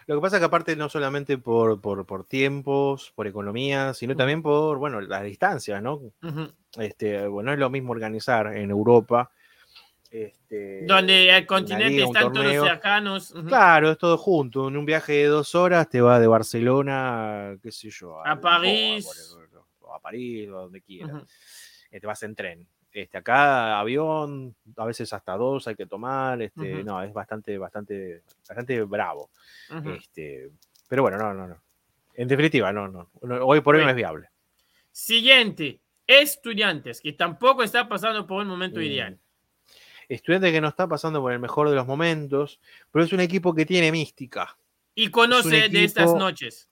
Lo 0.05 0.15
que 0.15 0.21
pasa 0.21 0.37
es 0.37 0.39
que 0.39 0.45
aparte 0.45 0.75
no 0.75 0.87
solamente 0.89 1.37
por, 1.37 1.81
por, 1.81 2.05
por 2.05 2.25
tiempos, 2.25 3.11
por 3.15 3.27
economía, 3.27 3.93
sino 3.93 4.15
también 4.15 4.41
por, 4.41 4.77
bueno, 4.77 5.01
las 5.01 5.23
distancias, 5.23 5.81
¿no? 5.81 6.01
este, 6.77 7.27
bueno, 7.27 7.51
es 7.53 7.59
lo 7.59 7.69
mismo 7.69 7.91
organizar 7.91 8.55
en 8.55 8.69
Europa 8.69 9.31
este, 10.25 10.85
Donde 10.85 11.35
el 11.35 11.45
continente 11.45 12.03
están 12.03 12.33
todos 12.33 12.51
cercanos. 12.51 13.33
Claro, 13.47 13.91
es 13.91 13.97
todo 13.97 14.17
junto. 14.17 14.67
En 14.67 14.77
un 14.77 14.85
viaje 14.85 15.13
de 15.13 15.25
dos 15.25 15.55
horas 15.55 15.89
te 15.89 16.01
va 16.01 16.19
de 16.19 16.27
Barcelona, 16.27 17.57
qué 17.61 17.71
sé 17.71 17.89
yo, 17.89 18.25
a, 18.25 18.39
París. 18.39 19.07
o 19.81 19.93
a 19.93 19.99
París, 19.99 20.49
o 20.49 20.57
a 20.57 20.61
donde 20.63 20.81
quieras. 20.81 21.23
Eh, 21.91 21.99
te 21.99 22.07
vas 22.07 22.21
en 22.23 22.35
tren. 22.35 22.67
Este, 22.91 23.17
acá 23.17 23.79
avión, 23.79 24.55
a 24.75 24.85
veces 24.85 25.11
hasta 25.13 25.37
dos 25.37 25.67
hay 25.67 25.75
que 25.75 25.85
tomar, 25.85 26.41
este, 26.41 26.83
no, 26.83 27.01
es 27.03 27.13
bastante, 27.13 27.57
bastante, 27.57 28.23
bastante 28.47 28.81
bravo. 28.83 29.29
este, 29.95 30.49
pero 30.87 31.03
bueno, 31.03 31.17
no, 31.17 31.33
no, 31.33 31.47
no. 31.47 31.61
En 32.15 32.27
definitiva, 32.27 32.73
no, 32.73 32.87
no. 32.87 33.09
Hoy 33.45 33.61
por 33.61 33.75
hoy 33.75 33.83
no 33.83 33.89
es 33.89 33.95
viable. 33.95 34.29
Siguiente, 34.91 35.79
estudiantes, 36.07 36.99
que 36.99 37.13
tampoco 37.13 37.61
está 37.61 37.87
pasando 37.87 38.25
por 38.25 38.41
un 38.41 38.47
momento 38.47 38.81
ideal. 38.81 39.19
Estudiantes 40.09 40.51
que 40.51 40.61
no 40.61 40.69
está 40.69 40.87
pasando 40.87 41.21
por 41.21 41.33
el 41.33 41.39
mejor 41.39 41.69
de 41.69 41.75
los 41.75 41.85
momentos, 41.85 42.59
pero 42.91 43.03
es 43.03 43.11
un 43.11 43.19
equipo 43.19 43.53
que 43.53 43.65
tiene 43.65 43.91
mística. 43.91 44.57
Y 44.95 45.09
conoce 45.11 45.69
de 45.69 45.83
estas 45.83 46.13
noches. 46.15 46.69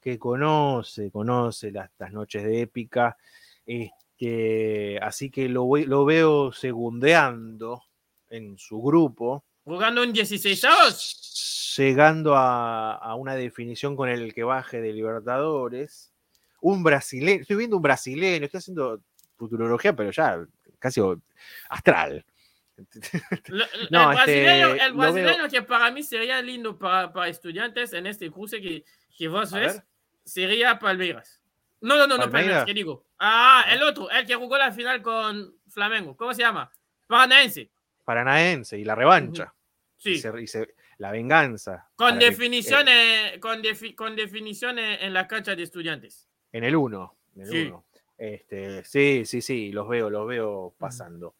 Que 0.00 0.18
conoce, 0.18 1.10
conoce 1.10 1.72
las, 1.72 1.90
noches 2.12 2.44
de 2.44 2.60
épica. 2.60 3.16
Este, 3.64 4.98
así 5.00 5.30
que 5.30 5.48
lo, 5.48 5.76
lo 5.76 6.04
veo 6.04 6.52
segundeando 6.52 7.82
en 8.28 8.58
su 8.58 8.80
grupo. 8.80 9.44
¿Jugando 9.64 10.02
un 10.02 10.12
16 10.12 10.64
avos? 10.64 11.74
Llegando 11.76 12.36
a, 12.36 12.94
a, 12.94 13.14
una 13.16 13.34
definición 13.34 13.96
con 13.96 14.08
el 14.08 14.32
que 14.32 14.44
baje 14.44 14.80
de 14.80 14.92
Libertadores. 14.92 16.12
Un 16.60 16.82
brasileño, 16.82 17.40
estoy 17.40 17.56
viendo 17.56 17.76
un 17.76 17.82
brasileño, 17.82 18.44
estoy 18.44 18.58
haciendo 18.58 19.00
futurología, 19.36 19.94
pero 19.94 20.10
ya 20.10 20.46
casi 20.78 21.00
astral. 21.68 22.24
no, 23.90 24.10
el 24.10 24.16
brasileño, 24.16 24.68
este, 24.68 24.84
el 24.84 24.92
brasileño 24.92 25.48
que 25.48 25.62
para 25.62 25.90
mí 25.90 26.02
sería 26.02 26.42
lindo 26.42 26.78
para, 26.78 27.12
para 27.12 27.28
estudiantes 27.28 27.92
en 27.92 28.06
este 28.06 28.30
cruce 28.30 28.60
que, 28.60 28.84
que 29.16 29.28
vos 29.28 29.52
ves, 29.52 29.82
sería 30.24 30.78
Palmeiras. 30.78 31.42
No, 31.80 31.96
no, 31.96 32.06
no, 32.06 32.16
no, 32.16 32.30
Palmeiras, 32.30 32.64
¿qué 32.64 32.74
digo? 32.74 33.06
Ah, 33.18 33.64
el 33.70 33.82
otro, 33.82 34.10
el 34.10 34.26
que 34.26 34.34
jugó 34.34 34.58
la 34.58 34.72
final 34.72 35.02
con 35.02 35.54
Flamengo. 35.68 36.16
¿Cómo 36.16 36.34
se 36.34 36.42
llama? 36.42 36.70
Paranaense. 37.06 37.70
Paranaense 38.04 38.78
y 38.78 38.84
la 38.84 38.94
revancha. 38.94 39.54
Sí. 39.96 40.22
Y 40.22 40.22
la 40.98 41.10
venganza. 41.10 41.88
Con 41.96 42.18
definiciones, 42.18 43.34
eh, 43.34 43.40
con, 43.40 43.62
con 43.94 44.16
definiciones 44.16 44.98
en 45.02 45.12
la 45.12 45.26
cancha 45.26 45.54
de 45.54 45.62
estudiantes. 45.62 46.28
En 46.52 46.64
el 46.64 46.76
1. 46.76 47.16
Sí. 47.44 47.72
Este, 48.18 48.82
sí, 48.84 49.24
sí, 49.26 49.42
sí, 49.42 49.72
los 49.72 49.88
veo, 49.88 50.08
los 50.08 50.26
veo 50.26 50.74
pasando. 50.78 51.34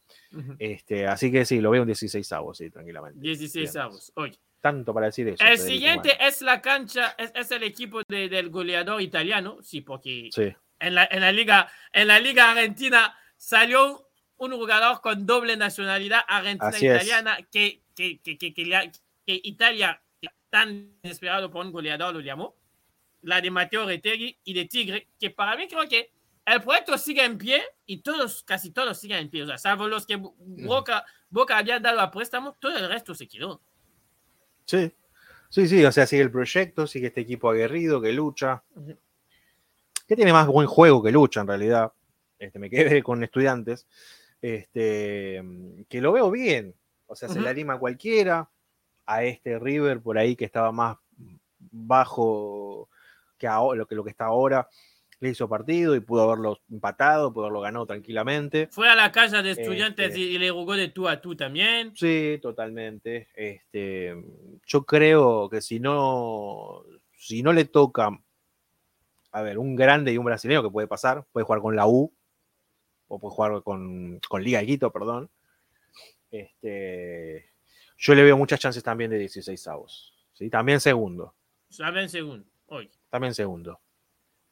Este, 0.58 1.06
así 1.06 1.30
que 1.30 1.44
sí, 1.44 1.60
lo 1.60 1.70
veo 1.70 1.82
un 1.82 1.86
16 1.86 2.32
avos, 2.32 2.58
sí, 2.58 2.70
tranquilamente. 2.70 3.20
16 3.20 3.76
avos, 3.76 4.12
hoy. 4.14 4.36
Tanto 4.60 4.92
para 4.92 5.06
decir 5.06 5.28
eso. 5.28 5.44
El 5.44 5.58
siguiente 5.58 6.16
es 6.20 6.42
la 6.42 6.60
cancha, 6.60 7.14
es, 7.18 7.50
el 7.50 7.62
equipo 7.62 8.02
del 8.08 8.50
goleador 8.50 9.00
italiano, 9.00 9.58
sí, 9.62 9.80
porque 9.80 10.30
En, 10.78 10.94
la, 10.94 11.08
en, 11.10 11.20
la 11.20 11.32
liga, 11.32 11.68
en 11.92 12.08
la 12.08 12.18
liga 12.18 12.50
argentina 12.50 13.16
salió 13.36 14.08
un 14.38 14.52
jugador 14.52 15.00
con 15.00 15.26
doble 15.26 15.56
nacionalidad 15.56 16.20
argentina-italiana 16.26 17.38
que, 17.50 17.82
que, 17.94 18.18
que, 18.20 18.36
que, 18.38 18.92
Italia, 19.26 20.02
tan 20.50 21.00
desesperado 21.02 21.50
por 21.50 21.64
un 21.64 21.72
goleador, 21.72 22.14
lo 22.14 22.20
llamó. 22.20 22.56
La 23.22 23.40
de 23.40 23.50
Mateo 23.50 23.86
Retegui 23.86 24.38
y 24.44 24.54
de 24.54 24.66
Tigre, 24.66 25.08
que 25.18 25.30
para 25.30 25.56
mí 25.56 25.66
creo 25.66 25.88
que 25.88 26.10
el 26.46 26.62
proyecto 26.62 26.96
sigue 26.96 27.24
en 27.24 27.36
pie 27.36 27.60
y 27.86 28.02
todos, 28.02 28.44
casi 28.44 28.70
todos 28.70 28.98
siguen 28.98 29.18
en 29.18 29.30
pie. 29.30 29.42
O 29.42 29.46
sea, 29.46 29.58
salvo 29.58 29.88
los 29.88 30.06
que 30.06 30.16
Boca, 30.16 31.04
Boca 31.28 31.58
había 31.58 31.80
dado 31.80 32.00
a 32.00 32.10
préstamo, 32.10 32.56
todo 32.60 32.76
el 32.76 32.88
resto 32.88 33.14
se 33.14 33.26
quedó. 33.26 33.60
Sí, 34.64 34.94
sí, 35.50 35.66
sí. 35.66 35.84
O 35.84 35.90
sea, 35.90 36.06
sigue 36.06 36.22
el 36.22 36.30
proyecto, 36.30 36.86
sigue 36.86 37.08
este 37.08 37.22
equipo 37.22 37.50
aguerrido 37.50 38.00
que 38.00 38.12
lucha. 38.12 38.62
Que 40.06 40.14
tiene 40.14 40.32
más 40.32 40.46
buen 40.46 40.68
juego 40.68 41.02
que 41.02 41.10
lucha, 41.10 41.40
en 41.40 41.48
realidad. 41.48 41.92
Este, 42.38 42.60
me 42.60 42.70
quedé 42.70 43.02
con 43.02 43.24
estudiantes. 43.24 43.88
Este, 44.40 45.42
que 45.88 46.00
lo 46.00 46.12
veo 46.12 46.30
bien. 46.30 46.76
O 47.08 47.16
sea, 47.16 47.28
se 47.28 47.40
le 47.40 47.48
anima 47.48 47.74
a 47.74 47.78
cualquiera. 47.78 48.48
A 49.04 49.24
este 49.24 49.58
River 49.58 50.00
por 50.00 50.18
ahí 50.18 50.34
que 50.34 50.44
estaba 50.44 50.72
más 50.72 50.96
bajo 51.58 52.88
que 53.38 53.46
lo 53.46 53.86
que, 53.86 53.94
lo 53.94 54.02
que 54.02 54.10
está 54.10 54.24
ahora 54.26 54.68
le 55.20 55.30
hizo 55.30 55.48
partido 55.48 55.96
y 55.96 56.00
pudo 56.00 56.22
haberlo 56.22 56.60
empatado, 56.70 57.32
pudo 57.32 57.44
haberlo 57.44 57.60
ganado 57.60 57.86
tranquilamente. 57.86 58.68
Fue 58.70 58.88
a 58.88 58.94
la 58.94 59.12
casa 59.12 59.42
de 59.42 59.52
estudiantes 59.52 60.08
este 60.08 60.20
y 60.20 60.38
le 60.38 60.50
jugó 60.50 60.76
de 60.76 60.88
tú 60.88 61.08
a 61.08 61.20
tú 61.20 61.34
también. 61.34 61.94
Sí, 61.96 62.38
totalmente. 62.42 63.28
Este, 63.34 64.14
yo 64.66 64.84
creo 64.84 65.48
que 65.48 65.62
si 65.62 65.80
no, 65.80 66.84
si 67.16 67.42
no 67.42 67.52
le 67.52 67.64
toca, 67.64 68.10
a 69.32 69.42
ver, 69.42 69.58
un 69.58 69.74
grande 69.74 70.12
y 70.12 70.18
un 70.18 70.24
brasileño 70.24 70.62
que 70.62 70.70
puede 70.70 70.86
pasar, 70.86 71.24
puede 71.32 71.44
jugar 71.46 71.62
con 71.62 71.76
la 71.76 71.86
U 71.86 72.12
o 73.08 73.18
puede 73.18 73.34
jugar 73.34 73.62
con, 73.62 74.20
con 74.28 74.42
Liga 74.42 74.62
Quito, 74.64 74.92
perdón. 74.92 75.30
Este, 76.30 77.50
yo 77.96 78.14
le 78.14 78.22
veo 78.22 78.36
muchas 78.36 78.60
chances 78.60 78.82
también 78.82 79.10
de 79.10 79.18
16 79.18 79.66
avos. 79.68 80.12
¿sí? 80.34 80.50
También 80.50 80.80
segundo. 80.80 81.34
También 81.76 82.08
segundo, 82.08 82.46
hoy. 82.66 82.90
También 83.08 83.34
segundo. 83.34 83.80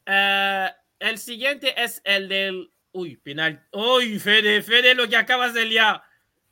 Eh, 0.05 0.69
el 0.99 1.17
siguiente 1.17 1.81
es 1.81 2.01
el 2.03 2.29
del. 2.29 2.71
Uy, 2.91 3.17
penal. 3.17 3.65
Uy, 3.71 4.19
Fede, 4.19 4.61
Fede, 4.61 4.95
lo 4.95 5.07
que 5.07 5.17
acabas 5.17 5.53
de 5.53 5.65
liar. 5.65 6.01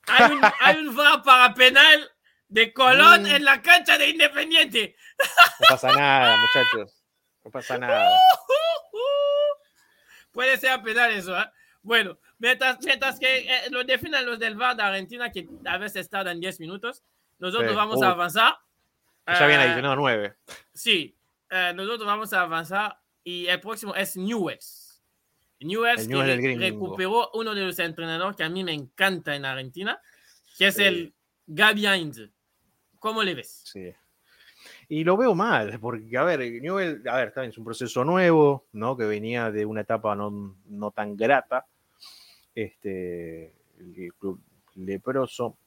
Hay 0.07 0.31
un, 0.31 0.41
hay 0.59 0.77
un 0.77 0.95
VAR 0.95 1.23
para 1.23 1.53
penal 1.53 2.11
de 2.47 2.73
Colón 2.73 3.23
mm. 3.23 3.27
en 3.27 3.45
la 3.45 3.61
cancha 3.61 3.97
de 3.97 4.09
Independiente. 4.09 4.95
No 5.59 5.65
pasa 5.69 5.91
nada, 5.91 6.37
muchachos. 6.41 7.03
No 7.43 7.51
pasa 7.51 7.77
nada. 7.77 8.11
Puede 10.31 10.57
ser 10.57 10.81
penal 10.81 11.11
eso, 11.11 11.39
¿eh? 11.39 11.45
Bueno, 11.83 12.17
mientras, 12.39 12.79
mientras 12.83 13.19
que 13.19 13.39
eh, 13.39 13.69
lo 13.69 13.83
definan 13.83 14.25
los 14.25 14.39
del 14.39 14.55
VAR 14.55 14.75
de 14.75 14.83
Argentina, 14.83 15.31
que 15.31 15.47
a 15.65 15.77
veces 15.77 16.09
tardan 16.09 16.39
10 16.39 16.59
minutos, 16.59 17.03
nosotros 17.39 17.75
vamos 17.75 18.01
a 18.01 18.11
avanzar. 18.11 18.57
Ya 19.27 19.47
viene 19.47 19.63
adicionado 19.63 19.97
9. 19.97 20.35
Sí, 20.73 21.15
nosotros 21.75 22.05
vamos 22.05 22.33
a 22.33 22.41
avanzar 22.41 23.02
y 23.23 23.47
el 23.47 23.59
próximo 23.59 23.95
es 23.95 24.15
Newells. 24.17 25.01
Newells 25.59 26.07
que 26.07 26.57
recuperó 26.57 27.29
uno 27.33 27.55
de 27.55 27.61
los 27.61 27.79
entrenadores 27.79 28.35
que 28.35 28.43
a 28.43 28.49
mí 28.49 28.63
me 28.63 28.73
encanta 28.73 29.35
en 29.35 29.45
Argentina, 29.45 29.99
que 30.57 30.67
es 30.67 30.79
el 30.79 31.13
Gaby 31.47 31.87
Heinz. 31.87 32.29
¿Cómo 32.99 33.23
le 33.23 33.35
ves? 33.35 33.63
Sí. 33.65 33.93
Y 34.87 35.03
lo 35.03 35.17
veo 35.17 35.35
mal, 35.35 35.79
porque, 35.79 36.17
a 36.17 36.23
ver, 36.23 36.39
Newell, 36.61 37.01
a 37.07 37.17
ver, 37.17 37.29
está 37.29 37.43
es 37.45 37.57
un 37.57 37.65
proceso 37.65 38.03
nuevo, 38.03 38.65
¿no? 38.73 38.95
Que 38.95 39.05
venía 39.05 39.51
de 39.51 39.65
una 39.65 39.81
etapa 39.81 40.15
no, 40.15 40.57
no 40.65 40.91
tan 40.91 41.15
grata. 41.15 41.65
Este, 42.55 43.53
el 43.79 44.13
club 44.19 44.41
leproso. 44.75 45.57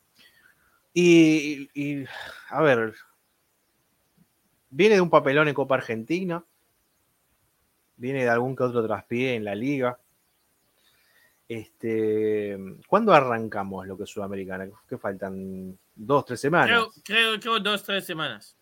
Y, 0.93 1.69
y, 1.75 2.05
a 2.49 2.63
ver, 2.63 2.95
viene 4.71 4.95
de 4.95 5.01
un 5.01 5.11
papelón 5.11 5.49
en 5.49 5.55
Copa 5.55 5.75
Argentina, 5.75 6.45
viene 7.97 8.25
de 8.25 8.31
algún 8.31 8.55
que 8.55 8.63
otro 8.63 8.87
traspié 8.87 9.35
en 9.35 9.45
la 9.45 9.55
liga. 9.55 9.99
Este, 11.49 12.59
¿Cuándo 12.89 13.15
arrancamos 13.15 13.87
lo 13.87 13.97
que 13.97 14.05
es 14.05 14.11
Sudamericana? 14.11 14.69
¿Qué 14.89 14.99
faltan? 14.99 15.79
¿Dos, 15.95 16.25
tres 16.25 16.41
semanas? 16.41 16.89
Creo, 17.05 17.39
creo, 17.41 17.61
dos, 17.61 17.83
tres 17.83 18.05
semanas. 18.05 18.57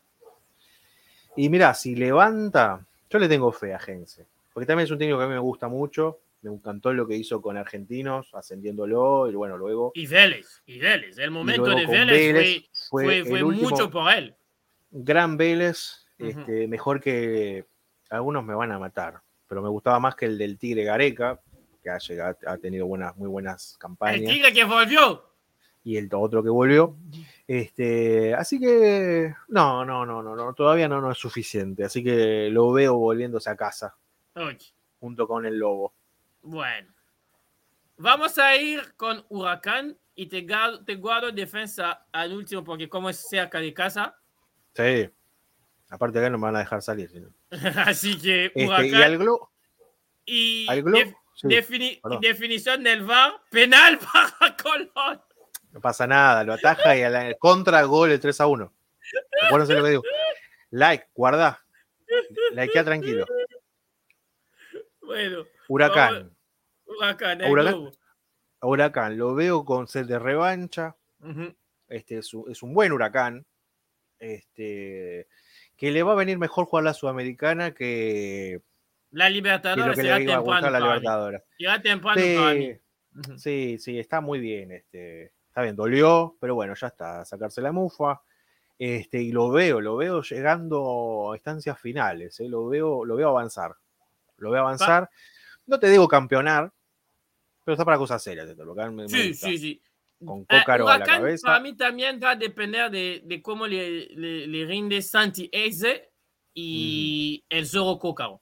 Y 1.36 1.48
mira, 1.48 1.74
si 1.74 1.96
levanta, 1.96 2.86
yo 3.10 3.18
le 3.18 3.28
tengo 3.28 3.50
fe 3.50 3.74
a 3.74 3.78
Gense, 3.78 4.26
porque 4.52 4.66
también 4.66 4.84
es 4.84 4.90
un 4.90 4.98
técnico 4.98 5.18
que 5.18 5.24
a 5.24 5.28
mí 5.28 5.34
me 5.34 5.40
gusta 5.40 5.66
mucho, 5.66 6.20
me 6.42 6.52
encantó 6.52 6.92
lo 6.92 7.08
que 7.08 7.16
hizo 7.16 7.42
con 7.42 7.56
Argentinos, 7.56 8.32
ascendiéndolo, 8.34 9.28
y 9.30 9.34
bueno, 9.34 9.56
luego... 9.56 9.90
Y 9.94 10.06
Vélez, 10.06 10.62
y 10.66 10.78
Vélez, 10.78 11.18
el 11.18 11.30
momento 11.30 11.74
de 11.74 11.86
Vélez, 11.86 12.68
fue, 12.88 13.24
fue, 13.24 13.42
mucho 13.42 13.90
por 13.90 14.12
él. 14.12 14.36
Gran 14.90 15.36
Vélez, 15.36 16.06
este, 16.18 16.68
mejor 16.68 17.00
que 17.00 17.66
algunos 18.10 18.44
me 18.44 18.54
van 18.54 18.72
a 18.72 18.78
matar, 18.78 19.20
pero 19.48 19.62
me 19.62 19.68
gustaba 19.68 19.98
más 20.00 20.14
que 20.14 20.26
el 20.26 20.38
del 20.38 20.58
Tigre 20.58 20.84
Gareca, 20.84 21.40
que 21.82 21.90
ha, 21.90 21.98
llegado, 21.98 22.36
ha 22.46 22.56
tenido 22.58 22.86
buenas, 22.86 23.16
muy 23.16 23.28
buenas 23.28 23.76
campañas. 23.78 24.20
El 24.20 24.26
Tigre 24.26 24.52
que 24.52 24.64
volvió. 24.64 25.30
Y 25.84 25.98
el 25.98 26.08
otro 26.12 26.42
que 26.42 26.48
volvió. 26.48 26.96
Este, 27.46 28.34
así 28.34 28.58
que 28.58 29.34
no, 29.48 29.84
no, 29.84 30.06
no, 30.06 30.22
no, 30.22 30.34
no, 30.34 30.54
todavía 30.54 30.88
no, 30.88 31.00
no 31.00 31.10
es 31.10 31.18
suficiente. 31.18 31.84
Así 31.84 32.02
que 32.02 32.48
lo 32.50 32.72
veo 32.72 32.96
volviéndose 32.96 33.50
a 33.50 33.56
casa. 33.56 33.94
Junto 34.98 35.28
con 35.28 35.44
el 35.44 35.58
lobo. 35.58 35.92
Bueno. 36.40 36.94
Vamos 37.96 38.38
a 38.38 38.56
ir 38.56 38.94
con 38.96 39.24
Huracán 39.28 39.96
y 40.14 40.26
te, 40.26 40.46
te 40.84 40.94
guardo 40.96 41.30
defensa 41.30 42.06
al 42.10 42.32
último 42.32 42.64
porque 42.64 42.88
como 42.88 43.10
es 43.10 43.18
cerca 43.28 43.60
de 43.60 43.74
casa. 43.74 44.16
Sí. 44.74 45.10
Aparte 45.90 46.18
acá 46.18 46.30
no 46.30 46.38
me 46.38 46.44
van 46.44 46.56
a 46.56 46.60
dejar 46.60 46.82
salir. 46.82 47.10
Así 47.86 48.18
que 48.18 48.46
este, 48.54 48.88
y 48.88 48.94
al 48.94 49.18
Glo. 49.18 49.50
Y 50.26 50.66
definición 52.20 52.82
del 52.82 53.04
VAR, 53.04 53.34
penal 53.50 53.98
para 54.12 54.56
Colón. 54.56 55.22
No 55.72 55.80
pasa 55.80 56.06
nada, 56.06 56.44
lo 56.44 56.52
ataja 56.52 56.96
y 56.96 57.02
a 57.02 57.10
la 57.10 57.34
contra 57.34 57.82
gol 57.82 58.12
el 58.12 58.20
3 58.20 58.40
a 58.40 58.46
1. 58.46 58.72
Acuérdense 59.42 59.74
lo 59.74 59.82
que 59.82 59.90
digo. 59.90 60.02
Like, 60.70 61.08
guarda. 61.14 61.64
Likea 62.52 62.84
tranquilo. 62.84 63.26
Bueno. 65.02 65.44
Huracán. 65.68 66.34
Huracán, 66.86 67.40
el 67.40 67.50
Huracán. 67.50 67.92
Huracán 68.62 69.18
lo 69.18 69.34
veo 69.34 69.64
con 69.64 69.88
sed 69.88 70.06
de 70.06 70.18
revancha. 70.18 70.96
este 71.88 72.18
es 72.18 72.32
un, 72.32 72.74
buen 72.74 72.92
huracán. 72.92 73.44
Este, 74.18 75.28
que 75.76 75.90
le 75.90 76.02
va 76.02 76.12
a 76.12 76.16
venir 76.16 76.38
mejor 76.38 76.66
jugar 76.66 76.84
la 76.84 76.94
Sudamericana 76.94 77.74
que. 77.74 78.62
La 79.10 79.30
Libertadores 79.30 79.96
será 79.96 80.18
temprano. 80.18 80.70
La 80.70 80.80
Libertadores. 80.80 81.42
temprano 81.82 82.20
sí, 82.20 82.80
sí, 83.36 83.78
sí, 83.78 83.98
está 83.98 84.20
muy 84.20 84.40
bien. 84.40 84.72
Este, 84.72 85.32
está 85.48 85.62
bien, 85.62 85.76
dolió, 85.76 86.36
pero 86.40 86.54
bueno, 86.54 86.74
ya 86.74 86.88
está, 86.88 87.24
sacarse 87.24 87.60
la 87.60 87.72
mufa. 87.72 88.22
Este, 88.76 89.22
y 89.22 89.30
lo 89.30 89.50
veo, 89.50 89.80
lo 89.80 89.96
veo 89.96 90.20
llegando 90.22 91.30
a 91.32 91.36
instancias 91.36 91.78
finales, 91.78 92.40
¿eh? 92.40 92.48
lo, 92.48 92.66
veo, 92.66 93.04
lo 93.04 93.14
veo 93.14 93.28
avanzar. 93.28 93.76
Lo 94.38 94.50
veo 94.50 94.62
avanzar. 94.62 95.08
No 95.66 95.78
te 95.78 95.88
digo 95.88 96.08
campeonar, 96.08 96.72
pero 97.62 97.74
está 97.74 97.84
para 97.84 97.98
cosas 97.98 98.22
serias. 98.22 98.48
sí, 99.06 99.34
sí, 99.34 99.58
sí. 99.58 99.82
Con 100.24 100.40
eh, 100.42 100.60
Cócaro 100.60 100.88
a 100.88 100.98
la 100.98 101.04
cabeza. 101.04 101.46
Para 101.46 101.60
mí 101.60 101.76
también 101.76 102.20
va 102.22 102.30
a 102.30 102.36
depender 102.36 102.90
de, 102.90 103.22
de 103.24 103.42
cómo 103.42 103.66
le, 103.66 104.06
le, 104.06 104.64
rinde 104.66 105.02
Santi 105.02 105.48
Eze 105.52 106.10
y 106.54 107.44
el 107.48 107.66
Zorro 107.66 107.98
Cócaro. 107.98 108.40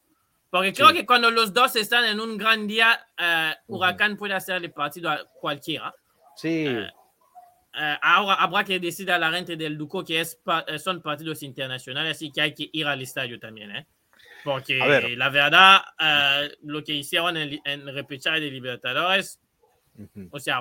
Porque 0.50 0.72
creo 0.74 0.92
que 0.92 1.06
cuando 1.06 1.30
los 1.30 1.54
dos 1.54 1.76
están 1.76 2.04
en 2.04 2.20
un 2.20 2.36
gran 2.36 2.66
día, 2.66 3.00
uh, 3.18 3.74
Huracán 3.74 4.18
puede 4.18 4.34
hacerle 4.34 4.68
partido 4.68 5.08
a 5.08 5.24
cualquiera. 5.40 5.94
Sí. 6.36 6.66
Uh, 6.68 7.96
ahora 8.02 8.34
habrá 8.34 8.62
que 8.62 8.78
decir 8.78 9.10
a 9.10 9.18
la 9.18 9.32
gente 9.32 9.56
del 9.56 9.78
Duco 9.78 10.04
que 10.04 10.20
es, 10.20 10.38
son 10.78 11.00
partidos 11.00 11.42
internacionales 11.42 12.20
y 12.20 12.30
que 12.30 12.42
hay 12.42 12.54
que 12.54 12.68
ir 12.70 12.86
al 12.86 13.00
estadio 13.00 13.40
también. 13.40 13.74
¿eh? 13.74 13.86
Porque 14.44 14.76
la 15.16 15.30
verdad, 15.30 15.80
uh, 15.98 16.54
lo 16.64 16.84
que 16.84 16.92
hicieron 16.92 17.38
en, 17.38 17.58
en 17.64 17.86
repechaje 17.86 18.40
de 18.40 18.50
Libertadores, 18.50 19.40
o 20.30 20.38
sea, 20.38 20.60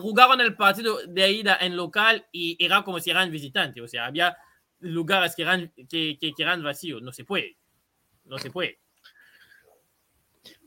jugaron 0.00 0.40
el 0.40 0.56
partido 0.56 0.98
de 1.06 1.30
ida 1.30 1.58
en 1.60 1.76
local 1.76 2.26
y 2.32 2.56
era 2.64 2.82
como 2.82 3.00
si 3.00 3.10
eran 3.10 3.30
visitantes. 3.30 3.82
O 3.82 3.88
sea, 3.88 4.06
había 4.06 4.36
lugares 4.80 5.34
que 5.34 5.42
eran, 5.42 5.72
que, 5.88 6.18
que, 6.18 6.32
eran 6.38 6.62
vacíos. 6.62 7.02
No 7.02 7.12
se 7.12 7.24
puede. 7.24 7.56
No 8.24 8.38
se 8.38 8.50
puede. 8.50 8.78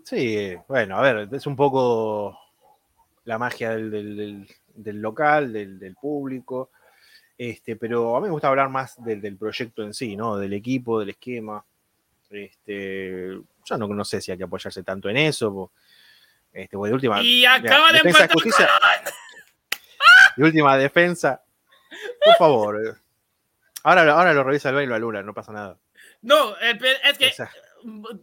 Sí, 0.04 0.56
bueno, 0.68 0.98
a 0.98 1.02
ver, 1.02 1.30
es 1.32 1.46
un 1.46 1.56
poco 1.56 2.38
la 3.26 3.38
magia 3.38 3.76
del, 3.76 4.48
local, 4.76 5.54
del, 5.54 5.96
público. 6.02 6.72
Este, 7.38 7.76
pero 7.76 8.16
a 8.16 8.20
mí 8.20 8.26
me 8.26 8.32
gusta 8.32 8.48
hablar 8.48 8.70
más 8.70 8.96
del, 9.04 9.38
proyecto 9.38 9.84
en 9.84 9.94
sí, 9.94 10.16
¿no? 10.16 10.38
Del 10.38 10.54
equipo, 10.54 11.00
del 11.00 11.10
esquema. 11.10 11.64
Este, 12.30 13.40
yo 13.66 13.78
no, 13.78 13.88
no 13.88 14.04
sé 14.04 14.20
si 14.22 14.32
hay 14.32 14.38
que 14.38 14.44
apoyarse 14.46 14.84
tanto 14.84 15.10
en 15.10 15.18
eso. 15.18 15.72
Este, 16.52 16.78
de 16.78 16.94
última, 16.94 17.22
y 17.22 17.46
acaba 17.46 17.92
de 17.92 18.00
defensa 18.00 18.28
justicia. 18.34 18.70
De 20.36 20.44
última 20.44 20.78
defensa. 20.78 21.44
Por 22.24 22.36
favor. 22.36 23.00
Ahora, 23.84 24.12
ahora 24.12 24.34
lo 24.34 24.44
revisa 24.44 24.70
el 24.70 24.76
baile 24.76 24.96
a 24.96 25.00
Lula, 25.00 25.24
no 25.24 25.34
pasa 25.34 25.52
nada. 25.52 25.78
No, 26.22 26.58
es 26.58 27.18
que 27.18 27.32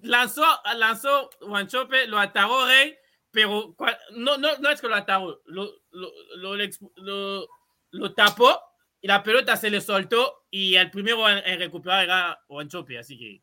lanzó, 0.02 0.44
lanzó 0.76 1.30
Wanchope, 1.40 2.06
lo 2.06 2.18
atagó 2.18 2.66
Rey, 2.66 2.96
pero 3.30 3.74
no, 4.12 4.36
no, 4.36 4.58
no 4.58 4.70
es 4.70 4.80
que 4.80 4.88
lo 4.88 4.94
atagó, 4.94 5.40
lo, 5.46 5.70
lo, 5.90 7.46
lo, 7.90 8.14
tapó 8.14 8.60
y 9.00 9.08
la 9.08 9.22
pelota 9.22 9.56
se 9.56 9.70
le 9.70 9.80
soltó 9.80 10.46
y 10.50 10.74
el 10.74 10.90
primero 10.90 11.28
en, 11.28 11.58
recuperar 11.58 12.04
era 12.04 12.38
Wanchope, 12.48 12.98
así 12.98 13.18
que 13.18 13.42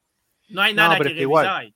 no 0.49 0.61
hay 0.61 0.73
nada 0.73 0.99
que, 0.99 1.09
igual, 1.09 1.73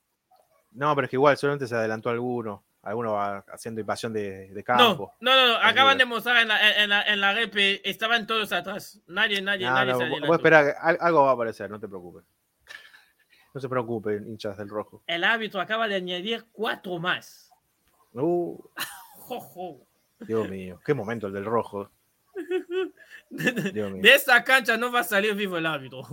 No, 0.72 0.94
pero 0.94 1.06
es 1.06 1.10
que 1.10 1.16
igual 1.16 1.38
solamente 1.38 1.68
se 1.68 1.76
adelantó 1.76 2.10
alguno. 2.10 2.67
Alguno 2.88 3.12
va 3.12 3.44
haciendo 3.52 3.82
invasión 3.82 4.14
de, 4.14 4.64
campo. 4.66 5.14
No, 5.20 5.36
no, 5.36 5.48
no, 5.48 5.56
acaban 5.58 5.98
de 5.98 6.06
mostrar 6.06 6.42
en 6.42 6.48
la, 6.48 6.84
en, 6.84 6.90
la, 6.90 7.02
en 7.04 7.20
la 7.20 7.34
rep, 7.34 7.54
estaban 7.84 8.26
todos 8.26 8.54
atrás. 8.54 9.02
Nadie, 9.08 9.42
nadie, 9.42 9.66
nadie. 9.66 9.92
No, 9.92 10.00
voy 10.00 10.32
a 10.32 10.36
esperar, 10.36 10.76
algo 10.80 11.24
va 11.24 11.32
a 11.32 11.34
aparecer, 11.34 11.70
no 11.70 11.80
te 11.80 11.88
preocupes. 11.88 12.24
No 13.54 13.62
se 13.62 13.70
preocupen, 13.70 14.28
hinchas 14.28 14.56
del 14.58 14.70
rojo. 14.70 15.02
El 15.08 15.24
árbitro 15.24 15.60
acaba 15.60 15.88
de 15.88 15.96
añadir 15.96 16.46
cuatro 16.52 17.00
más. 17.00 17.52
Uh. 18.14 18.56
Dios 20.20 20.48
mío, 20.48 20.80
qué 20.86 20.94
momento 20.94 21.26
el 21.28 21.34
del 21.34 21.46
rojo. 21.46 21.90
De 23.30 24.14
esta 24.14 24.44
cancha 24.44 24.78
no 24.78 24.92
va 24.92 25.00
a 25.00 25.04
salir 25.04 25.34
vivo 25.34 25.58
el 25.58 25.66
árbitro. 25.66 26.04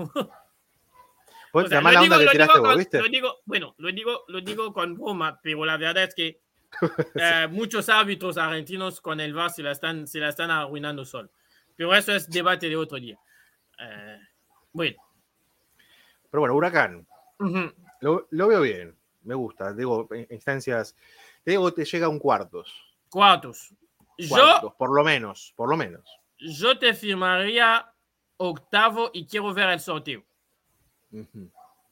Bueno, 3.45 3.75
lo 3.79 3.93
digo, 3.93 4.25
lo 4.27 4.41
digo 4.41 4.73
con 4.73 4.95
broma, 4.95 5.39
pero 5.43 5.65
la 5.65 5.77
verdad 5.77 6.05
es 6.05 6.15
que 6.15 6.44
eh, 7.15 7.49
muchos 7.51 7.89
árbitros 7.89 8.37
argentinos 8.37 9.01
con 9.01 9.21
el 9.21 9.35
VAR 9.35 9.51
se 9.51 9.63
la 9.63 9.73
están, 9.73 10.07
se 10.07 10.19
la 10.19 10.29
están 10.29 10.51
arruinando 10.51 11.05
sol. 11.05 11.31
Pero 11.77 11.95
eso 11.95 12.13
es 12.13 12.29
debate 12.29 12.69
de 12.69 12.77
otro 12.77 12.99
día. 12.99 13.19
Eh, 13.79 14.19
bueno. 14.73 14.97
Pero 16.31 16.41
bueno, 16.41 16.55
Huracán 16.55 17.07
lo, 18.01 18.49
veo 18.49 18.61
bien, 18.61 18.97
me 19.23 19.35
gusta. 19.35 19.73
Digo, 19.73 20.09
instancias. 20.31 20.95
Te 21.43 21.53
digo, 21.53 21.73
te 21.73 21.85
llega 21.85 22.07
a 22.07 22.09
un 22.09 22.19
cuartos. 22.19 22.73
Cuartos. 23.11 23.75
yo, 24.19 24.75
por 24.79 24.95
lo 24.95 25.05
menos, 25.05 25.53
por 25.57 25.69
lo 25.69 25.77
menos. 25.77 26.05
Yo 26.39 26.79
te 26.79 26.95
firmaría 26.95 27.91
octavo 28.37 29.11
y 29.13 29.27
quiero 29.27 29.53
ver 29.55 29.71
el 29.71 29.81
sorteo. 29.81 30.25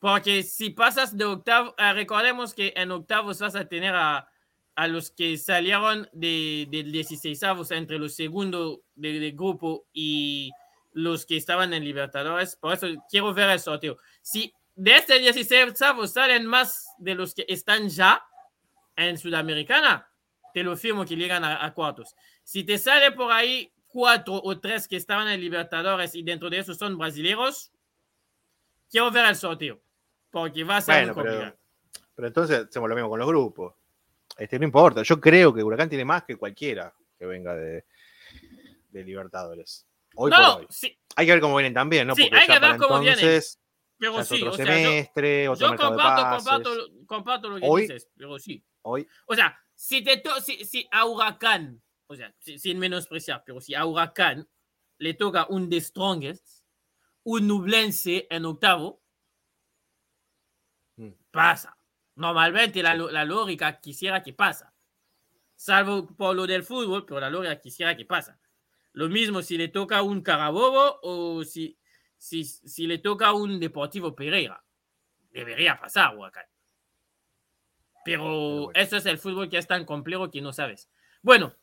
Porque 0.01 0.43
si 0.43 0.71
pasas 0.71 1.17
de 1.17 1.25
octavo, 1.25 1.75
eh, 1.79 1.93
recordemos 1.93 2.55
que 2.55 2.73
en 2.77 2.91
octavos 2.91 3.39
vas 3.39 3.55
a 3.55 3.69
tener 3.69 3.95
a, 3.95 4.29
a 4.75 4.89
los 4.89 5.11
que 5.11 5.37
salieron 5.37 6.09
de, 6.13 6.67
de 6.71 6.83
16 6.85 7.41
entre 7.71 7.99
los 7.99 8.15
segundos 8.15 8.81
de, 8.95 9.31
grupo 9.33 9.87
y 9.93 10.51
los 10.93 11.27
que 11.27 11.37
estaban 11.37 11.73
en 11.73 11.85
Libertadores. 11.85 12.57
Por 12.57 12.73
eso 12.73 12.87
quiero 13.11 13.35
ver 13.35 13.51
el 13.51 13.61
sorteo. 13.61 13.99
Si 14.23 14.53
de 14.75 14.97
este 14.97 15.19
16 15.19 15.75
salen 16.07 16.47
más 16.47 16.89
de 16.99 17.15
los 17.15 17.35
que 17.35 17.45
están 17.49 17.89
ya 17.89 18.23
en 18.97 19.19
Sudamericana, 19.19 20.09
te 20.55 20.63
lo 20.63 20.77
firmo 20.77 21.05
que 21.05 21.17
llegan 21.17 21.45
a, 21.45 21.73
cuartos. 21.75 22.15
Si 22.43 22.65
te 22.65 22.79
sale 22.79 23.13
por 23.13 23.31
ahí 23.31 23.73
cuatro 23.89 24.41
o 24.43 24.59
tres 24.59 24.89
que 24.89 24.97
estaban 24.97 25.29
en 25.29 25.41
Libertadores 25.41 26.15
y 26.15 26.23
dentro 26.23 26.49
de 26.49 26.59
esos 26.59 26.79
son 26.79 26.97
brasileños, 26.97 27.71
quiero 28.91 29.11
ver 29.11 29.27
el 29.27 29.37
sorteo, 29.37 29.81
porque 30.31 30.65
va 30.65 30.79
a 30.79 30.81
ser 30.81 31.07
muy 31.07 31.15
complicado. 31.15 31.57
Pero, 32.15 32.29
entonces 32.29 32.67
hacemos 32.69 32.89
lo 32.89 32.95
mismo 32.95 33.09
con 33.09 33.19
los 33.19 33.29
grupos. 33.29 33.75
Este, 34.43 34.59
no 34.59 34.65
importa, 34.65 35.05
yo 35.05 35.21
creo 35.21 35.55
que 35.55 35.63
Huracán 35.63 35.89
tiene 35.89 36.05
más 36.05 36.25
que 36.25 36.35
cualquiera 36.35 36.93
que 37.17 37.27
venga 37.27 37.55
de, 37.55 37.85
de 38.91 39.05
Libertadores. 39.05 39.87
Hoy 40.17 40.33
por 40.33 40.41
hoy. 40.41 40.67
Hay 41.15 41.27
que 41.27 41.33
ver 41.33 41.41
cómo 41.41 41.55
vienen 41.55 41.73
también, 41.73 42.09
¿no? 42.09 42.17
Sí, 42.17 42.29
hay 42.33 42.49
que 42.49 42.59
ver 42.59 42.77
cómo 42.77 42.99
vienen 42.99 43.41
pero 43.99 44.25
sí, 44.25 44.43
otro 44.43 44.55
semestre, 44.55 45.45
yo, 45.45 45.53
otro 45.53 45.71
yo 45.71 45.77
comparto, 45.77 46.89
comparto, 47.07 47.49
lo 47.51 47.61
que 47.61 47.83
dices, 47.83 48.09
pero 48.17 48.37
sí. 48.37 48.61
Hoy. 48.83 49.07
O 49.27 49.37
sea, 49.37 49.57
si, 49.77 50.03
te 50.03 50.21
si, 50.45 50.65
si 50.65 50.89
a 50.91 51.07
Huracán, 51.07 51.81
o 52.09 52.17
sea, 52.17 52.35
sin 52.41 52.81
menospreciar, 52.81 53.45
pero 53.47 53.61
si 53.61 53.77
a 53.77 53.87
Huracán 53.87 54.49
le 54.99 55.15
toca 55.15 55.47
un 55.49 55.71
The 55.71 55.81
Strongest, 55.81 56.65
un 57.23 57.47
Nublense 57.47 58.27
en 58.29 58.45
octavo, 58.45 59.05
mm. 60.97 61.11
pasa. 61.31 61.79
Normalmente 62.15 62.83
la, 62.83 62.95
la, 62.95 63.25
lógica 63.25 63.81
quisiera 63.81 64.23
que 64.23 64.33
pasa. 64.33 64.75
Salvo 65.57 66.07
por 66.07 66.37
lo 66.37 66.47
del 66.47 66.63
fútbol, 66.63 67.07
pero 67.07 67.21
la 67.21 67.31
lógica 67.31 67.61
quisiera 67.61 67.97
que 67.97 68.05
pasa. 68.05 68.39
Lo 68.93 69.09
mismo 69.09 69.43
si 69.43 69.57
le 69.57 69.69
toca 69.69 70.03
un 70.03 70.21
Carabobo 70.21 70.99
o 71.03 71.45
si 71.45 71.79
si, 72.23 72.87
le 72.87 72.99
toca 72.99 73.29
a 73.29 73.33
un 73.33 73.59
Deportivo 73.59 74.15
Pereira. 74.15 74.63
Debería 75.31 75.79
pasar, 75.79 76.17
Huacán. 76.17 76.45
Pero, 78.05 78.73
eso 78.75 78.97
es 78.97 79.07
el 79.07 79.19
fútbol 79.19 79.49
que 79.49 79.59
es 79.59 79.67
tan 79.67 79.85
complejo 79.85 80.31
que 80.31 80.41
no 80.41 80.53
sabes. 80.53 80.89
Bueno, 81.21 81.55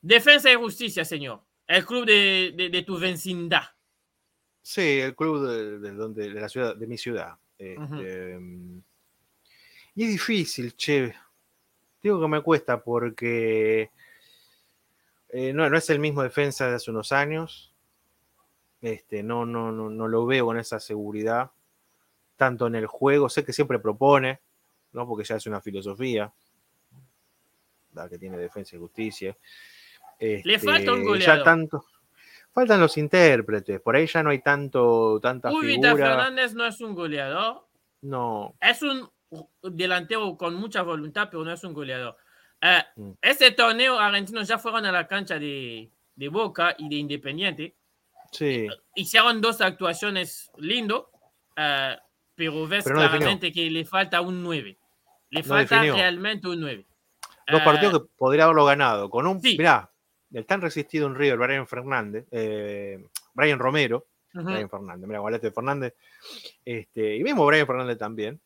Defensa 0.00 0.50
y 0.50 0.56
Justicia, 0.56 1.04
señor. 1.04 1.42
El 1.66 1.86
club 1.86 2.04
de, 2.04 2.84
tu 2.86 2.98
vecindad. 2.98 3.64
Sí, 4.60 5.00
el 5.00 5.14
club 5.14 5.46
de, 5.46 5.92
donde, 5.92 6.30
de 6.30 6.40
la 6.40 6.48
ciudad, 6.48 6.76
de 6.76 6.86
mi 6.86 6.98
ciudad. 6.98 7.38
Este, 7.56 8.38
y 9.94 10.04
es 10.04 10.10
difícil, 10.10 10.74
che. 10.76 11.14
Digo 12.02 12.20
que 12.20 12.28
me 12.28 12.40
cuesta 12.40 12.82
porque 12.82 13.90
eh, 15.28 15.52
no, 15.52 15.68
no 15.70 15.76
es 15.76 15.88
el 15.90 15.98
mismo 15.98 16.22
defensa 16.22 16.68
de 16.68 16.76
hace 16.76 16.90
unos 16.90 17.12
años. 17.12 17.72
Este, 18.80 19.22
no, 19.22 19.46
no, 19.46 19.70
no, 19.70 19.88
no 19.88 20.08
lo 20.08 20.26
veo 20.26 20.46
con 20.46 20.58
esa 20.58 20.80
seguridad, 20.80 21.52
tanto 22.36 22.66
en 22.66 22.74
el 22.74 22.86
juego, 22.86 23.28
sé 23.28 23.44
que 23.44 23.52
siempre 23.52 23.78
propone, 23.78 24.40
¿no? 24.92 25.06
porque 25.06 25.24
ya 25.24 25.36
es 25.36 25.46
una 25.46 25.60
filosofía, 25.60 26.32
la 27.94 28.08
que 28.08 28.18
tiene 28.18 28.36
defensa 28.36 28.74
y 28.74 28.80
justicia. 28.80 29.36
Le 30.18 30.58
falta 30.58 30.92
un 30.92 30.98
este, 30.98 31.08
goleador. 31.08 31.44
tanto, 31.44 31.84
faltan 32.52 32.80
los 32.80 32.96
intérpretes, 32.98 33.80
por 33.80 33.94
ahí 33.94 34.08
ya 34.08 34.24
no 34.24 34.30
hay 34.30 34.40
tanto, 34.40 35.20
tanta 35.20 35.52
Uy, 35.52 35.74
figura. 35.74 35.94
Fernández 35.94 36.52
no 36.54 36.66
es 36.66 36.80
un 36.80 36.96
goleador. 36.96 37.64
No. 38.00 38.56
Es 38.60 38.82
un 38.82 39.08
delantero 39.62 40.36
con 40.36 40.54
mucha 40.54 40.82
voluntad, 40.82 41.28
pero 41.30 41.44
no 41.44 41.52
es 41.52 41.64
un 41.64 41.72
goleador. 41.72 42.16
Eh, 42.60 42.82
mm. 42.96 43.10
Este 43.20 43.50
torneo 43.52 43.98
argentinos 43.98 44.46
ya 44.46 44.58
fueron 44.58 44.86
a 44.86 44.92
la 44.92 45.06
cancha 45.06 45.38
de, 45.38 45.90
de 46.14 46.28
Boca 46.28 46.74
y 46.78 46.88
de 46.88 46.96
Independiente. 46.96 47.74
Sí. 48.30 48.66
Hicieron 48.94 49.40
dos 49.40 49.60
actuaciones 49.60 50.50
lindo, 50.56 51.10
uh, 51.56 52.00
pero 52.34 52.66
ves 52.66 52.84
claramente 52.84 53.52
que 53.52 53.70
le 53.70 53.84
falta 53.84 54.20
un 54.20 54.42
9. 54.42 54.78
Le 55.30 55.42
falta 55.42 55.82
realmente 55.82 56.48
un 56.48 56.60
9. 56.60 56.86
Dos 57.50 57.62
partidos 57.62 58.02
que 58.02 58.08
podría 58.16 58.44
haberlo 58.44 58.64
ganado. 58.64 59.10
Con 59.10 59.26
un. 59.26 59.40
Mirá, 59.42 59.90
el 60.32 60.46
tan 60.46 60.60
resistido 60.60 61.06
en 61.06 61.14
River, 61.14 61.38
Brian 61.38 61.66
Fernández, 61.66 62.26
eh, 62.30 63.04
Brian 63.34 63.58
Romero, 63.58 64.06
Brian 64.32 64.70
Fernández, 64.70 65.06
mira, 65.06 65.20
Gualete 65.20 65.50
Fernández, 65.50 65.94
este, 66.64 67.16
y 67.16 67.22
mismo 67.22 67.44
Brian 67.44 67.66
Fernández 67.66 67.98
también, 67.98 68.40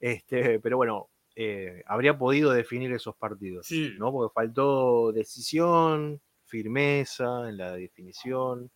este, 0.00 0.60
pero 0.60 0.76
bueno, 0.76 1.10
eh, 1.34 1.82
habría 1.86 2.16
podido 2.16 2.50
definir 2.52 2.92
esos 2.92 3.14
partidos, 3.16 3.70
¿no? 3.98 4.10
Porque 4.10 4.32
faltó 4.32 5.12
decisión, 5.12 6.20
firmeza 6.46 7.48
en 7.48 7.58
la 7.58 7.72
definición. 7.72 8.70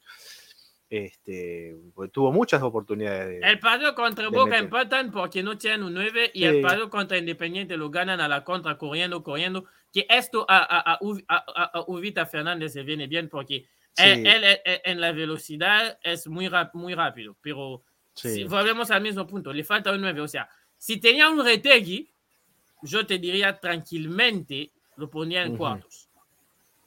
Este, 0.91 1.77
tuvo 2.13 2.33
muchas 2.33 2.63
oportunidades. 2.63 3.41
el 3.45 3.61
partido 3.61 3.95
contra 3.95 4.29
Boca 4.29 4.59
empatan 4.59 5.13
porque 5.13 5.41
no 5.41 5.57
tienen 5.57 5.85
un 5.85 5.95
9 5.95 6.33
y 6.35 6.45
el 6.45 6.61
partido 6.61 6.91
contra 6.91 7.17
Independiente 7.17 7.77
lo 7.77 7.91
ganan 7.91 8.21
a 8.21 8.27
la 8.27 8.45
contra, 8.45 8.77
corriendo, 8.77 9.23
corriendo. 9.23 9.65
Que 9.93 10.07
esto 10.11 10.45
a, 10.49 10.59
a, 10.59 10.99
a, 10.99 11.85
Uvita 11.87 12.27
Fernández 12.27 12.73
se 12.73 12.83
viene 12.83 13.07
bien 13.07 13.29
porque 13.29 13.69
él, 13.97 14.27
en 14.65 15.01
la 15.01 15.13
velocidad 15.13 15.99
es 16.03 16.27
muy, 16.27 16.51
muy 16.75 16.95
rápido, 16.95 17.37
pero 17.41 17.85
si 18.15 18.45
volvemos 18.45 18.91
al 18.91 19.03
mismo 19.03 19.27
punto, 19.27 19.53
le 19.53 19.65
falta 19.65 19.93
un 19.93 20.01
9. 20.01 20.21
O 20.21 20.29
sea, 20.29 20.49
si 20.81 20.97
tenía 20.97 21.29
un 21.29 21.45
Retegui, 21.45 22.11
yo 22.83 23.07
te 23.07 23.19
diría 23.19 23.61
tranquilamente 23.61 24.73
lo 24.97 25.11
ponía 25.11 25.43
en 25.43 25.57
cuartos. 25.57 26.09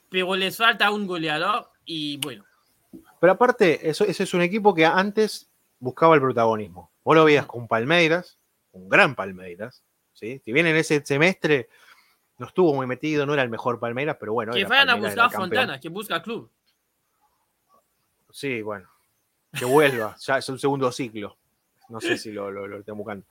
Pero 0.09 0.35
les 0.35 0.57
falta 0.57 0.89
un 0.89 1.05
goleador 1.05 1.69
y 1.85 2.17
bueno. 2.17 2.43
Pero 3.19 3.33
aparte, 3.33 3.87
eso, 3.87 4.03
ese 4.03 4.23
es 4.23 4.33
un 4.33 4.41
equipo 4.41 4.73
que 4.73 4.83
antes 4.83 5.47
buscaba 5.77 6.15
el 6.15 6.21
protagonismo. 6.21 6.91
Vos 7.03 7.15
lo 7.15 7.23
veías 7.23 7.45
con 7.45 7.67
Palmeiras, 7.67 8.39
un 8.71 8.89
gran 8.89 9.13
Palmeiras, 9.13 9.83
¿sí? 10.13 10.41
Si 10.43 10.51
bien 10.51 10.65
en 10.65 10.75
ese 10.75 11.05
semestre 11.05 11.69
no 12.39 12.47
estuvo 12.47 12.73
muy 12.73 12.87
metido, 12.87 13.27
no 13.27 13.35
era 13.35 13.43
el 13.43 13.49
mejor 13.49 13.79
Palmeiras, 13.79 14.17
pero 14.19 14.33
bueno. 14.33 14.53
Que 14.53 14.65
vayan 14.65 14.89
a 14.89 14.95
buscar 14.95 15.31
Fontana, 15.31 15.79
que 15.79 15.89
busca 15.89 16.19
club. 16.23 16.49
Sí, 18.31 18.63
bueno. 18.63 18.89
Que 19.51 19.65
vuelva, 19.65 20.15
ya 20.19 20.39
es 20.39 20.49
un 20.49 20.57
segundo 20.57 20.91
ciclo. 20.91 21.37
No 21.89 22.01
sé 22.01 22.17
si 22.17 22.31
lo, 22.31 22.49
lo, 22.49 22.65
lo 22.65 22.79
están 22.79 22.97
buscando. 22.97 23.23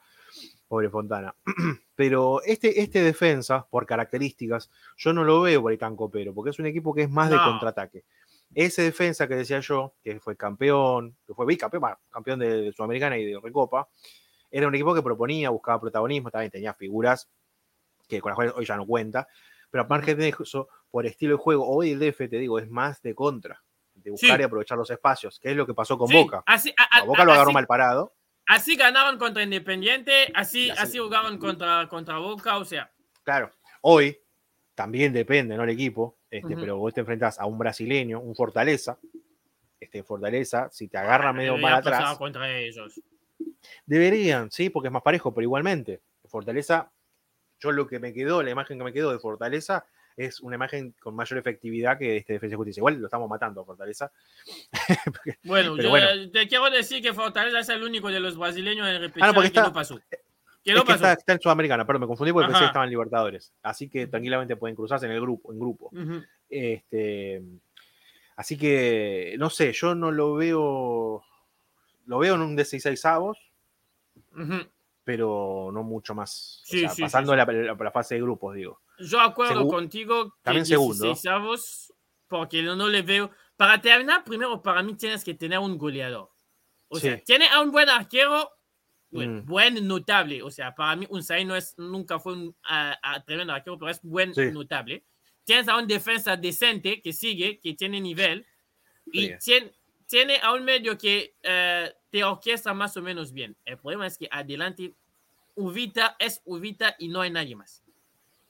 Pobre 0.72 0.88
Fontana. 0.88 1.34
Pero 1.94 2.40
este, 2.44 2.80
este 2.80 3.02
defensa, 3.02 3.66
por 3.68 3.84
características, 3.84 4.70
yo 4.96 5.12
no 5.12 5.22
lo 5.22 5.42
veo 5.42 5.60
por 5.60 5.70
ahí 5.70 5.76
tan 5.76 5.94
copero, 5.94 6.32
porque 6.32 6.48
es 6.48 6.58
un 6.58 6.64
equipo 6.64 6.94
que 6.94 7.02
es 7.02 7.10
más 7.10 7.28
de 7.28 7.36
contraataque. 7.36 8.04
Ese 8.54 8.80
defensa 8.80 9.28
que 9.28 9.34
decía 9.34 9.60
yo, 9.60 9.92
que 10.02 10.18
fue 10.18 10.34
campeón, 10.34 11.14
que 11.26 11.34
fue 11.34 11.44
bicampeón, 11.44 11.82
campeón 12.10 12.38
de, 12.38 12.72
Sudamericana 12.72 13.18
y 13.18 13.26
de 13.26 13.38
Recopa, 13.38 13.86
era 14.50 14.66
un 14.66 14.74
equipo 14.74 14.94
que 14.94 15.02
proponía, 15.02 15.50
buscaba 15.50 15.78
protagonismo, 15.78 16.30
también 16.30 16.50
tenía 16.50 16.72
figuras 16.72 17.28
que 18.08 18.22
con 18.22 18.30
las 18.30 18.36
cuales 18.36 18.54
hoy 18.56 18.64
ya 18.64 18.78
no 18.78 18.86
cuenta. 18.86 19.28
Pero 19.70 19.82
aparte 19.84 20.14
de 20.14 20.34
eso, 20.40 20.68
por 20.90 21.04
estilo 21.04 21.36
de 21.36 21.42
juego, 21.42 21.68
hoy 21.68 21.90
el 21.90 21.98
DF, 21.98 22.16
te 22.30 22.38
digo, 22.38 22.58
es 22.58 22.70
más 22.70 23.02
de 23.02 23.14
contra, 23.14 23.62
de 23.92 24.10
buscar 24.10 24.40
y 24.40 24.44
aprovechar 24.44 24.78
los 24.78 24.90
espacios, 24.90 25.38
que 25.38 25.50
es 25.50 25.56
lo 25.56 25.66
que 25.66 25.74
pasó 25.74 25.98
con 25.98 26.10
Boca. 26.10 26.42
Así, 26.46 26.74
Boca 27.04 27.26
lo 27.26 27.32
agarró 27.32 27.52
mal 27.52 27.66
parado 27.66 28.14
así 28.46 28.76
ganaban 28.76 29.18
contra 29.18 29.42
Independiente, 29.42 30.30
así, 30.34 30.70
así, 30.70 30.98
jugaban 30.98 31.38
contra, 31.38 31.88
contra 31.88 32.18
Boca, 32.18 32.58
o 32.58 32.64
sea. 32.64 32.90
Claro, 33.22 33.50
hoy 33.82 34.18
también 34.74 35.12
depende, 35.12 35.56
¿no? 35.56 35.64
El 35.64 35.70
equipo, 35.70 36.18
este, 36.30 36.56
pero 36.56 36.76
vos 36.76 36.94
te 36.94 37.00
enfrentás 37.00 37.38
a 37.38 37.46
un 37.46 37.58
brasileño, 37.58 38.20
un 38.20 38.34
Fortaleza, 38.34 38.98
este 39.78 40.02
Fortaleza, 40.02 40.68
si 40.70 40.88
te 40.88 40.98
agarra 40.98 41.30
ah, 41.30 41.32
medio 41.32 41.56
mal 41.58 41.74
atrás. 41.74 42.16
contra 42.16 42.50
ellos. 42.56 43.00
Deberían, 43.86 44.50
sí, 44.50 44.70
porque 44.70 44.88
es 44.88 44.92
más 44.92 45.02
parejo, 45.02 45.32
pero 45.34 45.42
igualmente, 45.42 46.00
Fortaleza, 46.24 46.90
yo 47.60 47.72
lo 47.72 47.86
que 47.86 47.98
me 47.98 48.12
quedó, 48.12 48.42
la 48.42 48.50
imagen 48.50 48.78
que 48.78 48.84
me 48.84 48.92
quedó 48.92 49.12
de 49.12 49.18
Fortaleza 49.18 49.86
es 50.16 50.40
una 50.40 50.56
imagen 50.56 50.94
con 51.00 51.14
mayor 51.14 51.38
efectividad 51.38 51.98
que 51.98 52.18
este 52.18 52.34
Defensa 52.34 52.54
y 52.54 52.56
Justicia. 52.56 52.80
Igual 52.80 52.98
lo 52.98 53.06
estamos 53.06 53.28
matando 53.28 53.62
a 53.62 53.64
Fortaleza. 53.64 54.10
bueno, 55.44 55.76
yo 55.76 56.30
te 56.30 56.48
quiero 56.48 56.70
decir 56.70 57.02
que 57.02 57.12
Fortaleza 57.12 57.60
es 57.60 57.68
el 57.68 57.82
único 57.82 58.08
de 58.08 58.20
los 58.20 58.36
brasileños 58.36 58.88
en 58.88 58.96
el 58.96 59.12
ah, 59.20 59.32
no, 59.32 59.42
que 59.42 59.60
no 59.60 59.72
pasó. 59.72 60.00
¿Qué 60.64 60.72
no 60.74 60.84
pasó? 60.84 61.08
Está, 61.08 61.32
en 61.32 61.40
Sudamericana, 61.40 61.84
perdón, 61.84 62.02
me 62.02 62.06
confundí 62.06 62.32
porque 62.32 62.46
pensé 62.46 62.60
que 62.60 62.66
estaban 62.66 62.88
Libertadores. 62.88 63.52
Así 63.62 63.88
que 63.88 64.06
tranquilamente 64.06 64.56
pueden 64.56 64.76
cruzarse 64.76 65.06
en 65.06 65.12
el 65.12 65.20
grupo. 65.20 65.52
En 65.52 65.58
grupo. 65.58 65.90
este, 66.48 67.42
así 68.36 68.56
que, 68.56 69.34
no 69.38 69.50
sé, 69.50 69.72
yo 69.72 69.94
no 69.94 70.10
lo 70.10 70.34
veo. 70.34 71.24
Lo 72.06 72.18
veo 72.18 72.34
en 72.34 72.42
un 72.42 72.56
16 72.56 73.04
avos, 73.06 73.38
pero 75.04 75.70
no 75.72 75.82
mucho 75.82 76.14
más. 76.14 76.62
pasando 77.00 77.34
la, 77.34 77.44
la, 77.44 77.90
fase 77.90 78.16
de 78.16 78.22
grupos, 78.22 78.54
digo. 78.54 78.80
Yo 79.02 79.20
acuerdo 79.20 79.66
contigo 79.68 80.30
que 80.30 80.42
También 80.42 80.66
segundo. 80.66 81.14
porque 82.28 82.62
no, 82.62 82.88
le 82.88 83.02
veo. 83.02 83.30
Para 83.56 83.80
terminar, 83.80 84.24
primero, 84.24 84.62
para 84.62 84.82
mí 84.82 84.94
tienes 84.94 85.22
que 85.22 85.34
tener 85.34 85.58
un 85.58 85.76
goleador. 85.76 86.30
O 86.88 86.98
sea, 86.98 87.18
tiene 87.22 87.46
a 87.48 87.60
un 87.60 87.70
buen 87.70 87.88
arquero, 87.88 88.50
mm. 89.10 89.44
buen 89.44 89.86
notable. 89.86 90.42
O 90.42 90.50
sea, 90.50 90.74
para 90.74 90.96
mí, 90.96 91.06
un 91.10 91.22
no 91.46 91.56
es, 91.56 91.76
nunca 91.78 92.18
fue 92.18 92.34
un 92.34 92.56
tremendo 93.26 93.52
arquero, 93.52 93.78
pero 93.78 93.90
es 93.90 94.00
buen 94.02 94.32
notable. 94.52 95.04
Tienes 95.44 95.68
a 95.68 95.76
un 95.76 95.86
defensa 95.86 96.36
decente 96.36 97.00
que 97.00 97.12
sigue, 97.12 97.58
que 97.58 97.74
tiene 97.74 98.00
nivel. 98.00 98.46
Y 99.06 99.36
tiene, 99.38 99.72
tiene, 100.06 100.38
a 100.42 100.52
un 100.52 100.64
medio 100.64 100.96
que 100.96 101.34
eh, 101.42 101.92
te 102.10 102.22
orquesta 102.22 102.72
más 102.74 102.96
o 102.96 103.02
menos 103.02 103.32
bien. 103.32 103.56
El 103.64 103.78
problema 103.78 104.06
es 104.06 104.16
que 104.16 104.28
adelante, 104.30 104.94
Uvita 105.54 106.16
es 106.18 106.40
Uvita 106.44 106.96
y 106.98 107.08
no 107.08 107.20
hay 107.20 107.30
nadie 107.30 107.56
más. 107.56 107.82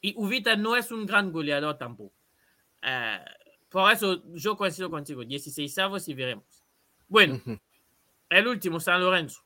Y 0.03 0.15
Uvita 0.17 0.57
no 0.57 0.77
es 0.77 0.91
un 0.91 1.07
gran 1.07 1.33
goleador 1.33 1.79
tampoco. 1.79 2.13
Eh, 2.83 3.19
por 3.71 3.91
eso 3.91 4.23
yo 4.35 4.57
coincido 4.57 4.91
contigo. 4.91 5.25
16 5.25 5.79
avos 5.79 6.09
y 6.09 6.15
veremos. 6.15 6.63
Bueno, 7.09 7.41
el 8.29 8.49
último, 8.49 8.81
San 8.81 9.01
Lorenzo. 9.01 9.43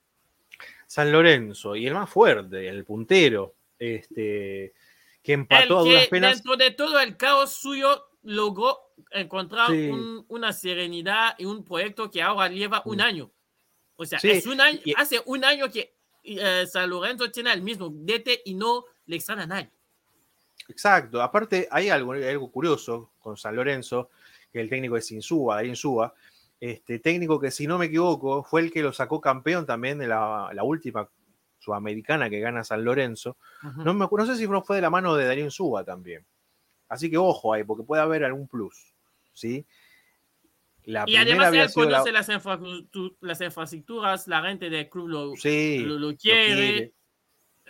San 0.86 1.12
Lorenzo, 1.12 1.76
y 1.76 1.86
el 1.86 1.94
más 1.94 2.08
fuerte, 2.08 2.68
el 2.68 2.84
puntero, 2.84 3.54
este, 3.78 4.72
que 5.22 5.32
empató 5.32 5.78
a 5.78 5.82
duras 5.82 6.06
penas. 6.08 6.36
Dentro 6.36 6.56
de 6.56 6.70
todo 6.70 7.00
el 7.00 7.16
caos 7.16 7.52
suyo, 7.52 8.08
logró 8.22 8.78
encontrar 9.10 9.70
una 10.28 10.52
serenidad 10.52 11.34
y 11.38 11.44
un 11.44 11.64
proyecto 11.64 12.10
que 12.10 12.22
ahora 12.22 12.48
lleva 12.48 12.82
un 12.84 12.98
mm. 12.98 13.00
año. 13.00 13.30
O 13.96 14.04
sea, 14.04 14.18
es 14.22 14.46
un 14.46 14.60
año, 14.60 14.80
hace 14.96 15.20
un 15.26 15.44
año 15.44 15.70
que 15.70 15.96
eh, 16.22 16.66
San 16.66 16.90
Lorenzo 16.90 17.30
tiene 17.30 17.52
el 17.52 17.62
mismo 17.62 17.88
DT 17.90 18.42
y 18.44 18.54
no 18.54 18.84
le 19.06 19.16
extraña 19.16 19.44
a 19.44 19.46
nadie. 19.46 19.70
Exacto. 20.68 21.22
Aparte, 21.22 21.68
hay 21.70 21.88
algo, 21.88 22.12
algo 22.12 22.50
curioso 22.50 23.12
con 23.18 23.36
San 23.36 23.56
Lorenzo, 23.56 24.10
que 24.52 24.60
el 24.60 24.68
técnico 24.68 24.96
es 24.96 25.10
Insúa, 25.12 25.64
Insúa, 25.64 26.14
este 26.60 26.98
técnico 26.98 27.38
que, 27.38 27.50
si 27.50 27.66
no 27.66 27.78
me 27.78 27.86
equivoco, 27.86 28.42
fue 28.42 28.62
el 28.62 28.72
que 28.72 28.82
lo 28.82 28.92
sacó 28.92 29.20
campeón 29.20 29.66
también 29.66 29.98
de 29.98 30.08
la, 30.08 30.50
última 30.62 31.08
sudamericana 31.58 32.30
que 32.30 32.40
gana 32.40 32.64
San 32.64 32.84
Lorenzo. 32.84 33.36
no, 33.76 33.94
me, 33.94 34.06
no 34.10 34.26
sé 34.26 34.36
si 34.36 34.46
fue 34.46 34.76
de 34.76 34.82
la 34.82 34.90
mano 34.90 35.14
de 35.14 35.26
Darío 35.26 35.44
Insúa 35.44 35.84
también. 35.84 36.24
Así 36.88 37.10
que 37.10 37.18
ojo 37.18 37.52
ahí, 37.52 37.64
porque 37.64 37.84
puede 37.84 38.02
haber 38.02 38.24
algún 38.24 38.46
plus. 38.48 38.94
¿sí? 39.36 39.66
La 40.84 41.04
y 41.06 41.16
además 41.16 41.52
él 41.52 41.72
conoce 41.74 42.12
las, 42.12 42.28
infraestructuras, 43.40 44.28
la 44.28 44.42
gente 44.42 44.70
del 44.70 44.88
club 44.88 45.08
lo, 45.08 45.26
lo, 45.98 46.16
quiere. 46.16 46.94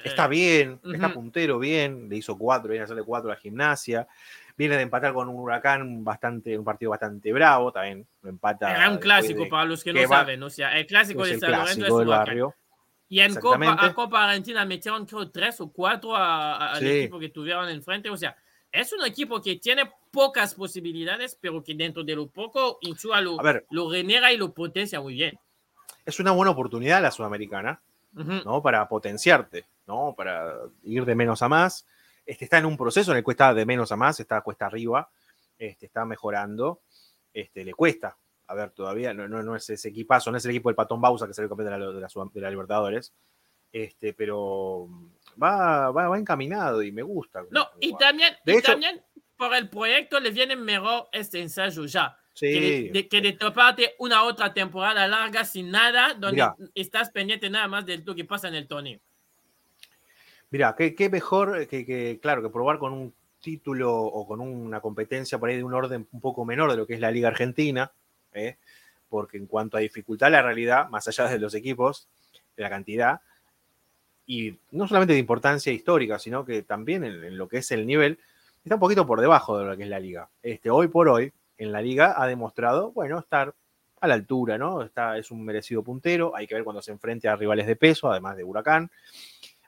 Está 0.04 0.26
eh, 0.26 0.28
bien, 0.28 0.80
está 0.92 1.12
puntero 1.12 1.58
bien, 1.58 2.08
le 2.08 2.16
hizo 2.16 2.36
cuatro, 2.36 2.70
viene 2.70 2.82
a 2.82 2.84
hacerle 2.84 3.02
cuatro 3.02 3.30
a 3.30 3.34
la 3.34 3.40
gimnasia. 3.40 4.06
Viene 4.56 4.76
de 4.76 4.82
empatar 4.82 5.12
con 5.12 5.28
un 5.28 5.36
huracán 5.36 6.02
bastante, 6.02 6.56
un 6.56 6.64
partido 6.64 6.90
bastante 6.90 7.32
bravo, 7.32 7.72
también 7.72 8.06
lo 8.22 8.30
empata. 8.30 8.74
Era 8.74 8.90
un 8.90 8.98
clásico 8.98 9.48
para 9.48 9.64
los 9.64 9.84
que, 9.84 9.92
no 9.92 10.06
saben, 10.08 10.42
o 10.42 10.50
sea, 10.50 10.78
el 10.78 10.86
clásico 10.86 11.24
de 11.24 11.38
San 11.38 11.52
Lorenzo 11.52 12.00
es 12.00 12.06
barrio. 12.06 12.54
Y 13.08 13.20
en 13.20 13.34
Copa, 13.36 13.76
a 13.78 13.94
Copa 13.94 14.24
Argentina 14.24 14.64
metieron 14.64 15.06
creo 15.06 15.30
tres 15.30 15.60
o 15.60 15.70
cuatro 15.70 16.16
al 16.16 16.84
equipo 16.84 17.18
que 17.18 17.28
tuvieron 17.28 17.68
enfrente, 17.68 18.10
o 18.10 18.16
sea, 18.16 18.36
es 18.72 18.92
un 18.92 19.04
equipo 19.04 19.40
que 19.40 19.56
tiene 19.56 19.90
pocas 20.10 20.54
posibilidades, 20.54 21.36
pero 21.40 21.62
que 21.62 21.74
dentro 21.74 22.02
de 22.02 22.14
lo 22.16 22.26
poco 22.28 22.78
Insúa 22.80 23.20
lo, 23.20 23.38
lo 23.70 23.90
genera 23.90 24.32
y 24.32 24.36
lo 24.36 24.52
potencia 24.52 25.00
muy 25.00 25.14
bien. 25.14 25.38
Es 26.04 26.20
una 26.20 26.32
buena 26.32 26.52
oportunidad 26.52 27.02
la 27.02 27.10
sudamericana, 27.10 27.80
¿no? 28.12 28.62
Para 28.62 28.88
potenciarte. 28.88 29.66
¿No? 29.86 30.14
Para 30.16 30.54
ir 30.82 31.04
de 31.04 31.14
menos 31.14 31.42
a 31.42 31.48
más. 31.48 31.86
Este 32.24 32.44
está 32.44 32.58
en 32.58 32.66
un 32.66 32.76
proceso 32.76 33.12
en 33.12 33.18
el 33.18 33.24
que 33.24 33.30
está 33.30 33.54
de 33.54 33.64
menos 33.64 33.92
a 33.92 33.96
más, 33.96 34.18
está 34.18 34.40
cuesta 34.40 34.66
arriba, 34.66 35.08
este, 35.58 35.86
está 35.86 36.04
mejorando, 36.04 36.82
este, 37.32 37.64
le 37.64 37.72
cuesta. 37.72 38.16
A 38.48 38.54
ver, 38.54 38.70
todavía 38.70 39.12
no, 39.14 39.28
no, 39.28 39.56
es 39.56 39.70
ese 39.70 39.88
equipazo, 39.88 40.30
no 40.30 40.36
es 40.36 40.44
el 40.44 40.52
equipo 40.52 40.68
del 40.68 40.76
Patón 40.76 41.00
Bausa 41.00 41.26
que 41.26 41.34
salió 41.34 41.48
campeón 41.48 41.70
de 41.70 41.78
la, 41.78 42.26
de 42.32 42.40
la, 42.40 42.50
Libertadores, 42.50 43.12
este, 43.72 44.12
pero 44.12 44.88
va, 45.40 45.90
va, 45.90 46.18
encaminado 46.18 46.82
y 46.82 46.92
me 46.92 47.02
gusta. 47.02 47.42
No, 47.50 47.68
y 47.80 47.96
también, 47.96 48.34
y 48.44 48.60
también 48.60 49.02
por 49.36 49.54
el 49.54 49.68
proyecto 49.68 50.18
le 50.20 50.30
viene 50.30 50.56
mejor 50.56 51.08
este 51.12 51.40
ensayo 51.40 51.84
ya. 51.86 52.18
Que, 52.38 52.90
de, 52.92 53.08
que 53.08 53.22
de 53.22 53.32
toparte 53.32 53.94
una 53.98 54.24
otra 54.24 54.52
temporada 54.52 55.08
larga 55.08 55.42
sin 55.46 55.70
nada, 55.70 56.12
donde 56.12 56.46
estás 56.74 57.10
pendiente 57.10 57.48
nada 57.48 57.66
más 57.66 57.86
de 57.86 57.96
lo 57.96 58.14
que 58.14 58.26
pasa 58.26 58.48
en 58.48 58.56
el 58.56 58.68
torneo. 58.68 59.00
Mira, 60.50 60.74
qué, 60.76 61.08
mejor 61.10 61.66
que, 61.66 62.18
claro, 62.22 62.42
que 62.42 62.50
probar 62.50 62.78
con 62.78 62.92
un 62.92 63.14
título 63.40 63.94
o 63.94 64.26
con 64.26 64.40
una 64.40 64.80
competencia 64.80 65.38
por 65.38 65.48
ahí 65.48 65.56
de 65.56 65.64
un 65.64 65.74
orden 65.74 66.06
un 66.10 66.20
poco 66.20 66.44
menor 66.44 66.70
de 66.70 66.76
lo 66.76 66.86
que 66.86 66.94
es 66.94 67.00
la 67.00 67.10
Liga 67.10 67.28
Argentina, 67.28 67.90
¿eh? 68.32 68.56
porque 69.08 69.36
en 69.36 69.46
cuanto 69.46 69.76
a 69.76 69.80
dificultad, 69.80 70.30
la 70.30 70.42
realidad, 70.42 70.88
más 70.88 71.06
allá 71.08 71.28
de 71.28 71.38
los 71.38 71.54
equipos, 71.54 72.08
de 72.56 72.62
la 72.62 72.70
cantidad, 72.70 73.20
y 74.26 74.58
no 74.72 74.88
solamente 74.88 75.14
de 75.14 75.20
importancia 75.20 75.72
histórica, 75.72 76.18
sino 76.18 76.44
que 76.44 76.62
también 76.62 77.04
en, 77.04 77.36
lo 77.36 77.48
que 77.48 77.58
es 77.58 77.70
el 77.70 77.86
nivel, 77.86 78.18
está 78.64 78.74
un 78.74 78.80
poquito 78.80 79.06
por 79.06 79.20
debajo 79.20 79.58
de 79.58 79.64
lo 79.64 79.76
que 79.76 79.84
es 79.84 79.88
la 79.88 80.00
liga. 80.00 80.28
Este, 80.42 80.70
hoy 80.70 80.88
por 80.88 81.08
hoy, 81.08 81.32
en 81.58 81.72
la 81.72 81.80
liga 81.80 82.20
ha 82.20 82.26
demostrado, 82.26 82.92
bueno, 82.92 83.18
estar 83.18 83.54
a 84.00 84.08
la 84.08 84.14
altura, 84.14 84.58
¿no? 84.58 84.82
Está, 84.82 85.16
es 85.16 85.30
un 85.30 85.44
merecido 85.44 85.82
puntero, 85.82 86.34
hay 86.36 86.46
que 86.46 86.54
ver 86.54 86.64
cuando 86.64 86.82
se 86.82 86.92
enfrente 86.92 87.28
a 87.28 87.36
rivales 87.36 87.66
de 87.66 87.76
peso, 87.76 88.10
además 88.10 88.36
de 88.36 88.44
Huracán, 88.44 88.90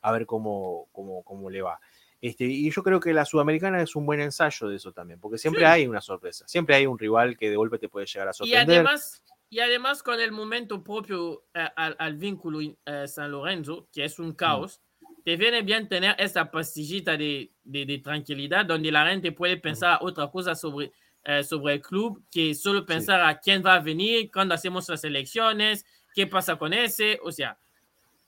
a 0.02 0.12
ver 0.12 0.26
cómo, 0.26 0.88
cómo, 0.92 1.22
cómo 1.22 1.50
le 1.50 1.62
va. 1.62 1.80
Este, 2.20 2.44
y 2.44 2.70
yo 2.70 2.82
creo 2.82 2.98
que 2.98 3.12
la 3.12 3.24
Sudamericana 3.24 3.80
es 3.80 3.94
un 3.94 4.04
buen 4.04 4.20
ensayo 4.20 4.68
de 4.68 4.76
eso 4.76 4.92
también, 4.92 5.20
porque 5.20 5.38
siempre 5.38 5.64
hay 5.66 5.86
una 5.86 6.00
sorpresa, 6.00 6.46
siempre 6.48 6.74
hay 6.74 6.86
un 6.86 6.98
rival 6.98 7.36
que 7.36 7.48
de 7.48 7.56
golpe 7.56 7.78
te 7.78 7.88
puede 7.88 8.06
llegar 8.06 8.28
a 8.28 8.32
sorprender. 8.32 8.68
Y 8.68 8.78
además, 8.78 9.22
y 9.50 9.60
además 9.60 10.02
con 10.02 10.20
el 10.20 10.32
momento 10.32 10.82
propio 10.82 11.44
eh, 11.54 11.68
al, 11.76 12.16
vínculo 12.16 12.60
eh, 12.60 13.06
San 13.06 13.30
Lorenzo, 13.30 13.88
que 13.92 14.04
es 14.04 14.18
un 14.18 14.32
caos, 14.32 14.82
te 15.24 15.36
viene 15.36 15.62
bien 15.62 15.88
tener 15.88 16.16
esa 16.18 16.50
pastillita 16.50 17.16
de, 17.16 17.52
de, 17.62 17.98
tranquilidad 17.98 18.66
donde 18.66 18.90
la 18.90 19.08
gente 19.08 19.30
puede 19.30 19.56
pensar 19.56 19.98
otra 20.00 20.28
cosa 20.28 20.54
sobre, 20.54 20.90
eh, 21.24 21.44
sobre 21.44 21.74
el 21.74 21.82
club 21.82 22.24
que 22.30 22.54
solo 22.54 22.84
pensar 22.84 23.20
a 23.20 23.38
quién 23.38 23.62
va 23.64 23.74
a 23.74 23.80
venir, 23.80 24.30
cuando 24.32 24.54
hacemos 24.54 24.88
las 24.88 25.04
elecciones, 25.04 25.84
qué 26.14 26.26
pasa 26.26 26.56
con 26.56 26.72
ese, 26.72 27.20
o 27.22 27.30
sea, 27.30 27.58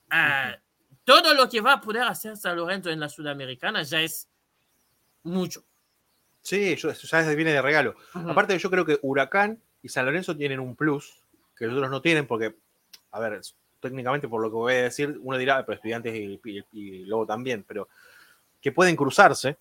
ah, 0.09 0.55
todo 1.11 1.33
lo 1.33 1.49
que 1.49 1.59
va 1.59 1.73
a 1.73 1.81
poder 1.81 2.03
hacer 2.03 2.37
San 2.37 2.55
Lorenzo 2.55 2.89
en 2.89 2.99
la 2.99 3.09
Sudamericana 3.09 3.83
ya 3.83 4.01
es 4.01 4.29
mucho. 5.23 5.61
Sí, 6.41 6.71
eso 6.71 6.91
ya 6.91 7.21
viene 7.33 7.51
de 7.51 7.61
regalo. 7.61 7.95
Aparte, 8.13 8.57
yo 8.57 8.69
creo 8.71 8.85
que 8.85 8.97
Huracán 9.01 9.61
y 9.83 9.89
San 9.89 10.05
Lorenzo 10.05 10.37
tienen 10.37 10.61
un 10.61 10.75
plus 10.75 11.21
que 11.57 11.67
los 11.67 11.75
otros 11.75 11.91
no 11.91 12.01
tienen, 12.01 12.25
porque, 12.25 12.55
a 13.11 13.19
ver, 13.19 13.41
técnicamente 13.81 14.29
por 14.29 14.41
lo 14.41 14.49
que 14.49 14.55
voy 14.55 14.73
a 14.73 14.83
decir, 14.83 15.19
uno 15.21 15.37
dirá, 15.37 15.65
pero 15.65 15.75
estudiantes 15.75 16.15
y, 16.15 17.05
luego 17.05 17.25
también, 17.25 17.65
pero 17.67 17.89
que 18.61 18.71
pueden 18.71 18.95
cruzarse, 18.95 19.57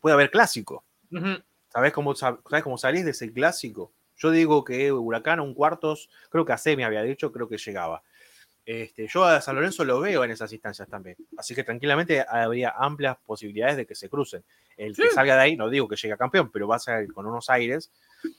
puede 0.00 0.14
haber 0.14 0.30
clásico. 0.30 0.82
¿Sabes, 1.68 1.92
cómo, 1.92 2.14
¿Sabes 2.16 2.62
cómo 2.62 2.78
salís 2.78 3.04
de 3.04 3.10
ese 3.10 3.30
clásico? 3.32 3.92
Yo 4.16 4.30
digo 4.30 4.64
que 4.64 4.90
Huracán 4.90 5.40
un 5.40 5.52
cuartos, 5.52 6.08
creo 6.30 6.46
que 6.46 6.52
a 6.52 6.60
me 6.76 6.84
había 6.84 7.02
dicho, 7.02 7.30
creo 7.30 7.48
que 7.48 7.58
llegaba. 7.58 8.02
Este, 8.70 9.08
yo 9.08 9.24
a 9.24 9.40
San 9.40 9.56
Lorenzo 9.56 9.84
lo 9.84 9.98
veo 9.98 10.22
en 10.22 10.30
esas 10.30 10.52
instancias 10.52 10.88
también. 10.88 11.16
Así 11.36 11.56
que 11.56 11.64
tranquilamente 11.64 12.24
habría 12.28 12.72
amplias 12.78 13.16
posibilidades 13.26 13.78
de 13.78 13.84
que 13.84 13.96
se 13.96 14.08
crucen. 14.08 14.44
El 14.76 14.94
que 14.94 15.10
salga 15.10 15.34
de 15.34 15.42
ahí, 15.42 15.56
no 15.56 15.68
digo 15.68 15.88
que 15.88 15.96
llegue 15.96 16.14
a 16.14 16.16
campeón, 16.16 16.52
pero 16.52 16.68
va 16.68 16.76
a 16.76 16.78
ser 16.78 17.12
con 17.12 17.26
unos 17.26 17.50
aires, 17.50 17.90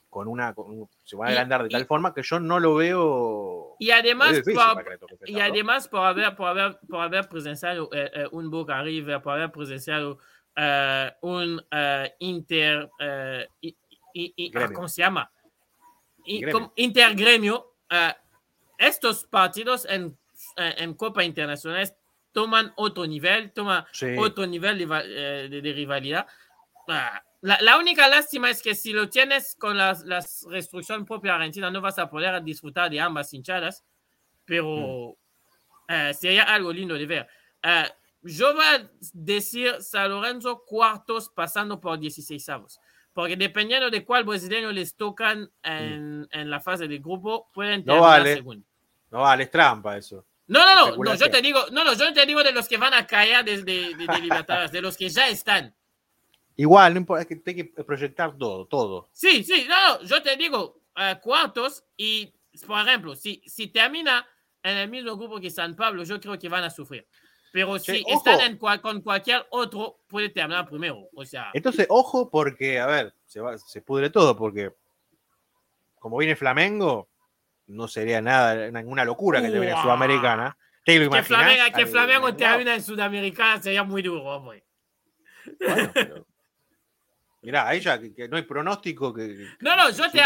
con 0.10 0.30
una, 0.30 0.56
se 1.04 1.18
va 1.18 1.26
a 1.26 1.30
agrandar 1.32 1.64
de 1.64 1.70
tal 1.70 1.86
forma 1.86 2.14
que 2.14 2.24
yo 2.24 2.40
no 2.40 2.62
lo 2.62 2.76
veo. 2.76 3.76
Y 3.78 3.92
además, 3.92 4.42
por, 4.46 4.86
y 5.28 5.42
además 5.42 5.90
por, 5.90 6.06
haber, 6.06 6.34
por, 6.34 6.48
haber, 6.48 6.80
por 6.90 7.02
haber 7.02 7.28
presenciado 7.28 7.90
eh, 7.92 8.10
eh, 8.14 8.28
un 8.32 8.50
Boca 8.50 8.82
River, 8.82 9.22
por 9.22 9.34
haber 9.34 9.52
presenciado 9.52 10.18
uh, 10.56 11.28
un 11.28 11.62
Inter, 12.20 12.90
y, 13.60 14.52
¿cómo 14.74 14.88
se 14.88 15.02
llama? 15.02 15.30
Intergremio. 16.24 17.76
estos 18.78 19.26
partidos 19.26 19.86
en 19.90 20.21
en 20.56 20.94
Copa 20.94 21.24
Internacional 21.24 21.94
toman 22.32 22.72
otro 22.76 23.06
nivel, 23.06 23.52
toma 23.52 23.86
otro 24.18 24.46
nivel 24.46 24.78
de, 24.78 25.62
de, 25.62 25.74
rivalidad. 25.74 26.28
Ah, 26.88 27.22
la, 27.42 27.78
única 27.78 28.08
lástima 28.08 28.50
es 28.50 28.62
que 28.62 28.76
si 28.76 28.94
lo 28.94 29.10
tienes 29.10 29.56
con 29.56 29.78
la, 29.78 29.98
la, 30.06 30.24
restricción 30.50 31.06
propia 31.06 31.36
argentina, 31.36 31.70
no 31.70 31.82
vas 31.82 32.00
a 32.00 32.10
poder 32.10 32.42
disfrutar 32.44 32.90
de 32.90 33.00
ambas 33.00 33.34
hinchadas, 33.34 33.84
pero 34.46 35.16
mm. 35.88 35.94
eh, 35.94 36.14
sería 36.14 36.44
algo 36.44 36.72
lindo 36.72 36.96
de 36.96 37.06
ver. 37.06 37.28
Eh, 37.64 37.86
yo 38.24 38.54
voy 38.54 38.66
a 38.66 38.90
decir 39.14 39.82
San 39.82 40.12
Lorenzo 40.12 40.64
cuartos 40.66 41.30
pasando 41.30 41.82
por 41.82 42.00
16 42.00 42.50
avos, 42.50 42.80
porque 43.14 43.36
dependiendo 43.36 43.90
de 43.90 44.06
cuál 44.06 44.24
brasileño 44.24 44.72
les 44.72 44.96
tocan 44.96 45.50
en, 45.64 46.22
mm. 46.22 46.28
en 46.32 46.50
la 46.50 46.60
fase 46.60 46.88
de 46.88 47.00
grupo, 47.00 47.50
pueden 47.52 47.84
terminar 47.84 48.02
no 48.02 48.08
vale. 48.08 48.36
segundo. 48.36 48.68
No 49.10 49.22
vale, 49.22 49.44
es 49.44 49.52
trampa 49.52 49.98
eso. 49.98 50.26
No, 50.52 50.76
no, 50.76 50.98
no, 50.98 51.16
yo 51.16 51.32
te 51.32 51.42
digo, 51.42 51.62
no, 51.72 51.86
no, 51.86 51.94
yo 51.94 52.12
te 52.14 52.26
digo 52.26 52.44
de 52.44 52.52
los 52.52 52.68
que 52.68 52.76
van 52.76 52.94
a 52.94 53.08
caer 53.08 53.46
desde 53.46 53.64
de, 53.64 53.96
de, 53.96 54.70
de 54.70 54.82
los 54.82 54.98
que 54.98 55.08
ya 55.08 55.30
están. 55.30 55.74
Igual, 56.58 56.94
no 56.94 57.00
importa, 57.00 57.22
es 57.22 57.28
que 57.28 57.42
hay 57.50 57.56
que 57.56 57.84
proyectar 57.86 58.38
todo, 58.38 58.66
todo. 58.66 59.08
Sí, 59.14 59.46
sí, 59.46 59.66
no, 59.70 60.02
yo 60.04 60.22
te 60.22 60.36
digo 60.36 60.82
uh, 60.98 61.18
cuartos 61.22 61.86
y, 61.96 62.34
por 62.68 62.86
ejemplo, 62.86 63.16
si, 63.16 63.42
si 63.46 63.68
termina 63.68 64.28
en 64.62 64.76
el 64.76 64.90
mismo 64.90 65.16
grupo 65.16 65.40
que 65.40 65.50
San 65.50 65.74
Pablo, 65.74 66.04
yo 66.04 66.20
creo 66.20 66.38
que 66.38 66.50
van 66.50 66.66
a 66.66 66.70
sufrir. 66.70 67.08
Pero 67.54 67.80
si 67.80 68.04
están 68.06 68.42
en 68.42 68.58
con 68.58 69.02
cualquier 69.02 69.48
otro, 69.52 70.02
puede 70.06 70.28
terminar 70.28 70.68
primero. 70.68 71.08
O 71.14 71.24
sea. 71.24 71.52
Entonces, 71.54 71.86
ojo, 71.90 72.30
porque, 72.30 72.78
a 72.78 72.88
ver, 72.88 73.16
se, 73.26 73.40
va, 73.40 73.58
se 73.58 73.82
pudre 73.82 74.10
todo, 74.10 74.36
porque 74.36 74.74
como 75.98 76.18
viene 76.18 76.36
Flamengo, 76.36 77.08
no 77.72 77.88
sería 77.88 78.22
nada, 78.22 78.70
ninguna 78.72 79.06
locura 79.06 79.42
que 79.42 79.50
te 79.50 79.60
venga 79.60 79.82
Sudamericana. 79.82 80.58
¿Te 80.84 81.00
lo 81.00 81.12
que 81.12 81.24
Flamengo, 81.24 81.64
que 81.76 81.86
Flamengo 81.86 82.36
termina 82.36 82.76
en 82.76 82.82
Sudamericana 82.82 83.62
sería 83.62 83.84
muy 83.84 84.02
duro, 84.02 84.24
hombre. 84.24 84.66
Bueno, 85.60 85.92
pero... 85.94 86.28
Mirá, 87.44 87.68
ahí 87.68 87.80
ya 87.80 88.00
que, 88.00 88.28
no 88.28 88.38
hay 88.38 88.44
pronóstico 88.44 89.12
que. 89.12 89.48
No, 89.62 89.76
no, 89.76 89.90
yo, 89.90 90.12
te, 90.12 90.22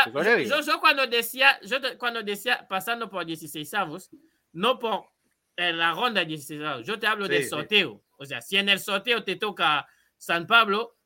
yo, 0.46 0.60
yo, 0.60 0.80
cuando 0.82 1.08
decía, 1.08 1.58
yo 1.62 1.78
cuando 1.98 2.22
decía 2.22 2.68
pasando 2.68 3.10
por 3.10 3.26
16 3.26 3.74
avos, 3.74 4.10
no 4.52 4.78
por 4.78 5.12
en 5.56 5.78
la 5.78 5.94
ronda 5.94 6.20
de 6.20 6.28
16 6.28 6.62
avos, 6.62 6.86
yo 6.86 7.00
te 7.00 7.08
hablo 7.08 7.30
del 7.30 7.48
sorteo. 7.48 8.04
O 8.18 8.26
sea, 8.26 8.42
si 8.42 8.58
en 8.58 8.68
el 8.68 8.80
sorteo 8.80 9.24
te 9.24 9.38
toca 9.38 9.88
San 10.18 10.46
Pablo, 10.46 10.98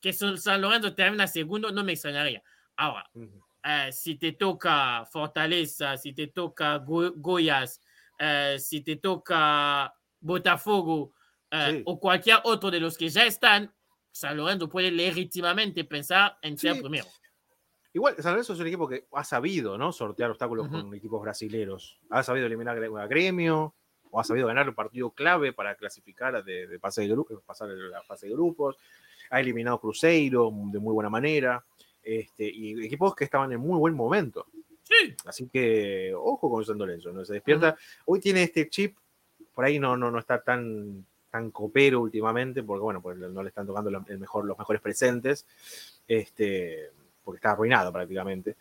que 0.00 0.12
San 0.12 0.60
Lorenzo 0.60 0.94
termina 0.94 1.28
segundo, 1.28 1.70
no 1.70 1.84
me 1.84 1.92
extrañaría. 1.92 2.42
Ahora, 2.76 3.08
eh, 3.64 3.92
si 3.92 4.16
te 4.16 4.32
toca 4.32 5.04
Fortaleza, 5.06 5.96
si 5.96 6.12
te 6.12 6.28
toca 6.28 6.78
Goyas, 6.78 7.80
eh, 8.18 8.56
si 8.58 8.80
te 8.82 8.96
toca 8.96 9.92
Botafogo 10.20 11.12
eh, 11.50 11.82
o 11.84 11.98
cualquier 12.00 12.38
otro 12.44 12.70
de 12.70 12.80
los 12.80 12.96
que 12.96 13.08
ya 13.08 13.24
están, 13.24 13.72
San 14.10 14.36
Lorenzo 14.36 14.68
puede 14.68 14.90
legítimamente 14.90 15.84
pensar 15.84 16.38
en 16.42 16.58
ser 16.58 16.80
primero. 16.80 17.06
Igual, 17.94 18.16
San 18.18 18.32
Lorenzo 18.32 18.54
es 18.54 18.60
un 18.60 18.66
equipo 18.66 18.88
que 18.88 19.06
ha 19.12 19.24
sabido 19.24 19.76
¿no? 19.76 19.92
sortear 19.92 20.30
obstáculos 20.30 20.68
con 20.68 20.94
equipos 20.94 21.20
brasileños. 21.22 21.98
Ha 22.10 22.22
sabido 22.22 22.46
eliminar 22.46 22.76
a 22.76 23.06
Gremio, 23.06 23.74
o 24.10 24.20
ha 24.20 24.24
sabido 24.24 24.46
ganar 24.46 24.68
un 24.68 24.74
partido 24.74 25.10
clave 25.10 25.52
para 25.52 25.74
clasificar 25.74 26.44
de, 26.44 26.66
de 26.66 26.78
de 26.78 27.08
grupos, 27.08 27.42
pasar 27.44 27.68
la 27.68 28.02
fase 28.02 28.26
de 28.26 28.32
grupos. 28.32 28.76
Ha 29.30 29.40
eliminado 29.40 29.80
Cruzeiro 29.80 30.50
de 30.52 30.78
muy 30.78 30.92
buena 30.92 31.08
manera. 31.08 31.64
Este, 32.02 32.44
y 32.44 32.84
equipos 32.84 33.14
que 33.14 33.24
estaban 33.24 33.52
en 33.52 33.60
muy 33.60 33.78
buen 33.78 33.94
momento. 33.94 34.46
Sí. 34.82 35.14
Así 35.24 35.48
que 35.48 36.12
ojo 36.14 36.50
con 36.50 36.64
San 36.64 36.78
Lorenzo, 36.78 37.12
¿no? 37.12 37.24
Se 37.24 37.34
despierta. 37.34 37.76
Hoy 38.06 38.20
tiene 38.20 38.42
este 38.42 38.68
chip, 38.68 38.96
por 39.54 39.64
ahí 39.64 39.78
no, 39.78 39.96
no, 39.96 40.10
no 40.10 40.18
está 40.18 40.42
tan, 40.42 41.04
tan 41.30 41.50
copero 41.50 42.00
últimamente, 42.00 42.62
porque 42.62 42.82
bueno, 42.82 43.00
pues 43.00 43.16
no 43.16 43.42
le 43.42 43.48
están 43.48 43.66
tocando 43.66 43.90
el 43.90 44.18
mejor, 44.18 44.44
los 44.44 44.58
mejores 44.58 44.82
presentes, 44.82 45.46
este, 46.06 46.90
porque 47.24 47.36
está 47.36 47.52
arruinado 47.52 47.92
prácticamente. 47.92 48.56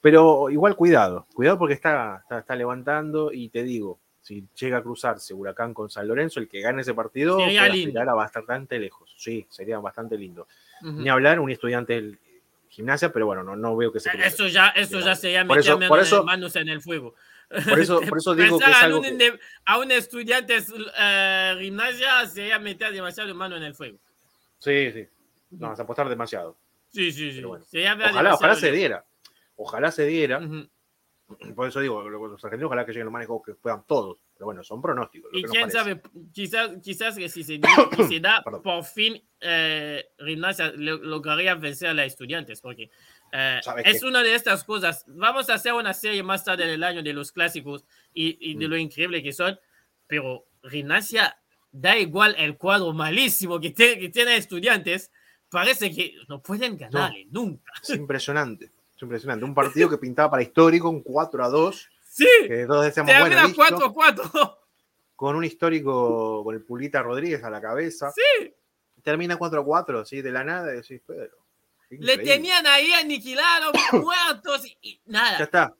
Pero 0.00 0.48
igual 0.50 0.76
cuidado, 0.76 1.26
cuidado 1.34 1.58
porque 1.58 1.74
está, 1.74 2.24
está, 2.30 2.54
levantando 2.54 3.32
y 3.32 3.48
te 3.48 3.62
digo, 3.62 3.98
si 4.20 4.46
llega 4.58 4.78
a 4.78 4.82
cruzarse 4.82 5.34
Huracán 5.34 5.74
con 5.74 5.90
San 5.90 6.06
Lorenzo, 6.06 6.38
el 6.40 6.48
que 6.48 6.60
gane 6.60 6.82
ese 6.82 6.94
partido 6.94 7.38
estar 7.40 8.06
bastante 8.14 8.78
lejos. 8.78 9.14
Sí, 9.16 9.46
sería 9.48 9.78
bastante 9.78 10.16
lindo. 10.16 10.46
Ni 10.82 11.08
hablar, 11.08 11.40
un 11.40 11.50
estudiante 11.50 11.94
del 11.94 12.18
gimnasia, 12.68 13.12
pero 13.12 13.26
bueno, 13.26 13.42
no, 13.42 13.56
no 13.56 13.76
veo 13.76 13.92
que 13.92 14.00
se 14.00 14.10
Eso 14.24 14.46
ya, 14.46 14.68
eso 14.68 15.00
ya 15.00 15.14
sería 15.14 15.44
meter 15.44 15.76
manos 16.24 16.56
en 16.56 16.68
el 16.68 16.80
fuego. 16.80 17.14
Por 17.48 17.80
eso, 17.80 18.00
por 18.02 18.18
eso 18.18 18.34
digo 18.34 18.58
que 18.58 18.70
es 18.70 18.82
algo 18.82 19.02
a, 19.64 19.78
un, 19.78 19.90
estudiante 19.90 20.58
uh, 20.58 21.58
gimnasia 21.58 22.26
sería 22.26 22.58
meter 22.58 22.92
demasiado 22.92 23.34
mano 23.34 23.56
en 23.56 23.62
el 23.62 23.74
fuego. 23.74 23.98
Sí, 24.58 24.92
sí. 24.92 25.06
No, 25.50 25.68
apostar 25.68 26.08
demasiado. 26.08 26.56
Sí, 26.90 27.12
sí, 27.12 27.32
sí. 27.32 27.44
ojalá, 27.44 28.34
ojalá 28.34 28.54
se 28.54 28.70
diera. 28.70 29.04
Ojalá 29.56 29.90
se 29.90 30.06
diera. 30.06 30.40
Por 31.54 31.68
eso 31.68 31.80
digo, 31.80 32.08
los 32.08 32.44
argentinos 32.44 32.68
ojalá 32.68 32.84
que 32.84 32.92
lleguen 32.92 33.06
los 33.06 33.12
manes 33.12 33.28
que 33.44 33.54
puedan 33.54 33.82
todos. 33.84 34.18
Pero 34.38 34.46
bueno, 34.46 34.62
son 34.62 34.80
pronósticos. 34.80 35.32
Y 35.34 35.42
quién 35.42 35.68
sabe, 35.68 36.00
quizás, 36.32 36.70
quizás 36.80 37.16
que 37.16 37.28
si 37.28 37.42
se, 37.42 37.60
si 38.08 38.20
da 38.20 38.40
por 38.42 38.84
fin 38.84 39.20
eh, 39.40 40.10
Gimnasia 40.24 40.72
lograría 40.76 41.56
vencer 41.56 41.88
a 41.88 41.94
los 41.94 42.06
estudiantes, 42.06 42.60
porque 42.60 42.88
eh, 43.32 43.60
es 43.84 44.04
una 44.04 44.22
de 44.22 44.36
estas 44.36 44.62
cosas. 44.62 45.04
Vamos 45.08 45.50
a 45.50 45.54
hacer 45.54 45.72
una 45.72 45.92
serie 45.92 46.22
más 46.22 46.44
tarde 46.44 46.68
del 46.68 46.84
año 46.84 47.02
de 47.02 47.12
los 47.12 47.32
clásicos 47.32 47.84
y, 48.14 48.54
de 48.54 48.66
mm. 48.66 48.70
lo 48.70 48.76
increíble 48.76 49.22
que 49.24 49.32
son, 49.32 49.58
pero 50.06 50.46
Gimnasia 50.62 51.36
da 51.72 51.98
igual 51.98 52.36
el 52.38 52.56
cuadro 52.56 52.92
malísimo 52.92 53.58
que, 53.58 53.74
que 53.74 54.08
tiene 54.08 54.36
estudiantes, 54.36 55.10
parece 55.50 55.92
que 55.92 56.14
no 56.28 56.40
pueden 56.40 56.76
ganarle 56.76 57.26
nunca. 57.32 57.72
Es 57.82 57.90
impresionante, 57.90 58.70
es 58.94 59.02
impresionante. 59.02 59.44
Un 59.44 59.54
partido 59.54 59.90
que 59.90 59.98
pintaba 59.98 60.30
para 60.30 60.42
histórico, 60.44 60.88
un 60.88 61.02
4 61.02 61.44
a 61.44 61.48
2. 61.48 61.88
Sí, 62.18 62.48
que 62.48 62.66
todos 62.66 62.84
decíamos, 62.84 63.12
bueno, 63.18 63.54
4 63.54 63.86
a 63.86 63.92
4. 63.92 64.58
Con 65.14 65.36
un 65.36 65.44
histórico 65.44 66.42
con 66.42 66.54
el 66.54 66.62
Pulita 66.62 67.02
Rodríguez 67.02 67.44
a 67.44 67.50
la 67.50 67.60
cabeza. 67.60 68.12
Sí. 68.12 68.54
Termina 69.02 69.36
4 69.36 69.60
a 69.60 69.64
4, 69.64 70.04
¿sí? 70.04 70.20
de 70.20 70.32
la 70.32 70.42
nada, 70.42 70.66
decís, 70.66 71.00
Pedro. 71.06 71.38
Le 71.90 72.18
tenían 72.18 72.66
ahí 72.66 72.92
aniquilados, 72.92 73.72
muertos 73.92 74.64
y, 74.82 75.00
nada. 75.06 75.38
Ya 75.38 75.44
está. 75.44 75.76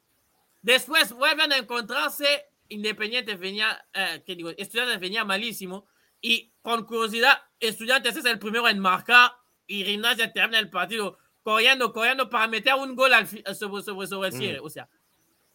Después 0.63 1.13
vuelven 1.13 1.53
a 1.53 1.59
encontrarse. 1.59 2.47
Independiente 2.69 3.35
venía, 3.35 3.87
eh, 3.95 4.23
¿qué 4.25 4.37
digo? 4.37 4.51
Estudiantes 4.51 5.01
venía 5.01 5.25
malísimo. 5.25 5.87
Y 6.21 6.53
con 6.63 6.85
curiosidad, 6.85 7.39
Estudiantes 7.59 8.17
es 8.17 8.25
el 8.25 8.39
primero 8.39 8.69
en 8.69 8.79
marcar 8.79 9.33
y 9.67 9.85
Gimnasia 9.85 10.33
termina 10.33 10.59
el 10.59 10.71
partido 10.71 11.19
corriendo, 11.43 11.93
corriendo 11.93 12.29
para 12.29 12.47
meter 12.47 12.75
un 12.75 12.95
gol 12.95 13.13
al, 13.15 13.27
sobre, 13.27 13.83
sobre, 13.83 14.07
sobre, 14.07 14.29
el 14.29 14.35
mm. 14.35 14.39
cierre. 14.39 14.61
O 14.61 14.71
sea, 14.71 14.89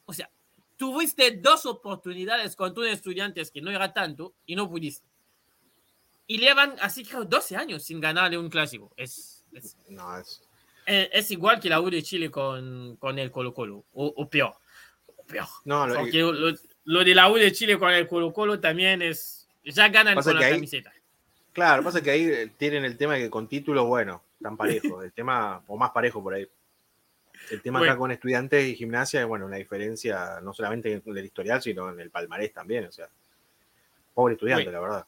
o 0.05 0.13
sea, 0.13 0.29
tuviste 0.83 1.31
dos 1.31 1.65
oportunidades 1.65 2.57
contra 2.57 2.83
un 2.83 2.89
Estudiantes 2.89 3.49
que 3.49 3.61
no 3.61 3.71
era 3.71 3.93
tanto 3.93 4.33
y 4.45 4.53
no 4.53 4.69
pudiste. 4.69 5.07
Y 6.27 6.39
llevan 6.39 6.75
así 6.81 7.05
creo 7.05 7.23
12 7.23 7.55
años 7.55 7.83
sin 7.83 8.01
ganarle 8.01 8.37
un 8.37 8.49
clásico. 8.49 8.91
Es, 8.97 9.45
es, 9.53 9.77
no, 9.87 10.17
es... 10.17 10.41
Eh, 10.85 11.09
es, 11.13 11.31
igual 11.31 11.61
que 11.61 11.69
la 11.69 11.79
U 11.79 11.89
de 11.89 12.03
Chile 12.03 12.29
con, 12.29 12.97
con 12.97 13.17
el 13.17 13.31
Colo 13.31 13.53
Colo, 13.53 13.85
o, 13.93 14.29
peor. 14.29 14.57
peor. 15.25 15.47
No, 15.63 15.87
lo, 15.87 15.95
Porque 15.95 16.19
lo, 16.83 17.03
de 17.05 17.15
la 17.15 17.31
U 17.31 17.35
de 17.35 17.53
Chile 17.53 17.79
con 17.79 17.89
el 17.89 18.05
Colo 18.05 18.33
Colo 18.33 18.59
también 18.59 19.01
es... 19.01 19.47
Ya 19.63 19.87
ganan 19.87 20.21
con 20.21 20.35
la 20.35 20.49
camiseta. 20.49 20.91
Claro, 21.53 21.81
pasa 21.81 22.01
que 22.01 22.11
ahí 22.11 22.25
eh, 22.25 22.51
tienen 22.57 22.83
el 22.83 22.97
tema 22.97 23.13
de 23.13 23.21
que 23.21 23.29
con 23.29 23.47
títulos, 23.47 23.87
bueno, 23.87 24.21
tan 24.41 24.57
parejos. 24.57 25.01
El 25.01 25.13
tema, 25.13 25.63
o 25.65 25.77
más 25.77 25.91
parejo 25.91 26.21
por 26.21 26.33
ahí. 26.33 26.45
El 27.53 27.61
tema 27.61 27.79
acá 27.79 27.95
con 27.95 28.11
estudiantes 28.11 28.65
y 28.65 28.75
gimnasia, 28.75 29.25
bueno, 29.25 29.45
una 29.45 29.57
diferencia 29.57 30.39
no 30.41 30.53
solamente 30.53 30.91
en 30.91 31.17
el 31.17 31.25
historial, 31.25 31.61
sino 31.61 31.89
en 31.89 31.99
el 31.99 32.09
palmarés 32.09 32.51
también. 32.51 32.85
O 32.85 32.91
sea, 32.91 33.07
pobre 34.13 34.33
estudiante, 34.33 34.71
la 34.71 34.79
verdad. 34.79 35.05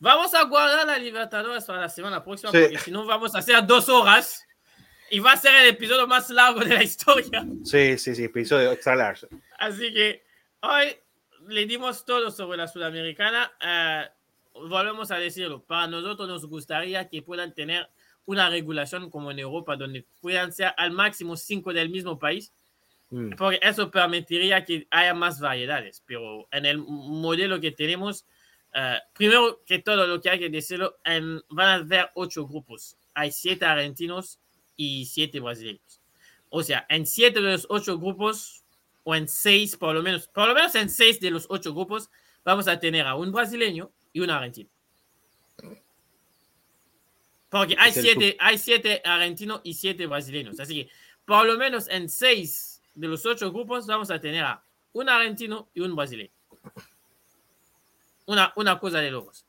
Vamos 0.00 0.34
a 0.34 0.42
guardar 0.44 0.86
la 0.86 0.98
Libertadores 0.98 1.64
para 1.64 1.82
la 1.82 1.88
semana 1.88 2.22
próxima, 2.22 2.52
porque 2.52 2.78
si 2.78 2.90
no 2.90 3.06
vamos 3.06 3.34
a 3.34 3.38
hacer 3.38 3.64
dos 3.66 3.88
horas 3.88 4.46
y 5.10 5.20
va 5.20 5.32
a 5.32 5.36
ser 5.36 5.54
el 5.54 5.68
episodio 5.68 6.06
más 6.06 6.30
largo 6.30 6.60
de 6.60 6.74
la 6.74 6.82
historia. 6.82 7.46
Sí, 7.64 7.96
sí, 7.96 8.14
sí, 8.14 8.24
episodio 8.24 8.72
extra 8.72 8.96
largo. 8.96 9.28
Así 9.58 9.92
que 9.92 10.24
hoy 10.60 10.96
le 11.46 11.66
dimos 11.66 12.04
todo 12.04 12.30
sobre 12.30 12.58
la 12.58 12.68
sudamericana. 12.68 13.52
Uh, 14.54 14.68
volvemos 14.68 15.10
a 15.10 15.18
decirlo, 15.18 15.62
para 15.62 15.86
nosotros 15.86 16.28
nos 16.28 16.46
gustaría 16.46 17.08
que 17.08 17.22
puedan 17.22 17.54
tener 17.54 17.88
una 18.28 18.50
regulación 18.50 19.08
como 19.08 19.30
en 19.30 19.38
Europa, 19.38 19.74
donde 19.74 20.06
puedan 20.20 20.52
ser 20.52 20.74
al 20.76 20.90
máximo 20.90 21.34
cinco 21.34 21.72
del 21.72 21.88
mismo 21.88 22.18
país, 22.18 22.52
mm. 23.08 23.30
porque 23.38 23.58
eso 23.62 23.90
permitiría 23.90 24.66
que 24.66 24.86
haya 24.90 25.14
más 25.14 25.40
variedades. 25.40 26.02
Pero 26.04 26.46
en 26.52 26.66
el 26.66 26.76
modelo 26.76 27.58
que 27.58 27.72
tenemos, 27.72 28.26
uh, 28.74 29.00
primero 29.14 29.62
que 29.64 29.78
todo 29.78 30.06
lo 30.06 30.20
que 30.20 30.28
hay 30.28 30.38
que 30.38 30.50
decirlo, 30.50 30.98
en, 31.04 31.40
van 31.48 31.68
a 31.68 31.74
haber 31.74 32.10
ocho 32.14 32.46
grupos. 32.46 32.98
Hay 33.14 33.32
siete 33.32 33.64
argentinos 33.64 34.38
y 34.76 35.06
siete 35.06 35.40
brasileños. 35.40 36.02
O 36.50 36.62
sea, 36.62 36.84
en 36.90 37.06
siete 37.06 37.40
de 37.40 37.52
los 37.52 37.66
ocho 37.70 37.98
grupos, 37.98 38.62
o 39.04 39.14
en 39.14 39.26
seis 39.26 39.74
por 39.74 39.94
lo 39.94 40.02
menos, 40.02 40.28
por 40.28 40.48
lo 40.48 40.54
menos 40.54 40.74
en 40.74 40.90
seis 40.90 41.18
de 41.18 41.30
los 41.30 41.46
ocho 41.48 41.72
grupos, 41.72 42.10
vamos 42.44 42.68
a 42.68 42.78
tener 42.78 43.06
a 43.06 43.14
un 43.14 43.32
brasileño, 43.32 43.90
y 44.12 44.20
un 44.20 44.30
argentino. 44.30 44.70
Porque 47.48 47.76
hay 47.78 47.92
siete, 47.92 48.36
hay 48.38 48.58
siete 48.58 49.00
argentinos 49.04 49.60
y 49.64 49.74
siete 49.74 50.06
brasileños. 50.06 50.60
Así 50.60 50.84
que 50.84 50.90
por 51.24 51.46
lo 51.46 51.56
menos 51.56 51.88
en 51.88 52.08
seis 52.08 52.82
de 52.94 53.08
los 53.08 53.24
ocho 53.24 53.52
grupos 53.52 53.86
vamos 53.86 54.10
a 54.10 54.20
tener 54.20 54.44
a 54.44 54.62
un 54.92 55.08
argentino 55.08 55.68
y 55.74 55.80
un 55.80 55.94
brasileño. 55.94 56.30
Una, 58.26 58.52
una 58.56 58.78
cosa 58.78 58.98
de 58.98 59.10
locos. 59.10 59.46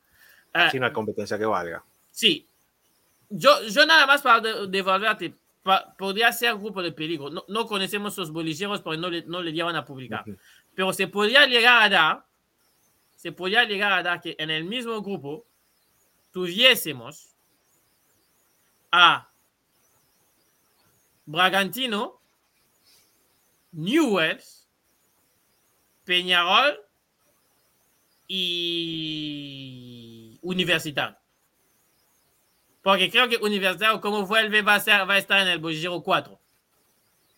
Así 0.54 0.78
una 0.78 0.93
competencia 0.93 1.38
que 1.38 1.45
valga. 1.45 1.84
Sí. 2.12 2.47
Yo, 3.30 3.64
yo 3.68 3.86
nada 3.86 4.08
más 4.08 4.22
para 4.22 4.41
devolverte, 4.68 5.34
podría 5.97 6.32
ser 6.32 6.56
grupo 6.56 6.82
de 6.82 6.91
peligro. 6.91 7.30
No, 7.30 7.45
no 7.47 7.68
conocemos 7.68 8.18
los 8.18 8.32
bolilleros 8.32 8.82
porque 8.82 9.00
no 9.00 9.10
le, 9.10 9.24
no 9.26 9.43
le 9.43 9.52
llevan 9.52 9.76
a 9.76 9.86
publicar. 9.86 10.24
Pero 10.74 10.93
se 10.93 11.08
podría 11.08 11.45
llegar 11.45 11.84
a 11.84 11.89
dar 11.89 12.30
se 13.20 13.34
podía 13.34 13.66
llegar 13.66 13.91
a 13.91 14.02
dar 14.02 14.22
que 14.22 14.34
en 14.39 14.50
el 14.50 14.64
mismo 14.64 15.02
grupo 15.02 15.45
tuviésemos 16.32 17.28
a 18.91 19.29
Bragantino, 21.25 22.19
Newells, 23.71 24.67
Peñarol 26.05 26.79
y 28.27 30.39
Universitario. 30.41 31.17
Porque 32.81 33.11
creo 33.11 33.27
que 33.27 33.37
Universitario, 33.37 34.01
como 34.01 34.25
vuelve, 34.25 34.61
va 34.61 34.75
a, 34.75 34.79
ser, 34.79 35.07
va 35.07 35.15
a 35.15 35.17
estar 35.17 35.41
en 35.41 35.49
el 35.49 35.59
bolillero 35.59 36.01
4. 36.01 36.39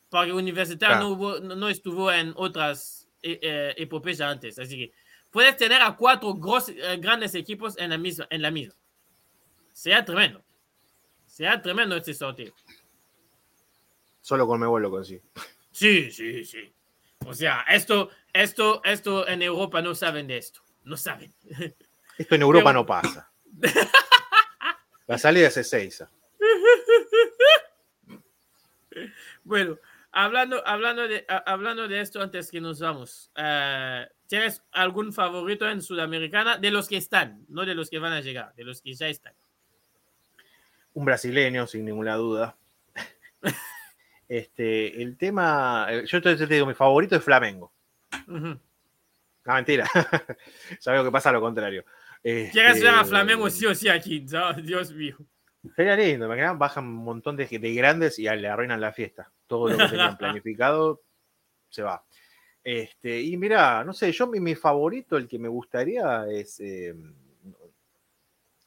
Porque 0.09 0.31
Universitario 0.31 1.15
no, 1.15 1.55
no, 1.55 1.69
estuvo 1.69 2.11
en 2.11 2.33
otras 2.35 3.07
eh, 3.21 3.39
eh, 3.41 3.73
epopeyas 3.77 4.29
antes. 4.29 4.59
Así 4.59 4.77
que 4.77 4.93
puedes 5.31 5.57
tener 5.57 5.81
a 5.81 5.95
cuatro 5.95 6.39
eh, 6.67 6.97
grandes 6.97 7.33
equipos 7.35 7.77
en 7.77 7.89
la, 7.89 7.97
misma, 7.97 8.27
en 8.29 8.41
la 8.41 8.51
misma. 8.51 8.75
Sea 9.73 10.05
tremendo. 10.05 10.43
Sea 11.41 11.59
tremendo 11.59 11.95
este 11.95 12.13
sorteo. 12.13 12.53
Solo 14.21 14.45
con 14.45 14.59
Mebol 14.59 14.79
lo 14.79 14.91
consigo. 14.91 15.23
Sí, 15.71 16.11
sí, 16.11 16.45
sí. 16.45 16.71
O 17.25 17.33
sea, 17.33 17.65
esto, 17.67 18.11
esto, 18.31 18.79
esto 18.83 19.27
en 19.27 19.41
Europa 19.41 19.81
no 19.81 19.95
saben 19.95 20.27
de 20.27 20.37
esto. 20.37 20.61
No 20.83 20.95
saben. 20.95 21.33
Esto 22.15 22.35
en 22.35 22.43
Europa 22.43 22.71
no 22.71 22.85
pasa. 22.85 23.31
La 25.07 25.17
salida 25.17 25.47
es 25.47 25.57
Ezeiza. 25.57 26.11
Bueno, 29.43 29.79
hablando, 30.11 30.61
hablando, 30.67 31.07
de, 31.07 31.25
hablando 31.27 31.87
de 31.87 32.01
esto 32.01 32.21
antes 32.21 32.51
que 32.51 32.61
nos 32.61 32.79
vamos. 32.79 33.31
Uh, 33.35 34.05
¿Tienes 34.27 34.61
algún 34.73 35.11
favorito 35.11 35.67
en 35.67 35.81
Sudamericana? 35.81 36.59
De 36.59 36.69
los 36.69 36.87
que 36.87 36.97
están, 36.97 37.43
no 37.49 37.65
de 37.65 37.73
los 37.73 37.89
que 37.89 37.97
van 37.97 38.13
a 38.13 38.21
llegar, 38.21 38.53
de 38.53 38.63
los 38.63 38.83
que 38.83 38.93
ya 38.93 39.07
están. 39.07 39.33
Un 40.93 41.05
brasileño, 41.05 41.67
sin 41.67 41.85
ninguna 41.85 42.15
duda. 42.15 42.55
este, 44.27 45.01
el 45.01 45.17
tema, 45.17 45.87
eh, 45.89 46.05
yo 46.05 46.21
te, 46.21 46.35
digo, 46.47 46.65
mi 46.65 46.73
favorito 46.73 47.15
es 47.15 47.23
Flamengo. 47.23 47.71
No, 48.27 48.59
mentira. 49.45 49.87
Sabes 50.79 51.03
que 51.03 51.11
pasa 51.11 51.31
lo 51.31 51.41
contrario. 51.41 51.85
Este, 52.23 52.61
ver 52.61 52.87
a 52.89 53.05
Flamengo 53.05 53.49
sí 53.49 53.65
o 53.65 53.73
sí 53.73 53.89
aquí, 53.89 54.25
Dios 54.63 54.91
mío. 54.93 55.17
Sería 55.75 55.95
lindo, 55.95 56.27
me 56.27 56.53
bajan 56.53 56.85
un 56.85 57.03
montón 57.03 57.35
de, 57.35 57.45
de, 57.45 57.73
grandes 57.73 58.17
y 58.17 58.23
le 58.23 58.47
arruinan 58.47 58.81
la 58.81 58.93
fiesta. 58.93 59.31
Todo 59.47 59.69
lo 59.69 59.77
que 59.77 59.87
tenían 59.89 60.17
planificado 60.17 61.01
se 61.69 61.83
va. 61.83 62.03
Este, 62.63 63.21
y 63.21 63.37
mira, 63.37 63.83
no 63.83 63.93
sé, 63.93 64.11
yo 64.11 64.27
mi, 64.27 64.39
mi, 64.39 64.55
favorito, 64.55 65.17
el 65.17 65.27
que 65.27 65.39
me 65.39 65.47
gustaría 65.47 66.25
es. 66.27 66.59
Em, 66.59 67.13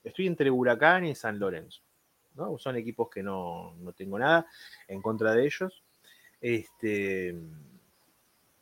estoy 0.02 0.26
entre 0.26 0.50
Huracán 0.50 1.04
y 1.04 1.14
San 1.14 1.38
Lorenzo. 1.38 1.82
¿No? 2.34 2.58
Son 2.58 2.76
equipos 2.76 3.08
que 3.10 3.22
no, 3.22 3.74
no, 3.80 3.92
tengo 3.92 4.18
nada 4.18 4.46
en 4.88 5.00
contra 5.02 5.34
de 5.34 5.46
ellos. 5.46 5.82
Este, 6.40 7.34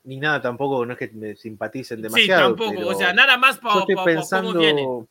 ni 0.05 0.17
nada 0.19 0.41
tampoco, 0.41 0.85
no 0.85 0.93
es 0.93 0.99
que 0.99 1.09
me 1.09 1.37
simpaticen 1.37 2.03
demasiado. 2.03 2.51
Sí, 2.51 2.57
tampoco, 2.57 2.89
o 2.89 2.95
sea, 2.95 3.13
nada 3.13 3.37
más 3.37 3.59
por, 3.59 3.79
estoy 3.79 3.97
pensando, 4.05 5.07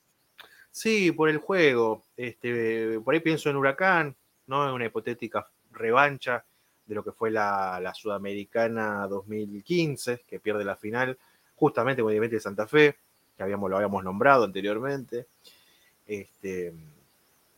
Sí, 0.71 1.11
por 1.11 1.29
el 1.29 1.37
juego. 1.37 2.05
Este, 2.15 2.99
por 3.01 3.13
ahí 3.13 3.19
pienso 3.19 3.49
en 3.49 3.57
Huracán, 3.57 4.15
¿no? 4.47 4.67
En 4.67 4.73
una 4.73 4.85
hipotética 4.85 5.47
revancha 5.71 6.45
de 6.85 6.95
lo 6.95 7.03
que 7.03 7.11
fue 7.11 7.29
la, 7.29 7.91
Sudamericana 7.93 9.05
2015, 9.07 10.23
que 10.27 10.39
pierde 10.39 10.63
la 10.63 10.75
final, 10.75 11.17
justamente 11.55 12.01
con 12.01 12.13
de 12.13 12.39
Santa 12.39 12.67
Fe, 12.67 12.97
que 13.35 13.43
habíamos, 13.43 13.69
lo 13.69 13.77
habíamos 13.77 14.03
nombrado 14.03 14.45
anteriormente. 14.45 15.27
Este, 16.07 16.73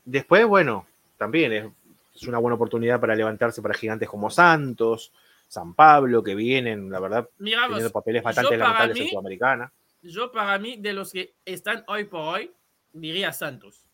después, 0.05 0.45
bueno, 0.45 0.87
también 1.23 1.53
es, 1.53 2.27
una 2.27 2.37
buena 2.37 2.55
oportunidad 2.55 2.99
para 2.99 3.15
levantarse 3.15 3.61
para 3.61 3.73
gigantes 3.73 4.09
como 4.09 4.29
Santos, 4.29 5.13
San 5.47 5.73
Pablo, 5.73 6.21
que 6.21 6.35
vienen, 6.35 6.89
la 6.91 6.99
verdad, 6.99 7.29
teniendo 7.37 7.91
papeles 7.91 8.21
bastante 8.21 8.57
lamentables 8.57 8.99
en 8.99 9.09
Sudamericana. 9.09 9.71
Yo, 10.01 10.31
para 10.31 10.59
mí, 10.59 10.75
de 10.77 10.91
los 10.91 11.13
que 11.13 11.33
están 11.45 11.83
hoy 11.87 12.03
por 12.03 12.35
hoy, 12.35 12.51
diría 12.91 13.31
Santos. 13.31 13.85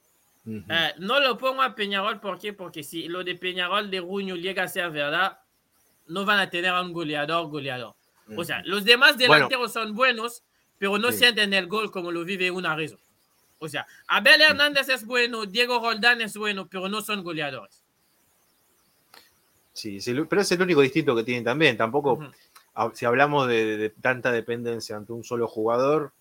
Eh, 0.48 0.94
no 0.98 1.20
lo 1.20 1.38
pongo 1.38 1.62
a 1.62 1.76
Peñarol, 1.76 2.20
¿por 2.20 2.40
qué? 2.40 2.54
Porque 2.54 2.82
si 2.82 3.08
lo 3.08 3.24
de 3.24 3.36
Peñarol 3.36 3.92
de 3.92 4.00
Ruño 4.00 4.36
llega 4.36 4.64
a 4.64 4.68
ser 4.68 4.90
verdad, 4.90 5.38
no 6.08 6.26
van 6.26 6.40
a 6.40 6.50
tener 6.50 6.72
a 6.72 6.82
un 6.82 6.92
goleador, 6.92 7.48
goleador. 7.48 7.94
O 8.36 8.44
sea, 8.44 8.64
los 8.66 8.84
demás 8.84 9.20
delanteros 9.20 9.72
son 9.72 9.94
buenos, 9.94 10.44
pero 10.80 10.98
no 10.98 11.12
sienten 11.12 11.54
el 11.54 11.68
gol 11.68 11.92
como 11.92 12.12
lo 12.12 12.26
vive 12.26 12.50
una 12.50 12.76
rezo. 12.76 12.98
O 13.60 13.68
sea, 13.68 13.86
Abel 14.08 14.42
Hernández 14.42 14.88
es 14.90 15.06
bueno, 15.06 15.46
Diego 15.46 15.80
Roldán 15.80 16.22
es 16.22 16.36
bueno, 16.38 16.68
pero 16.68 16.88
no 16.88 17.02
son 17.02 17.24
goleadores. 17.24 17.84
Sí, 19.74 20.00
pero 20.30 20.42
es 20.42 20.52
el 20.52 20.62
único 20.62 20.82
distinto 20.82 21.16
que 21.16 21.24
tienen 21.24 21.44
también. 21.44 21.78
Tampoco, 21.78 22.20
si 22.94 23.06
hablamos 23.06 23.48
de, 23.48 23.94
tanta 24.02 24.32
dependencia 24.32 24.96
ante 24.96 25.14
un 25.14 25.24
solo 25.24 25.48
jugador, 25.48 26.12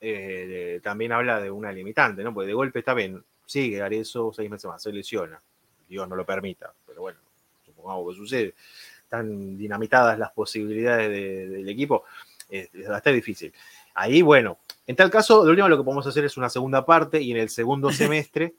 eh, 0.00 0.80
también 0.82 1.12
habla 1.12 1.40
de 1.40 1.50
una 1.50 1.72
limitante, 1.72 2.22
¿no? 2.22 2.34
Porque 2.34 2.48
de 2.48 2.54
golpe 2.54 2.80
está 2.80 2.94
bien, 2.94 3.22
sigue 3.46 3.84
eso 3.98 4.32
seis 4.32 4.50
meses 4.50 4.66
más, 4.66 4.82
se 4.82 4.92
lesiona. 4.92 5.40
Dios 5.88 6.08
no 6.08 6.16
lo 6.16 6.24
permita, 6.24 6.72
pero 6.86 7.02
bueno, 7.02 7.18
supongamos 7.64 8.10
que 8.10 8.16
sucede. 8.16 8.54
Están 9.02 9.58
dinamitadas 9.58 10.18
las 10.18 10.30
posibilidades 10.30 11.10
del 11.50 11.68
equipo, 11.68 12.04
es 12.48 12.70
bastante 12.72 13.12
difícil. 13.12 13.52
Ahí, 14.00 14.22
bueno, 14.22 14.58
en 14.86 14.96
tal 14.96 15.10
caso, 15.10 15.44
lo 15.44 15.52
único 15.52 15.68
lo 15.68 15.76
que 15.76 15.84
podemos 15.84 16.06
hacer 16.06 16.24
es 16.24 16.38
una 16.38 16.48
segunda 16.48 16.86
parte 16.86 17.20
y 17.20 17.32
en 17.32 17.36
el 17.36 17.50
segundo 17.50 17.92
semestre, 17.92 18.54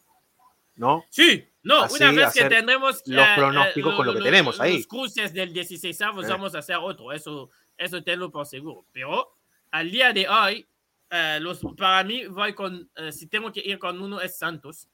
¿no? 0.75 1.03
Sí, 1.09 1.43
no, 1.63 1.87
una 1.87 2.11
vez 2.11 2.33
que 2.33 2.45
tendremos 2.45 3.01
los 3.07 3.25
eh, 3.25 3.33
pronósticos 3.35 3.95
con 3.95 4.05
lo 4.05 4.13
que 4.13 4.21
tenemos 4.21 4.59
ahí. 4.59 4.77
Los 4.77 4.87
cruces 4.87 5.33
del 5.33 5.51
16 5.51 5.99
avos, 6.03 6.25
eh. 6.25 6.29
vamos 6.29 6.53
a 6.53 6.59
hacer 6.59 6.75
otro, 6.79 7.11
eso, 7.11 7.49
eso 7.75 8.03
tenlo 8.03 8.29
por 8.29 8.45
seguro. 8.45 8.85
Pero 8.91 9.35
al 9.71 9.89
día 9.89 10.13
de 10.13 10.29
hoy, 10.29 10.67
eh, 11.09 11.39
los, 11.41 11.59
para 11.75 12.03
mí, 12.03 12.27
voy 12.27 12.53
con, 12.53 12.87
si 13.11 13.25
tengo 13.25 13.51
que 13.51 13.61
ir 13.61 13.79
con 13.79 13.99
uno, 13.99 14.21
es 14.21 14.37
Santos, 14.37 14.89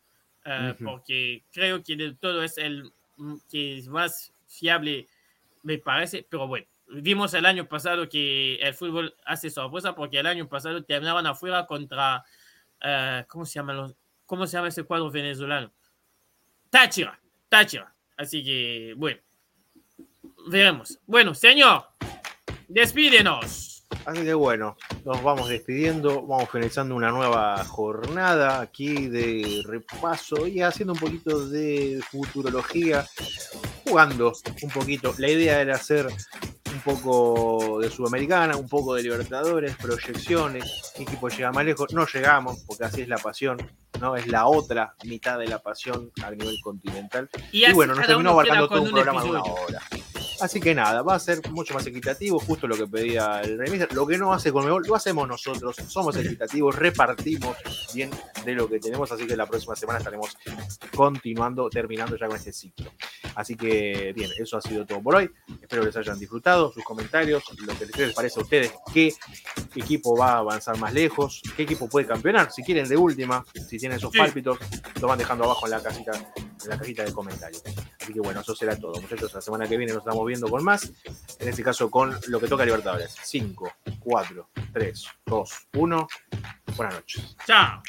porque 0.81 1.43
creo 1.51 1.83
que 1.83 1.97
de 1.97 2.13
todo 2.13 2.41
es 2.41 2.57
el 2.57 2.89
mm, 3.17 3.35
que 3.51 3.79
es 3.79 3.89
más 3.89 4.31
fiable, 4.47 5.07
me 5.63 5.77
parece, 5.77 6.25
pero 6.29 6.47
bueno. 6.47 6.67
Vimos 6.89 7.33
el 7.33 7.45
año 7.45 7.67
pasado 7.67 8.07
que 8.07 8.55
el 8.55 8.73
fútbol 8.73 9.15
hace 9.25 9.49
sorpresa 9.49 9.93
porque 9.93 10.19
el 10.19 10.25
año 10.25 10.47
pasado 10.47 10.83
terminaban 10.83 11.25
afuera 11.27 11.65
contra, 11.65 12.23
¿cómo 13.27 13.45
se 13.45 13.55
llama 13.55 13.73
los, 13.73 13.95
cómo 14.25 14.47
se 14.47 14.57
llama 14.57 14.69
ese 14.69 14.83
cuadro 14.83 15.11
venezolano? 15.11 15.71
Táchira, 16.69 17.19
Táchira. 17.49 17.93
Así 18.15 18.43
que, 18.43 18.93
bueno, 18.97 19.19
veremos. 20.49 20.97
Bueno, 21.05 21.33
señor, 21.33 21.85
despídenos. 22.67 23.85
Así 24.05 24.23
que 24.23 24.33
bueno, 24.33 24.77
nos 25.05 25.21
vamos 25.21 25.49
despidiendo, 25.49 26.25
vamos 26.25 26.49
finalizando 26.49 26.95
una 26.95 27.11
nueva 27.11 27.63
jornada 27.65 28.61
aquí 28.61 29.07
de 29.07 29.61
repaso 29.65 30.47
y 30.47 30.61
haciendo 30.61 30.93
un 30.93 30.99
poquito 30.99 31.47
de 31.47 32.01
futurología, 32.09 33.05
jugando 33.85 34.33
un 34.61 34.69
poquito. 34.69 35.13
La 35.17 35.29
idea 35.29 35.61
era 35.61 35.75
hacer 35.75 36.07
un 36.77 36.95
poco 36.95 37.79
de 37.79 37.89
Sudamericana, 37.89 38.55
un 38.55 38.67
poco 38.67 38.93
de 38.93 39.03
Libertadores, 39.03 39.75
proyecciones, 39.75 40.93
qué 40.95 41.03
equipo 41.03 41.27
llega 41.29 41.51
más 41.51 41.65
lejos. 41.65 41.91
No 41.93 42.05
llegamos, 42.05 42.59
porque 42.67 42.85
así 42.85 43.01
es 43.01 43.07
la 43.07 43.17
pasión, 43.17 43.57
¿no? 43.99 44.15
Es 44.15 44.27
la 44.27 44.47
otra 44.47 44.93
mitad 45.03 45.39
de 45.39 45.47
la 45.47 45.59
pasión 45.59 46.11
a 46.23 46.31
nivel 46.31 46.57
continental. 46.61 47.29
Y, 47.51 47.71
bueno, 47.73 47.95
nos 47.95 48.05
terminó 48.05 48.31
abarcando 48.31 48.67
todo 48.67 48.83
un, 48.83 48.91
programa 48.91 49.23
de 49.23 49.29
una 49.29 49.41
hora. 49.41 49.81
Así 50.39 50.59
que 50.59 50.75
nada, 50.75 51.01
va 51.01 51.15
a 51.15 51.19
ser 51.19 51.41
mucho 51.49 51.73
más 51.73 51.85
equitativo, 51.87 52.39
justo 52.39 52.67
lo 52.67 52.75
que 52.75 52.87
pedía 52.87 53.41
el 53.41 53.57
remix. 53.57 53.91
Lo 53.93 54.05
que 54.05 54.17
no 54.17 54.33
hace 54.33 54.51
Conmebol, 54.51 54.83
lo 54.85 54.95
hacemos 54.95 55.27
nosotros. 55.27 55.75
Somos 55.87 56.15
equitativos, 56.15 56.75
repartimos 56.75 57.57
bien 57.93 58.11
de 58.45 58.53
lo 58.53 58.69
que 58.69 58.79
tenemos. 58.79 59.11
Así 59.11 59.25
que 59.25 59.35
la 59.35 59.47
próxima 59.47 59.75
semana 59.75 59.99
estaremos 59.99 60.37
continuando, 60.95 61.69
terminando 61.69 62.15
ya 62.17 62.27
con 62.27 62.35
este 62.35 62.53
ciclo. 62.53 62.91
Así 63.35 63.55
que 63.55 64.13
bien, 64.15 64.29
eso 64.37 64.57
ha 64.57 64.61
sido 64.61 64.85
todo 64.85 65.01
por 65.01 65.15
hoy. 65.15 65.29
Espero 65.61 65.81
que 65.81 65.87
les 65.87 65.97
hayan 65.97 66.19
disfrutado, 66.19 66.71
sus 66.71 66.83
comentarios, 66.83 67.43
lo 67.59 67.77
que 67.77 68.05
les 68.05 68.13
parece 68.13 68.39
a 68.39 68.43
ustedes, 68.43 68.73
qué 68.93 69.13
equipo 69.75 70.15
va 70.17 70.33
a 70.33 70.37
avanzar 70.39 70.77
más 70.77 70.93
lejos, 70.93 71.41
qué 71.55 71.63
equipo 71.63 71.87
puede 71.87 72.05
campeonar. 72.05 72.51
Si 72.51 72.63
quieren 72.63 72.87
de 72.87 72.97
última, 72.97 73.45
si 73.67 73.77
tienen 73.77 73.97
esos 73.97 74.15
pálpitos, 74.15 74.57
lo 75.01 75.07
van 75.07 75.17
dejando 75.17 75.45
abajo 75.45 75.65
en 75.65 75.71
la 75.71 75.81
casita, 75.81 76.11
en 76.35 76.69
la 76.69 76.77
cajita 76.77 77.03
de 77.03 77.11
comentarios. 77.11 77.63
Así 78.01 78.13
que 78.13 78.19
bueno, 78.19 78.41
eso 78.41 78.55
será 78.55 78.77
todo, 78.77 79.01
muchachos. 79.01 79.33
La 79.33 79.41
semana 79.41 79.67
que 79.67 79.77
viene 79.77 79.93
nos 79.93 80.01
estamos 80.01 80.26
viendo 80.27 80.47
con 80.49 80.63
más. 80.63 80.91
En 81.39 81.49
este 81.49 81.63
caso 81.63 81.89
con 81.89 82.15
lo 82.27 82.39
que 82.39 82.47
toca 82.47 82.65
Libertadores. 82.65 83.15
5, 83.23 83.73
4, 83.99 84.49
3, 84.73 85.07
2, 85.25 85.67
1. 85.73 86.07
Buenas 86.75 86.95
noches. 86.95 87.35
Chao. 87.45 87.81